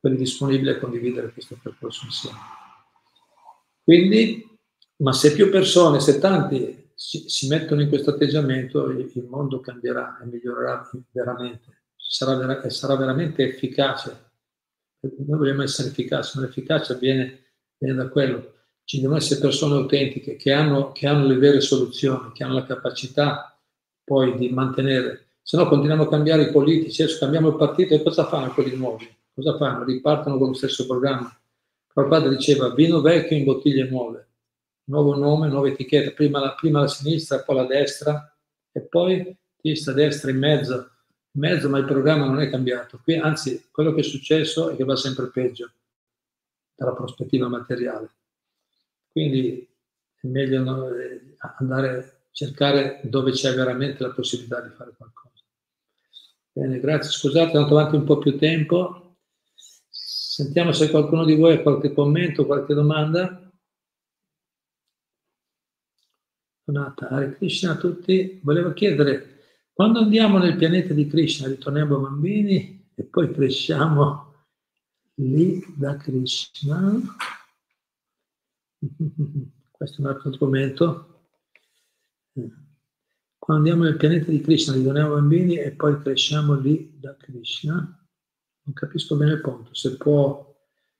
quelli 0.00 0.16
disponibili 0.16 0.70
a 0.70 0.78
condividere 0.78 1.32
questo 1.32 1.58
percorso 1.62 2.06
insieme. 2.06 2.38
Quindi, 3.84 4.58
ma 4.96 5.12
se 5.12 5.32
più 5.32 5.50
persone, 5.50 6.00
se 6.00 6.18
tanti 6.18 6.92
si, 6.94 7.28
si 7.28 7.48
mettono 7.48 7.82
in 7.82 7.88
questo 7.88 8.10
atteggiamento, 8.10 8.86
il, 8.86 9.10
il, 9.14 9.24
mondo 9.24 9.60
cambierà 9.60 10.18
e 10.20 10.26
migliorerà 10.26 10.88
veramente, 11.10 11.84
sarà, 11.96 12.34
vera, 12.34 12.68
sarà 12.70 12.96
veramente 12.96 13.44
efficace. 13.44 14.28
Noi 15.00 15.38
vogliamo 15.38 15.62
essere 15.62 15.88
efficaci, 15.88 16.38
ma 16.38 16.44
l'efficacia 16.44 16.94
viene, 16.94 17.52
viene 17.78 17.96
da 17.96 18.08
quello. 18.08 18.54
Ci 18.84 19.00
devono 19.00 19.18
essere 19.18 19.40
persone 19.40 19.74
autentiche 19.74 20.36
che 20.36 20.52
hanno, 20.52 20.92
che 20.92 21.06
hanno 21.06 21.26
le 21.26 21.36
vere 21.36 21.60
soluzioni, 21.60 22.32
che 22.32 22.42
hanno 22.42 22.54
la 22.54 22.66
capacità 22.66 23.58
poi 24.02 24.36
di 24.36 24.50
mantenere 24.50 25.29
se 25.50 25.56
no 25.56 25.66
continuiamo 25.66 26.04
a 26.04 26.08
cambiare 26.08 26.44
i 26.44 26.52
politici, 26.52 27.02
adesso 27.02 27.18
cambiamo 27.18 27.48
il 27.48 27.56
partito 27.56 27.92
e 27.92 28.04
cosa 28.04 28.24
fanno 28.28 28.54
quelli 28.54 28.76
nuovi? 28.76 29.12
Cosa 29.34 29.56
fanno? 29.56 29.82
Ripartono 29.82 30.38
con 30.38 30.50
lo 30.50 30.54
stesso 30.54 30.86
programma. 30.86 31.36
Prabhupada 31.92 32.28
diceva 32.28 32.72
vino 32.72 33.00
vecchio 33.00 33.36
in 33.36 33.42
bottiglie 33.42 33.88
nuove, 33.88 34.28
nuovo 34.84 35.16
nome, 35.16 35.48
nuova 35.48 35.66
etichetta, 35.66 36.12
prima 36.12 36.38
la, 36.38 36.54
prima 36.54 36.82
la 36.82 36.86
sinistra, 36.86 37.40
poi 37.40 37.56
la 37.56 37.66
destra 37.66 38.32
e 38.70 38.80
poi 38.82 39.36
sinistra, 39.60 39.92
destra, 39.92 40.30
in 40.30 40.38
mezzo, 40.38 40.74
in 41.32 41.40
mezzo, 41.40 41.68
ma 41.68 41.78
il 41.78 41.84
programma 41.84 42.26
non 42.26 42.40
è 42.40 42.48
cambiato. 42.48 43.00
Qui, 43.02 43.16
anzi, 43.16 43.70
quello 43.72 43.92
che 43.92 44.02
è 44.02 44.04
successo 44.04 44.70
è 44.70 44.76
che 44.76 44.84
va 44.84 44.94
sempre 44.94 45.30
peggio 45.30 45.68
dalla 46.76 46.92
prospettiva 46.92 47.48
materiale. 47.48 48.08
Quindi 49.08 49.68
è 50.14 50.26
meglio 50.28 50.94
eh, 50.94 51.34
andare, 51.58 52.26
cercare 52.30 53.00
dove 53.02 53.32
c'è 53.32 53.52
veramente 53.52 54.04
la 54.04 54.12
possibilità 54.12 54.60
di 54.60 54.70
fare 54.70 54.92
qualcosa. 54.96 55.29
Bene, 56.52 56.80
grazie. 56.80 57.10
Scusate, 57.10 57.56
andato 57.56 57.78
avanti 57.78 57.96
un 57.96 58.04
po' 58.04 58.18
più 58.18 58.36
tempo. 58.36 59.16
Sentiamo 59.88 60.72
se 60.72 60.90
qualcuno 60.90 61.24
di 61.24 61.36
voi 61.36 61.54
ha 61.54 61.62
qualche 61.62 61.92
commento, 61.92 62.46
qualche 62.46 62.74
domanda. 62.74 63.52
Donata, 66.64 67.08
Hare 67.08 67.36
Krishna 67.36 67.72
a 67.72 67.76
tutti. 67.76 68.40
Volevo 68.42 68.72
chiedere, 68.72 69.38
quando 69.72 70.00
andiamo 70.00 70.38
nel 70.38 70.56
pianeta 70.56 70.92
di 70.92 71.06
Krishna, 71.06 71.48
ritorniamo 71.48 71.98
bambini 71.98 72.90
e 72.94 73.04
poi 73.04 73.32
cresciamo 73.32 74.46
lì 75.14 75.62
da 75.76 75.96
Krishna? 75.96 77.00
Questo 79.70 79.96
è 79.96 80.04
un 80.04 80.10
altro 80.10 80.30
argomento. 80.30 81.24
Quando 83.40 83.64
andiamo 83.64 83.84
nel 83.84 83.96
pianeta 83.96 84.30
di 84.30 84.42
Krishna, 84.42 84.74
rimaniamo 84.74 85.14
bambini 85.14 85.56
e 85.56 85.70
poi 85.70 85.98
cresciamo 85.98 86.54
lì 86.60 86.92
da 87.00 87.16
Krishna. 87.16 87.74
Non 87.74 88.74
capisco 88.74 89.16
bene 89.16 89.32
il 89.32 89.40
punto. 89.40 89.74
Se 89.74 89.96
può... 89.96 90.46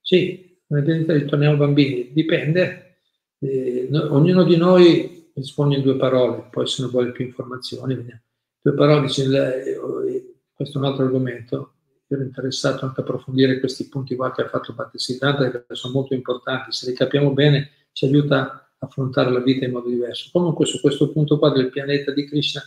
Sì, 0.01 0.59
nel 0.65 0.83
pianeta 0.83 1.13
ritorniamo 1.13 1.55
bambini. 1.55 2.11
Dipende. 2.11 3.03
Eh, 3.37 3.87
no, 3.91 4.11
ognuno 4.15 4.43
di 4.43 4.57
noi 4.57 5.31
risponde 5.35 5.75
in 5.75 5.83
due 5.83 5.95
parole. 5.97 6.47
Poi 6.49 6.65
se 6.65 6.81
non 6.81 6.89
vuole 6.89 7.11
più 7.11 7.25
informazioni, 7.25 7.93
vediamo. 7.93 8.21
Due 8.59 8.73
parole. 8.73 9.05
Eh, 9.05 10.35
questo 10.51 10.77
è 10.79 10.81
un 10.81 10.87
altro 10.87 11.05
argomento. 11.05 11.73
Ero 12.07 12.23
interessato 12.23 12.85
anche 12.85 13.01
a 13.01 13.03
approfondire 13.03 13.59
questi 13.59 13.87
punti 13.87 14.15
qua 14.15 14.33
che 14.33 14.41
ha 14.41 14.49
fatto 14.49 14.73
Battesiddhanta, 14.73 15.51
che 15.51 15.75
sono 15.75 15.93
molto 15.93 16.15
importanti. 16.15 16.71
Se 16.71 16.89
li 16.89 16.95
capiamo 16.95 17.33
bene, 17.33 17.69
ci 17.91 18.05
aiuta 18.05 18.60
affrontare 18.81 19.31
la 19.31 19.39
vita 19.39 19.65
in 19.65 19.71
modo 19.71 19.89
diverso. 19.89 20.29
Comunque 20.31 20.65
su 20.65 20.79
questo 20.79 21.11
punto 21.11 21.37
qua 21.37 21.51
del 21.51 21.69
pianeta 21.69 22.11
di 22.11 22.25
Krishna, 22.25 22.61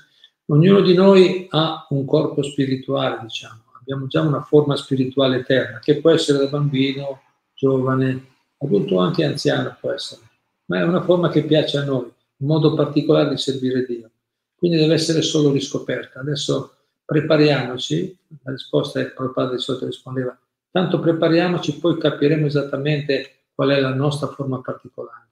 ognuno 0.46 0.80
di 0.80 0.94
noi 0.94 1.46
ha 1.50 1.86
un 1.90 2.04
corpo 2.04 2.42
spirituale, 2.42 3.18
diciamo, 3.22 3.62
abbiamo 3.78 4.06
già 4.06 4.20
una 4.20 4.42
forma 4.42 4.76
spirituale 4.76 5.38
eterna, 5.38 5.80
che 5.80 6.00
può 6.00 6.10
essere 6.10 6.38
da 6.38 6.46
bambino, 6.46 7.20
giovane, 7.54 8.26
adulto 8.58 8.96
o 8.96 8.98
anche 9.00 9.24
anziano 9.24 9.76
può 9.80 9.90
essere, 9.90 10.22
ma 10.66 10.78
è 10.78 10.84
una 10.84 11.02
forma 11.02 11.28
che 11.28 11.44
piace 11.44 11.78
a 11.78 11.84
noi, 11.84 12.04
un 12.36 12.46
modo 12.46 12.74
particolare 12.74 13.30
di 13.30 13.38
servire 13.38 13.84
Dio. 13.84 14.10
Quindi 14.56 14.78
deve 14.78 14.94
essere 14.94 15.20
solo 15.20 15.50
riscoperta. 15.52 16.20
Adesso 16.20 16.74
prepariamoci, 17.04 18.16
la 18.44 18.52
risposta 18.52 19.00
è 19.00 19.06
proprio 19.06 19.32
padre 19.32 19.56
di 19.56 19.62
solito 19.62 19.84
rispondeva, 19.84 20.36
tanto 20.70 21.00
prepariamoci, 21.00 21.78
poi 21.78 21.98
capiremo 21.98 22.46
esattamente 22.46 23.30
qual 23.54 23.70
è 23.70 23.80
la 23.80 23.92
nostra 23.92 24.28
forma 24.28 24.60
particolare 24.60 25.24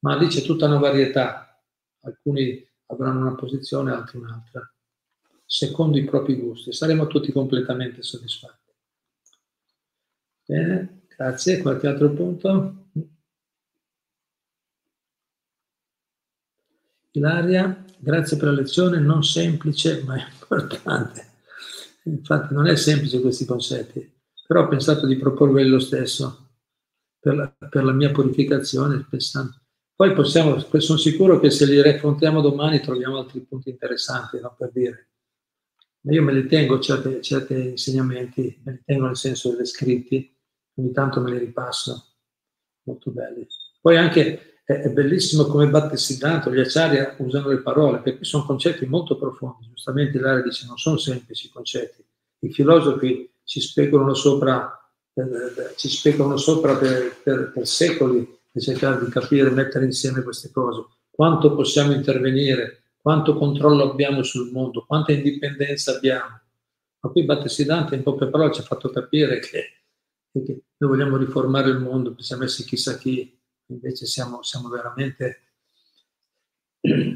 ma 0.00 0.16
lì 0.16 0.28
c'è 0.28 0.42
tutta 0.42 0.66
una 0.66 0.78
varietà, 0.78 1.60
alcuni 2.02 2.66
avranno 2.86 3.20
una 3.20 3.34
posizione, 3.34 3.92
altri 3.92 4.18
un'altra, 4.18 4.72
secondo 5.44 5.98
i 5.98 6.04
propri 6.04 6.36
gusti, 6.36 6.72
saremo 6.72 7.06
tutti 7.06 7.32
completamente 7.32 8.02
soddisfatti. 8.02 8.72
Bene, 10.44 11.02
grazie. 11.14 11.60
Qualche 11.60 11.86
altro 11.86 12.10
punto? 12.10 12.86
Ilaria, 17.12 17.84
grazie 17.98 18.36
per 18.36 18.48
la 18.48 18.54
lezione, 18.54 18.98
non 18.98 19.22
semplice 19.24 20.02
ma 20.04 20.18
importante. 20.18 21.26
Infatti 22.04 22.54
non 22.54 22.66
è 22.66 22.76
semplice 22.76 23.20
questi 23.20 23.44
concetti, 23.44 24.20
però 24.46 24.64
ho 24.64 24.68
pensato 24.68 25.06
di 25.06 25.16
proporveli 25.16 25.68
lo 25.68 25.80
stesso 25.80 26.48
per 27.18 27.34
la, 27.34 27.48
per 27.48 27.84
la 27.84 27.92
mia 27.92 28.10
purificazione, 28.10 29.04
pensando 29.08 29.67
poi 29.98 30.12
possiamo, 30.12 30.60
sono 30.60 30.96
sicuro 30.96 31.40
che 31.40 31.50
se 31.50 31.66
li 31.66 31.82
raffrontiamo 31.82 32.40
domani 32.40 32.78
troviamo 32.78 33.18
altri 33.18 33.40
punti 33.40 33.70
interessanti, 33.70 34.38
no? 34.38 34.54
per 34.56 34.70
dire. 34.72 35.08
Ma 36.02 36.12
io 36.12 36.22
me 36.22 36.32
li 36.32 36.46
tengo 36.46 36.78
certi, 36.78 37.20
certi 37.20 37.70
insegnamenti, 37.70 38.60
me 38.62 38.72
li 38.74 38.82
tengo 38.84 39.06
nel 39.06 39.16
senso 39.16 39.50
delle 39.50 39.64
scritti, 39.64 40.32
ogni 40.74 40.92
tanto 40.92 41.20
me 41.20 41.32
li 41.32 41.38
ripasso, 41.38 42.12
molto 42.84 43.10
belli. 43.10 43.44
Poi 43.80 43.96
anche 43.96 44.60
è, 44.62 44.72
è 44.72 44.88
bellissimo 44.90 45.46
come 45.46 45.68
Battesiddhanta, 45.68 46.48
gli 46.48 46.60
acciari 46.60 47.04
usano 47.16 47.48
le 47.48 47.58
parole, 47.58 47.98
perché 47.98 48.22
sono 48.22 48.44
concetti 48.44 48.86
molto 48.86 49.18
profondi. 49.18 49.66
Giustamente 49.66 50.16
Ilaria 50.16 50.44
dice 50.44 50.64
non 50.68 50.78
sono 50.78 50.96
semplici 50.96 51.50
concetti. 51.50 52.06
I 52.42 52.52
filosofi 52.52 53.28
ci 53.42 53.60
speculano 53.60 54.14
sopra, 54.14 54.78
eh, 55.12 55.22
eh 55.22 55.74
ci 55.74 55.88
speculano 55.88 56.36
sopra 56.36 56.76
per, 56.76 57.20
per, 57.20 57.50
per 57.50 57.66
secoli 57.66 58.37
e 58.58 58.60
cercare 58.60 59.04
di 59.04 59.10
capire, 59.10 59.50
mettere 59.50 59.84
insieme 59.84 60.22
queste 60.22 60.50
cose. 60.50 60.84
Quanto 61.10 61.54
possiamo 61.54 61.92
intervenire, 61.92 62.82
quanto 63.00 63.36
controllo 63.36 63.90
abbiamo 63.90 64.22
sul 64.22 64.50
mondo, 64.50 64.84
quanta 64.84 65.12
indipendenza 65.12 65.96
abbiamo. 65.96 66.40
Ma 67.00 67.10
qui 67.10 67.24
Battesiddhanta 67.24 67.94
in 67.94 68.02
poche 68.02 68.26
parole 68.26 68.52
ci 68.52 68.60
ha 68.60 68.64
fatto 68.64 68.90
capire 68.90 69.38
che, 69.38 69.82
che 70.32 70.62
noi 70.76 70.90
vogliamo 70.90 71.16
riformare 71.16 71.70
il 71.70 71.78
mondo, 71.78 72.14
ci 72.16 72.24
siamo 72.24 72.42
messi 72.42 72.64
chissà 72.64 72.98
chi, 72.98 73.36
invece 73.66 74.06
siamo, 74.06 74.42
siamo 74.42 74.68
veramente 74.68 75.42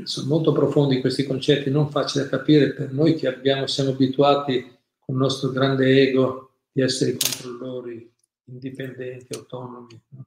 sono 0.04 0.26
molto 0.26 0.52
profondi 0.52 1.00
questi 1.00 1.24
concetti, 1.24 1.70
non 1.70 1.90
facili 1.90 2.24
da 2.24 2.30
capire 2.30 2.72
per 2.72 2.92
noi 2.92 3.14
che 3.14 3.28
abbiamo, 3.28 3.66
siamo 3.66 3.90
abituati 3.90 4.60
con 4.98 5.14
il 5.14 5.20
nostro 5.20 5.50
grande 5.50 6.00
ego 6.00 6.56
di 6.72 6.82
essere 6.82 7.16
controllori 7.16 8.10
indipendenti, 8.46 9.34
autonomi. 9.34 10.00
No? 10.08 10.26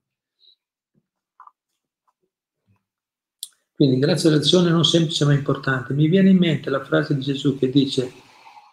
Quindi 3.75 3.99
grazie 3.99 4.29
all'azione 4.29 4.69
non 4.69 4.85
semplice 4.85 5.25
ma 5.25 5.33
importante. 5.33 5.93
Mi 5.93 6.07
viene 6.07 6.29
in 6.29 6.37
mente 6.37 6.69
la 6.69 6.83
frase 6.83 7.13
di 7.13 7.21
Gesù 7.21 7.57
che 7.57 7.69
dice, 7.69 8.09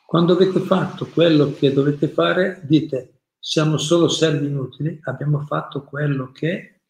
quando 0.06 0.34
avete 0.34 0.60
fatto 0.60 1.08
quello 1.08 1.52
che 1.54 1.72
dovete 1.72 2.06
fare, 2.06 2.60
dite, 2.62 3.22
siamo 3.36 3.78
solo 3.78 4.08
servi 4.08 4.46
inutili, 4.46 5.00
abbiamo 5.02 5.40
fatto 5.40 5.82
quello 5.82 6.30
che, 6.30 6.82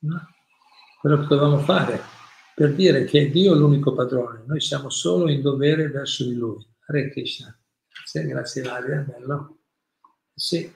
no, 0.00 0.28
quello 0.98 1.18
che 1.18 1.26
dovevamo 1.26 1.58
fare, 1.58 2.00
per 2.54 2.74
dire 2.74 3.04
che 3.04 3.30
Dio 3.30 3.52
è 3.54 3.56
l'unico 3.58 3.92
padrone, 3.92 4.44
noi 4.46 4.62
siamo 4.62 4.88
solo 4.88 5.28
in 5.30 5.42
dovere 5.42 5.88
verso 5.88 6.24
di 6.24 6.34
Lui. 6.34 6.66
Hare 6.86 7.10
Krishna. 7.10 7.54
Grazie, 7.92 8.26
grazie 8.26 8.62
Ilaria, 8.62 9.00
bello. 9.06 9.58
Sì, 10.32 10.72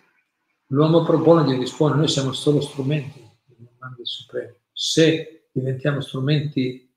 l'uomo 0.66 1.02
propone 1.02 1.44
di 1.50 1.58
rispondere, 1.58 2.00
noi 2.00 2.08
siamo 2.08 2.32
solo 2.32 2.60
strumenti 2.60 3.20
del 3.46 4.06
Supremo. 4.06 4.56
Se 4.70 5.41
diventiamo 5.53 6.00
strumenti 6.00 6.90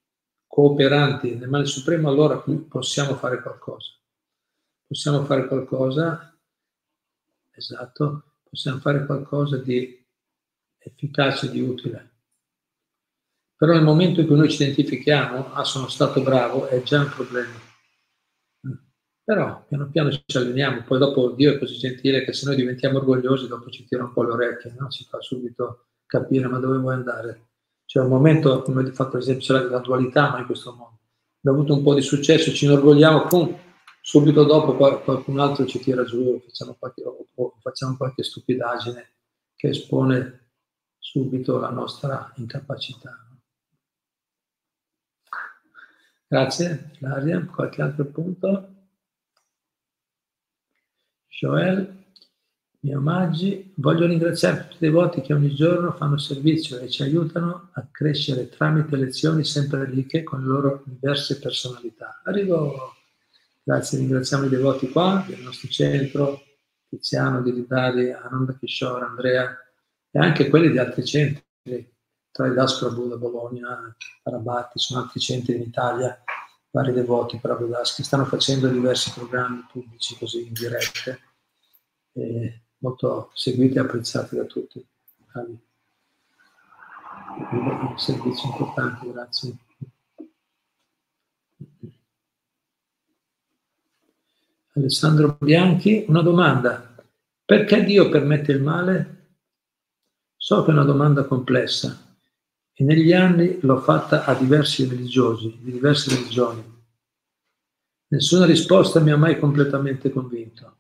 cooperanti 0.47 1.35
nel 1.35 1.49
male 1.49 1.65
supremo, 1.65 2.09
allora 2.09 2.43
possiamo 2.69 3.15
fare 3.15 3.41
qualcosa. 3.41 3.91
Possiamo 4.87 5.25
fare 5.25 5.47
qualcosa, 5.47 6.39
esatto, 7.51 8.37
possiamo 8.43 8.79
fare 8.79 9.05
qualcosa 9.05 9.57
di 9.57 10.03
efficace, 10.77 11.51
di 11.51 11.59
utile. 11.59 12.13
Però 13.57 13.73
nel 13.73 13.83
momento 13.83 14.21
in 14.21 14.27
cui 14.27 14.37
noi 14.37 14.49
ci 14.49 14.61
identifichiamo, 14.61 15.53
ah 15.53 15.63
sono 15.63 15.87
stato 15.87 16.21
bravo, 16.21 16.67
è 16.67 16.81
già 16.83 17.01
un 17.01 17.09
problema. 17.09 17.63
Però 19.23 19.65
piano 19.67 19.89
piano 19.89 20.11
ci 20.11 20.37
alleniamo, 20.37 20.83
poi 20.83 20.99
dopo 20.99 21.31
Dio 21.31 21.53
è 21.53 21.57
così 21.57 21.77
gentile 21.77 22.23
che 22.23 22.31
se 22.31 22.45
noi 22.45 22.55
diventiamo 22.55 22.99
orgogliosi 22.99 23.47
dopo 23.47 23.71
ci 23.71 23.83
tira 23.85 24.03
un 24.03 24.13
po' 24.13 24.23
le 24.23 24.31
orecchie, 24.31 24.75
no? 24.77 24.87
ci 24.89 25.03
fa 25.03 25.19
subito 25.19 25.87
capire 26.05 26.47
ma 26.47 26.59
dove 26.59 26.77
vuoi 26.77 26.93
andare. 26.93 27.44
C'è 27.85 27.99
un 27.99 28.09
momento, 28.09 28.61
come 28.61 28.83
ho 28.83 28.91
fatto 28.91 29.17
l'esempio, 29.17 29.45
c'è 29.45 29.63
la 29.65 29.79
dualità 29.79 30.31
ma 30.31 30.39
in 30.39 30.45
questo 30.45 30.71
mondo. 30.71 30.99
Abbiamo 31.39 31.59
avuto 31.59 31.73
un 31.75 31.83
po' 31.83 31.93
di 31.93 32.01
successo, 32.01 32.51
ci 32.51 32.65
inorgogliamo, 32.65 33.27
pum, 33.27 33.57
subito 34.01 34.43
dopo 34.43 34.75
qualcun 34.75 35.39
altro 35.39 35.65
ci 35.65 35.79
tira 35.79 36.03
giù, 36.03 36.41
facciamo 36.43 36.75
qualche, 36.77 37.03
facciamo 37.61 37.97
qualche 37.97 38.23
stupidaggine 38.23 39.13
che 39.55 39.69
espone 39.69 40.49
subito 40.97 41.59
la 41.59 41.69
nostra 41.69 42.31
incapacità. 42.35 43.25
Grazie, 46.27 46.91
Ilaria. 46.99 47.45
Qualche 47.45 47.81
altro 47.81 48.05
punto? 48.05 48.69
Joel, 51.27 52.04
miei 52.85 52.95
omaggi. 52.95 53.73
Voglio 53.75 54.05
ringraziare 54.05 54.67
tutti 54.67 54.75
i 54.75 54.87
devoti 54.87 55.21
che 55.21 55.33
ogni 55.33 55.53
giorno 55.53 55.91
fanno 55.93 56.17
servizio 56.17 56.77
e 56.79 56.89
ci 56.89 57.01
aiutano 57.01 57.69
a 57.73 57.87
crescere 57.89 58.47
tramite 58.47 58.95
lezioni 58.95 59.43
sempre 59.43 59.85
ricche 59.85 60.23
con 60.23 60.41
le 60.41 60.45
loro 60.45 60.83
diverse 60.85 61.39
personalità. 61.39 62.21
Arrivo, 62.23 62.93
grazie, 63.63 63.97
ringraziamo 63.97 64.45
i 64.45 64.49
devoti 64.49 64.89
qua 64.89 65.25
del 65.27 65.41
nostro 65.41 65.67
centro, 65.67 66.43
Tiziano, 66.87 67.41
di 67.41 67.51
Ridari, 67.51 68.11
Ananda 68.11 68.55
Kishore, 68.57 69.03
Andrea 69.03 69.57
e 70.11 70.19
anche 70.19 70.47
quelli 70.49 70.69
di 70.69 70.77
altri 70.77 71.03
centri, 71.03 71.43
tra 72.31 72.45
il 72.45 72.53
Dascra 72.53 72.89
Buddha, 72.89 73.17
Bologna, 73.17 73.95
Arabati, 74.23 74.77
sono 74.77 75.01
altri 75.01 75.19
centri 75.19 75.55
in 75.55 75.61
Italia 75.61 76.23
vari 76.75 76.91
devoti 76.91 77.37
Prabhudas 77.37 77.95
che 77.95 78.03
stanno 78.03 78.25
facendo 78.25 78.67
diversi 78.67 79.09
programmi 79.13 79.65
pubblici 79.71 80.17
così 80.17 80.45
in 80.45 80.51
dirette, 80.51 81.19
eh, 82.11 82.64
molto 82.85 83.31
seguiti 83.33 83.77
e 83.77 83.79
apprezzati 83.79 84.35
da 84.35 84.43
tutti. 84.43 84.85
Bravi. 85.31 85.59
Servizi 87.97 88.45
importanti, 88.45 89.11
grazie. 89.11 89.57
Alessandro 94.73 95.37
Bianchi, 95.39 96.05
una 96.07 96.21
domanda. 96.21 96.95
Perché 97.43 97.83
Dio 97.83 98.09
permette 98.09 98.51
il 98.51 98.61
male? 98.61 99.13
So 100.37 100.63
che 100.63 100.69
è 100.69 100.73
una 100.73 100.83
domanda 100.83 101.23
complessa, 101.23 102.17
e 102.73 102.83
negli 102.83 103.13
anni 103.13 103.59
l'ho 103.61 103.79
fatta 103.79 104.25
a 104.25 104.35
diversi 104.35 104.87
religiosi, 104.87 105.57
di 105.61 105.71
diverse 105.71 106.13
religioni. 106.13 106.63
Nessuna 108.07 108.45
risposta 108.45 108.99
mi 108.99 109.11
ha 109.11 109.17
mai 109.17 109.39
completamente 109.39 110.11
convinto. 110.11 110.77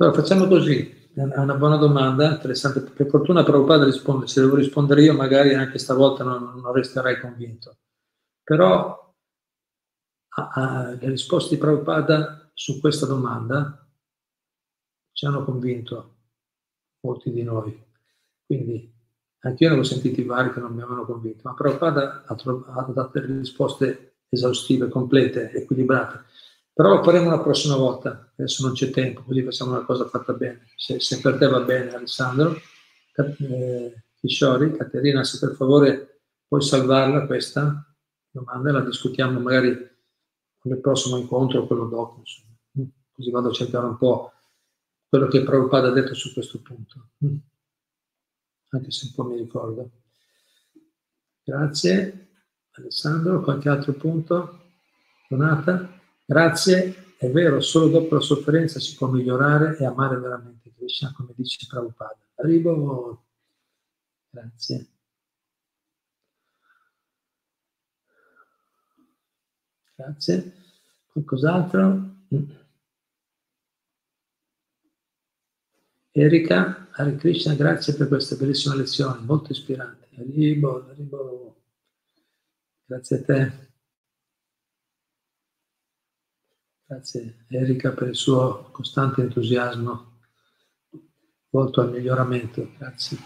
Allora 0.00 0.16
facciamo 0.16 0.46
così, 0.46 1.10
è 1.12 1.20
una 1.20 1.56
buona 1.56 1.76
domanda, 1.76 2.32
interessante. 2.32 2.80
Per 2.80 3.06
fortuna 3.06 3.44
Prabhupada 3.44 3.84
risponde, 3.84 4.28
se 4.28 4.40
devo 4.40 4.56
rispondere 4.56 5.02
io 5.02 5.12
magari 5.12 5.52
anche 5.52 5.76
stavolta 5.76 6.24
non, 6.24 6.58
non 6.58 6.72
resterai 6.72 7.20
convinto. 7.20 7.76
Però 8.42 9.14
a, 10.28 10.48
a, 10.48 10.90
le 10.98 11.08
risposte 11.10 11.54
di 11.54 11.60
Prabhupada 11.60 12.50
su 12.54 12.80
questa 12.80 13.04
domanda 13.04 13.86
ci 15.12 15.26
hanno 15.26 15.44
convinto 15.44 16.14
molti 17.00 17.30
di 17.30 17.42
noi. 17.42 17.78
Quindi 18.46 18.90
anche 19.40 19.64
io 19.64 19.70
ne 19.70 19.80
ho 19.80 19.82
sentiti 19.82 20.22
vari 20.22 20.50
che 20.50 20.60
non 20.60 20.72
mi 20.72 20.80
avevano 20.80 21.04
convinto, 21.04 21.42
ma 21.46 21.52
Prabhupada 21.52 22.24
ha, 22.24 22.34
ha 22.34 22.90
dato 22.90 23.20
risposte 23.20 24.20
esaustive, 24.30 24.88
complete, 24.88 25.50
equilibrate. 25.52 26.24
Però 26.72 26.94
lo 26.94 27.02
faremo 27.02 27.28
la 27.28 27.40
prossima 27.40 27.76
volta, 27.76 28.32
adesso 28.36 28.64
non 28.64 28.74
c'è 28.74 28.90
tempo, 28.90 29.22
così 29.22 29.42
facciamo 29.42 29.72
una 29.72 29.84
cosa 29.84 30.08
fatta 30.08 30.32
bene. 30.32 30.66
Se, 30.76 31.00
se 31.00 31.20
per 31.20 31.36
te 31.36 31.46
va 31.46 31.60
bene 31.60 31.92
Alessandro, 31.92 32.56
eh, 33.14 34.02
Caterina, 34.76 35.24
se 35.24 35.38
per 35.44 35.56
favore 35.56 36.22
puoi 36.46 36.62
salvarla 36.62 37.26
questa 37.26 37.84
domanda, 38.30 38.72
la 38.72 38.80
discutiamo 38.80 39.40
magari 39.40 39.88
nel 40.62 40.80
prossimo 40.80 41.16
incontro 41.16 41.60
o 41.60 41.66
quello 41.66 41.86
dopo, 41.86 42.18
insomma. 42.18 42.90
così 43.12 43.30
vado 43.30 43.48
a 43.48 43.52
cercare 43.52 43.86
un 43.86 43.96
po' 43.96 44.32
quello 45.08 45.26
che 45.26 45.42
Prabhupada 45.42 45.88
ha 45.88 45.92
detto 45.92 46.14
su 46.14 46.32
questo 46.32 46.60
punto, 46.60 47.10
mm. 47.24 47.36
anche 48.70 48.90
se 48.90 49.06
un 49.06 49.12
po' 49.14 49.24
mi 49.24 49.36
ricordo. 49.36 49.90
Grazie 51.42 52.28
Alessandro, 52.72 53.42
qualche 53.42 53.68
altro 53.68 53.92
punto? 53.94 54.72
Donata? 55.28 55.99
Grazie, 56.30 57.16
è 57.18 57.28
vero, 57.28 57.60
solo 57.60 57.88
dopo 57.88 58.14
la 58.14 58.20
sofferenza 58.20 58.78
si 58.78 58.94
può 58.94 59.08
migliorare 59.08 59.76
e 59.78 59.84
amare 59.84 60.16
veramente 60.16 60.72
Krishna, 60.72 61.12
come 61.12 61.32
dice 61.34 61.66
Prabhupada. 61.68 62.20
Arrivo, 62.36 63.24
grazie. 64.30 64.86
Grazie. 69.96 70.52
Qualcos'altro? 71.08 71.88
Mm. 72.32 72.50
Erika, 76.12 76.90
Hare 76.92 77.16
Krishna, 77.16 77.54
grazie 77.54 77.96
per 77.96 78.06
questa 78.06 78.36
bellissima 78.36 78.76
lezione, 78.76 79.18
molto 79.22 79.50
ispirante. 79.50 80.06
Arrivo, 80.16 80.88
arrivo. 80.88 81.62
Grazie 82.86 83.16
a 83.16 83.24
te. 83.24 83.69
Grazie 86.90 87.44
Erika 87.46 87.92
per 87.92 88.08
il 88.08 88.16
suo 88.16 88.68
costante 88.72 89.20
entusiasmo 89.20 90.18
volto 91.50 91.82
al 91.82 91.92
miglioramento. 91.92 92.68
Grazie. 92.76 93.16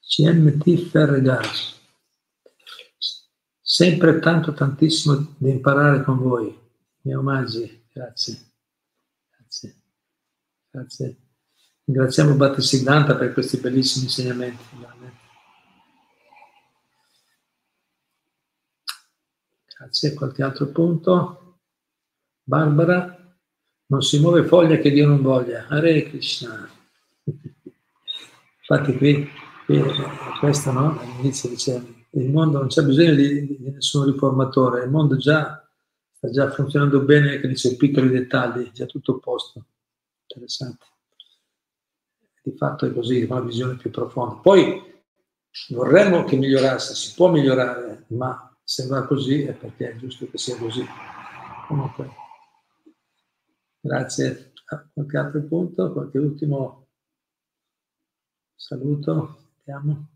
CMT 0.00 0.88
Ferregas. 0.88 1.80
Sempre 3.60 4.18
tanto, 4.18 4.52
tantissimo 4.52 5.36
da 5.38 5.48
imparare 5.48 6.02
con 6.02 6.18
voi. 6.18 6.58
Miei 7.02 7.16
omaggi, 7.16 7.86
grazie. 7.92 8.52
Grazie. 9.36 9.82
Grazie. 10.70 11.16
Ringraziamo 11.84 12.34
Battisiddhanta 12.34 13.14
per 13.14 13.32
questi 13.32 13.58
bellissimi 13.58 14.06
insegnamenti. 14.06 14.64
Grazie. 19.78 20.14
Qualche 20.14 20.42
altro 20.42 20.66
punto? 20.66 21.60
Barbara, 22.42 23.16
non 23.86 24.02
si 24.02 24.18
muove 24.18 24.44
foglia 24.44 24.78
che 24.78 24.90
Dio 24.90 25.06
non 25.06 25.22
voglia. 25.22 25.66
Hare 25.68 26.02
Krishna. 26.02 26.68
Infatti 28.58 28.96
qui, 28.96 29.28
qui 29.64 29.82
questo 30.40 30.72
no? 30.72 30.98
all'inizio 30.98 31.48
diceva 31.48 31.82
il 32.10 32.30
mondo 32.30 32.58
non 32.58 32.68
c'è 32.68 32.82
bisogno 32.82 33.14
di, 33.14 33.46
di, 33.46 33.70
nessun 33.70 34.06
riformatore, 34.06 34.84
il 34.84 34.90
mondo 34.90 35.16
già 35.16 35.62
sta 36.10 36.30
già 36.30 36.50
funzionando 36.50 37.00
bene 37.00 37.38
che 37.38 37.48
dice 37.48 37.76
piccoli 37.76 38.08
dettagli, 38.08 38.72
già 38.72 38.86
tutto 38.86 39.14
a 39.14 39.18
posto. 39.18 39.64
Interessante. 40.22 40.86
Di 42.42 42.56
fatto 42.56 42.86
è 42.86 42.92
così, 42.92 43.22
una 43.22 43.40
visione 43.40 43.76
più 43.76 43.90
profonda. 43.90 44.34
Poi 44.36 44.82
vorremmo 45.68 46.24
che 46.24 46.36
migliorasse, 46.36 46.94
si 46.94 47.14
può 47.14 47.30
migliorare, 47.30 48.04
ma 48.08 48.47
se 48.68 48.86
va 48.86 49.06
così 49.06 49.44
è 49.44 49.54
perché 49.54 49.92
è 49.92 49.96
giusto 49.96 50.28
che 50.28 50.36
sia 50.36 50.58
così. 50.58 50.84
Comunque, 51.66 52.10
grazie. 53.80 54.52
Qualche 54.92 55.16
altro 55.16 55.42
punto, 55.44 55.90
qualche 55.90 56.18
ultimo 56.18 56.88
saluto? 58.54 59.52
Vediamo. 59.56 60.10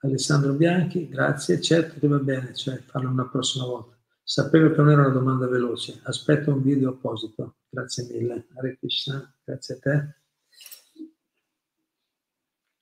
Alessandro 0.00 0.52
Bianchi, 0.52 1.08
grazie, 1.08 1.62
certo 1.62 1.98
che 1.98 2.06
va 2.08 2.18
bene, 2.18 2.54
cioè 2.54 2.76
farlo 2.76 3.08
una 3.08 3.26
prossima 3.26 3.64
volta. 3.64 3.96
Sapevo 4.22 4.70
che 4.70 4.76
non 4.76 4.90
era 4.90 5.06
una 5.06 5.14
domanda 5.14 5.48
veloce, 5.48 5.98
aspetto 6.02 6.52
un 6.52 6.60
video 6.60 6.90
apposito. 6.90 7.56
Grazie 7.70 8.04
mille. 8.04 8.48
Hare 8.54 8.76
Krishna, 8.76 9.34
grazie 9.42 9.74
a 9.76 9.78
te. 9.78 10.14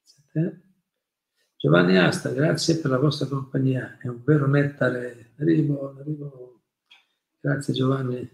Grazie 0.03 0.23
a 0.25 0.51
te. 0.51 0.66
Giovanni 1.59 1.99
Asta, 1.99 2.31
grazie 2.31 2.79
per 2.79 2.91
la 2.91 2.99
vostra 2.99 3.27
compagnia, 3.27 3.97
è 3.99 4.09
un 4.09 4.23
vero 4.23 4.47
nettare. 4.47 5.33
Arrivo, 5.39 5.97
arrivo. 5.99 6.63
Grazie 7.41 7.73
Giovanni. 7.73 8.31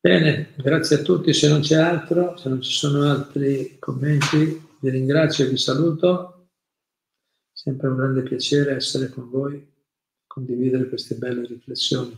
Bene, 0.00 0.54
grazie 0.56 0.96
a 0.96 1.02
tutti. 1.02 1.32
Se 1.34 1.48
non 1.48 1.60
c'è 1.60 1.76
altro, 1.76 2.36
se 2.36 2.48
non 2.48 2.62
ci 2.62 2.72
sono 2.72 3.02
altri 3.02 3.76
commenti, 3.78 4.66
vi 4.80 4.90
ringrazio 4.90 5.44
e 5.44 5.48
vi 5.48 5.58
saluto. 5.58 6.48
Sempre 7.52 7.88
un 7.88 7.96
grande 7.96 8.22
piacere 8.22 8.76
essere 8.76 9.08
con 9.08 9.28
voi, 9.28 9.74
condividere 10.26 10.88
queste 10.88 11.16
belle 11.16 11.46
riflessioni. 11.46 12.16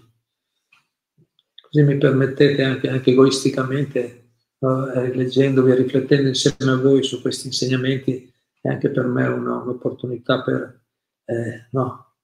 Così 1.60 1.82
mi 1.82 1.98
permettete 1.98 2.62
anche, 2.62 2.88
anche 2.88 3.10
egoisticamente, 3.10 4.27
eh, 4.60 5.14
leggendovi 5.14 5.70
e 5.70 5.76
riflettendo 5.76 6.28
insieme 6.28 6.72
a 6.72 6.76
voi 6.76 7.02
su 7.02 7.20
questi 7.20 7.46
insegnamenti, 7.46 8.32
è 8.60 8.68
anche 8.68 8.90
per 8.90 9.06
me 9.06 9.26
una, 9.26 9.56
un'opportunità 9.56 10.42
per 10.42 10.84
eh, 11.24 11.68
no, 11.70 12.14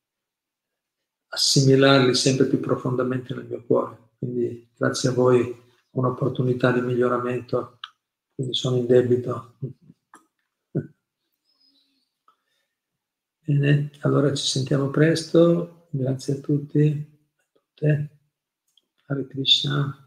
assimilarli 1.29 2.15
sempre 2.15 2.47
più 2.47 2.61
profondamente 2.61 3.35
nel 3.35 3.47
mio 3.47 3.65
cuore. 3.65 4.11
Quindi 4.19 4.71
grazie 4.77 5.11
a 5.11 5.13
voi 5.13 5.63
un'opportunità 5.91 6.73
di 6.73 6.81
miglioramento, 6.81 7.79
quindi 8.35 8.55
sono 8.55 8.77
in 8.77 8.87
debito. 8.87 9.57
Bene, 13.47 13.91
allora 14.01 14.33
ci 14.35 14.47
sentiamo 14.47 14.89
presto, 14.89 15.89
grazie 15.91 16.35
a 16.35 16.41
tutti, 16.41 17.21
a 17.37 17.45
tutte. 17.53 18.09
Hare 19.07 19.27
Krishna. 19.27 20.04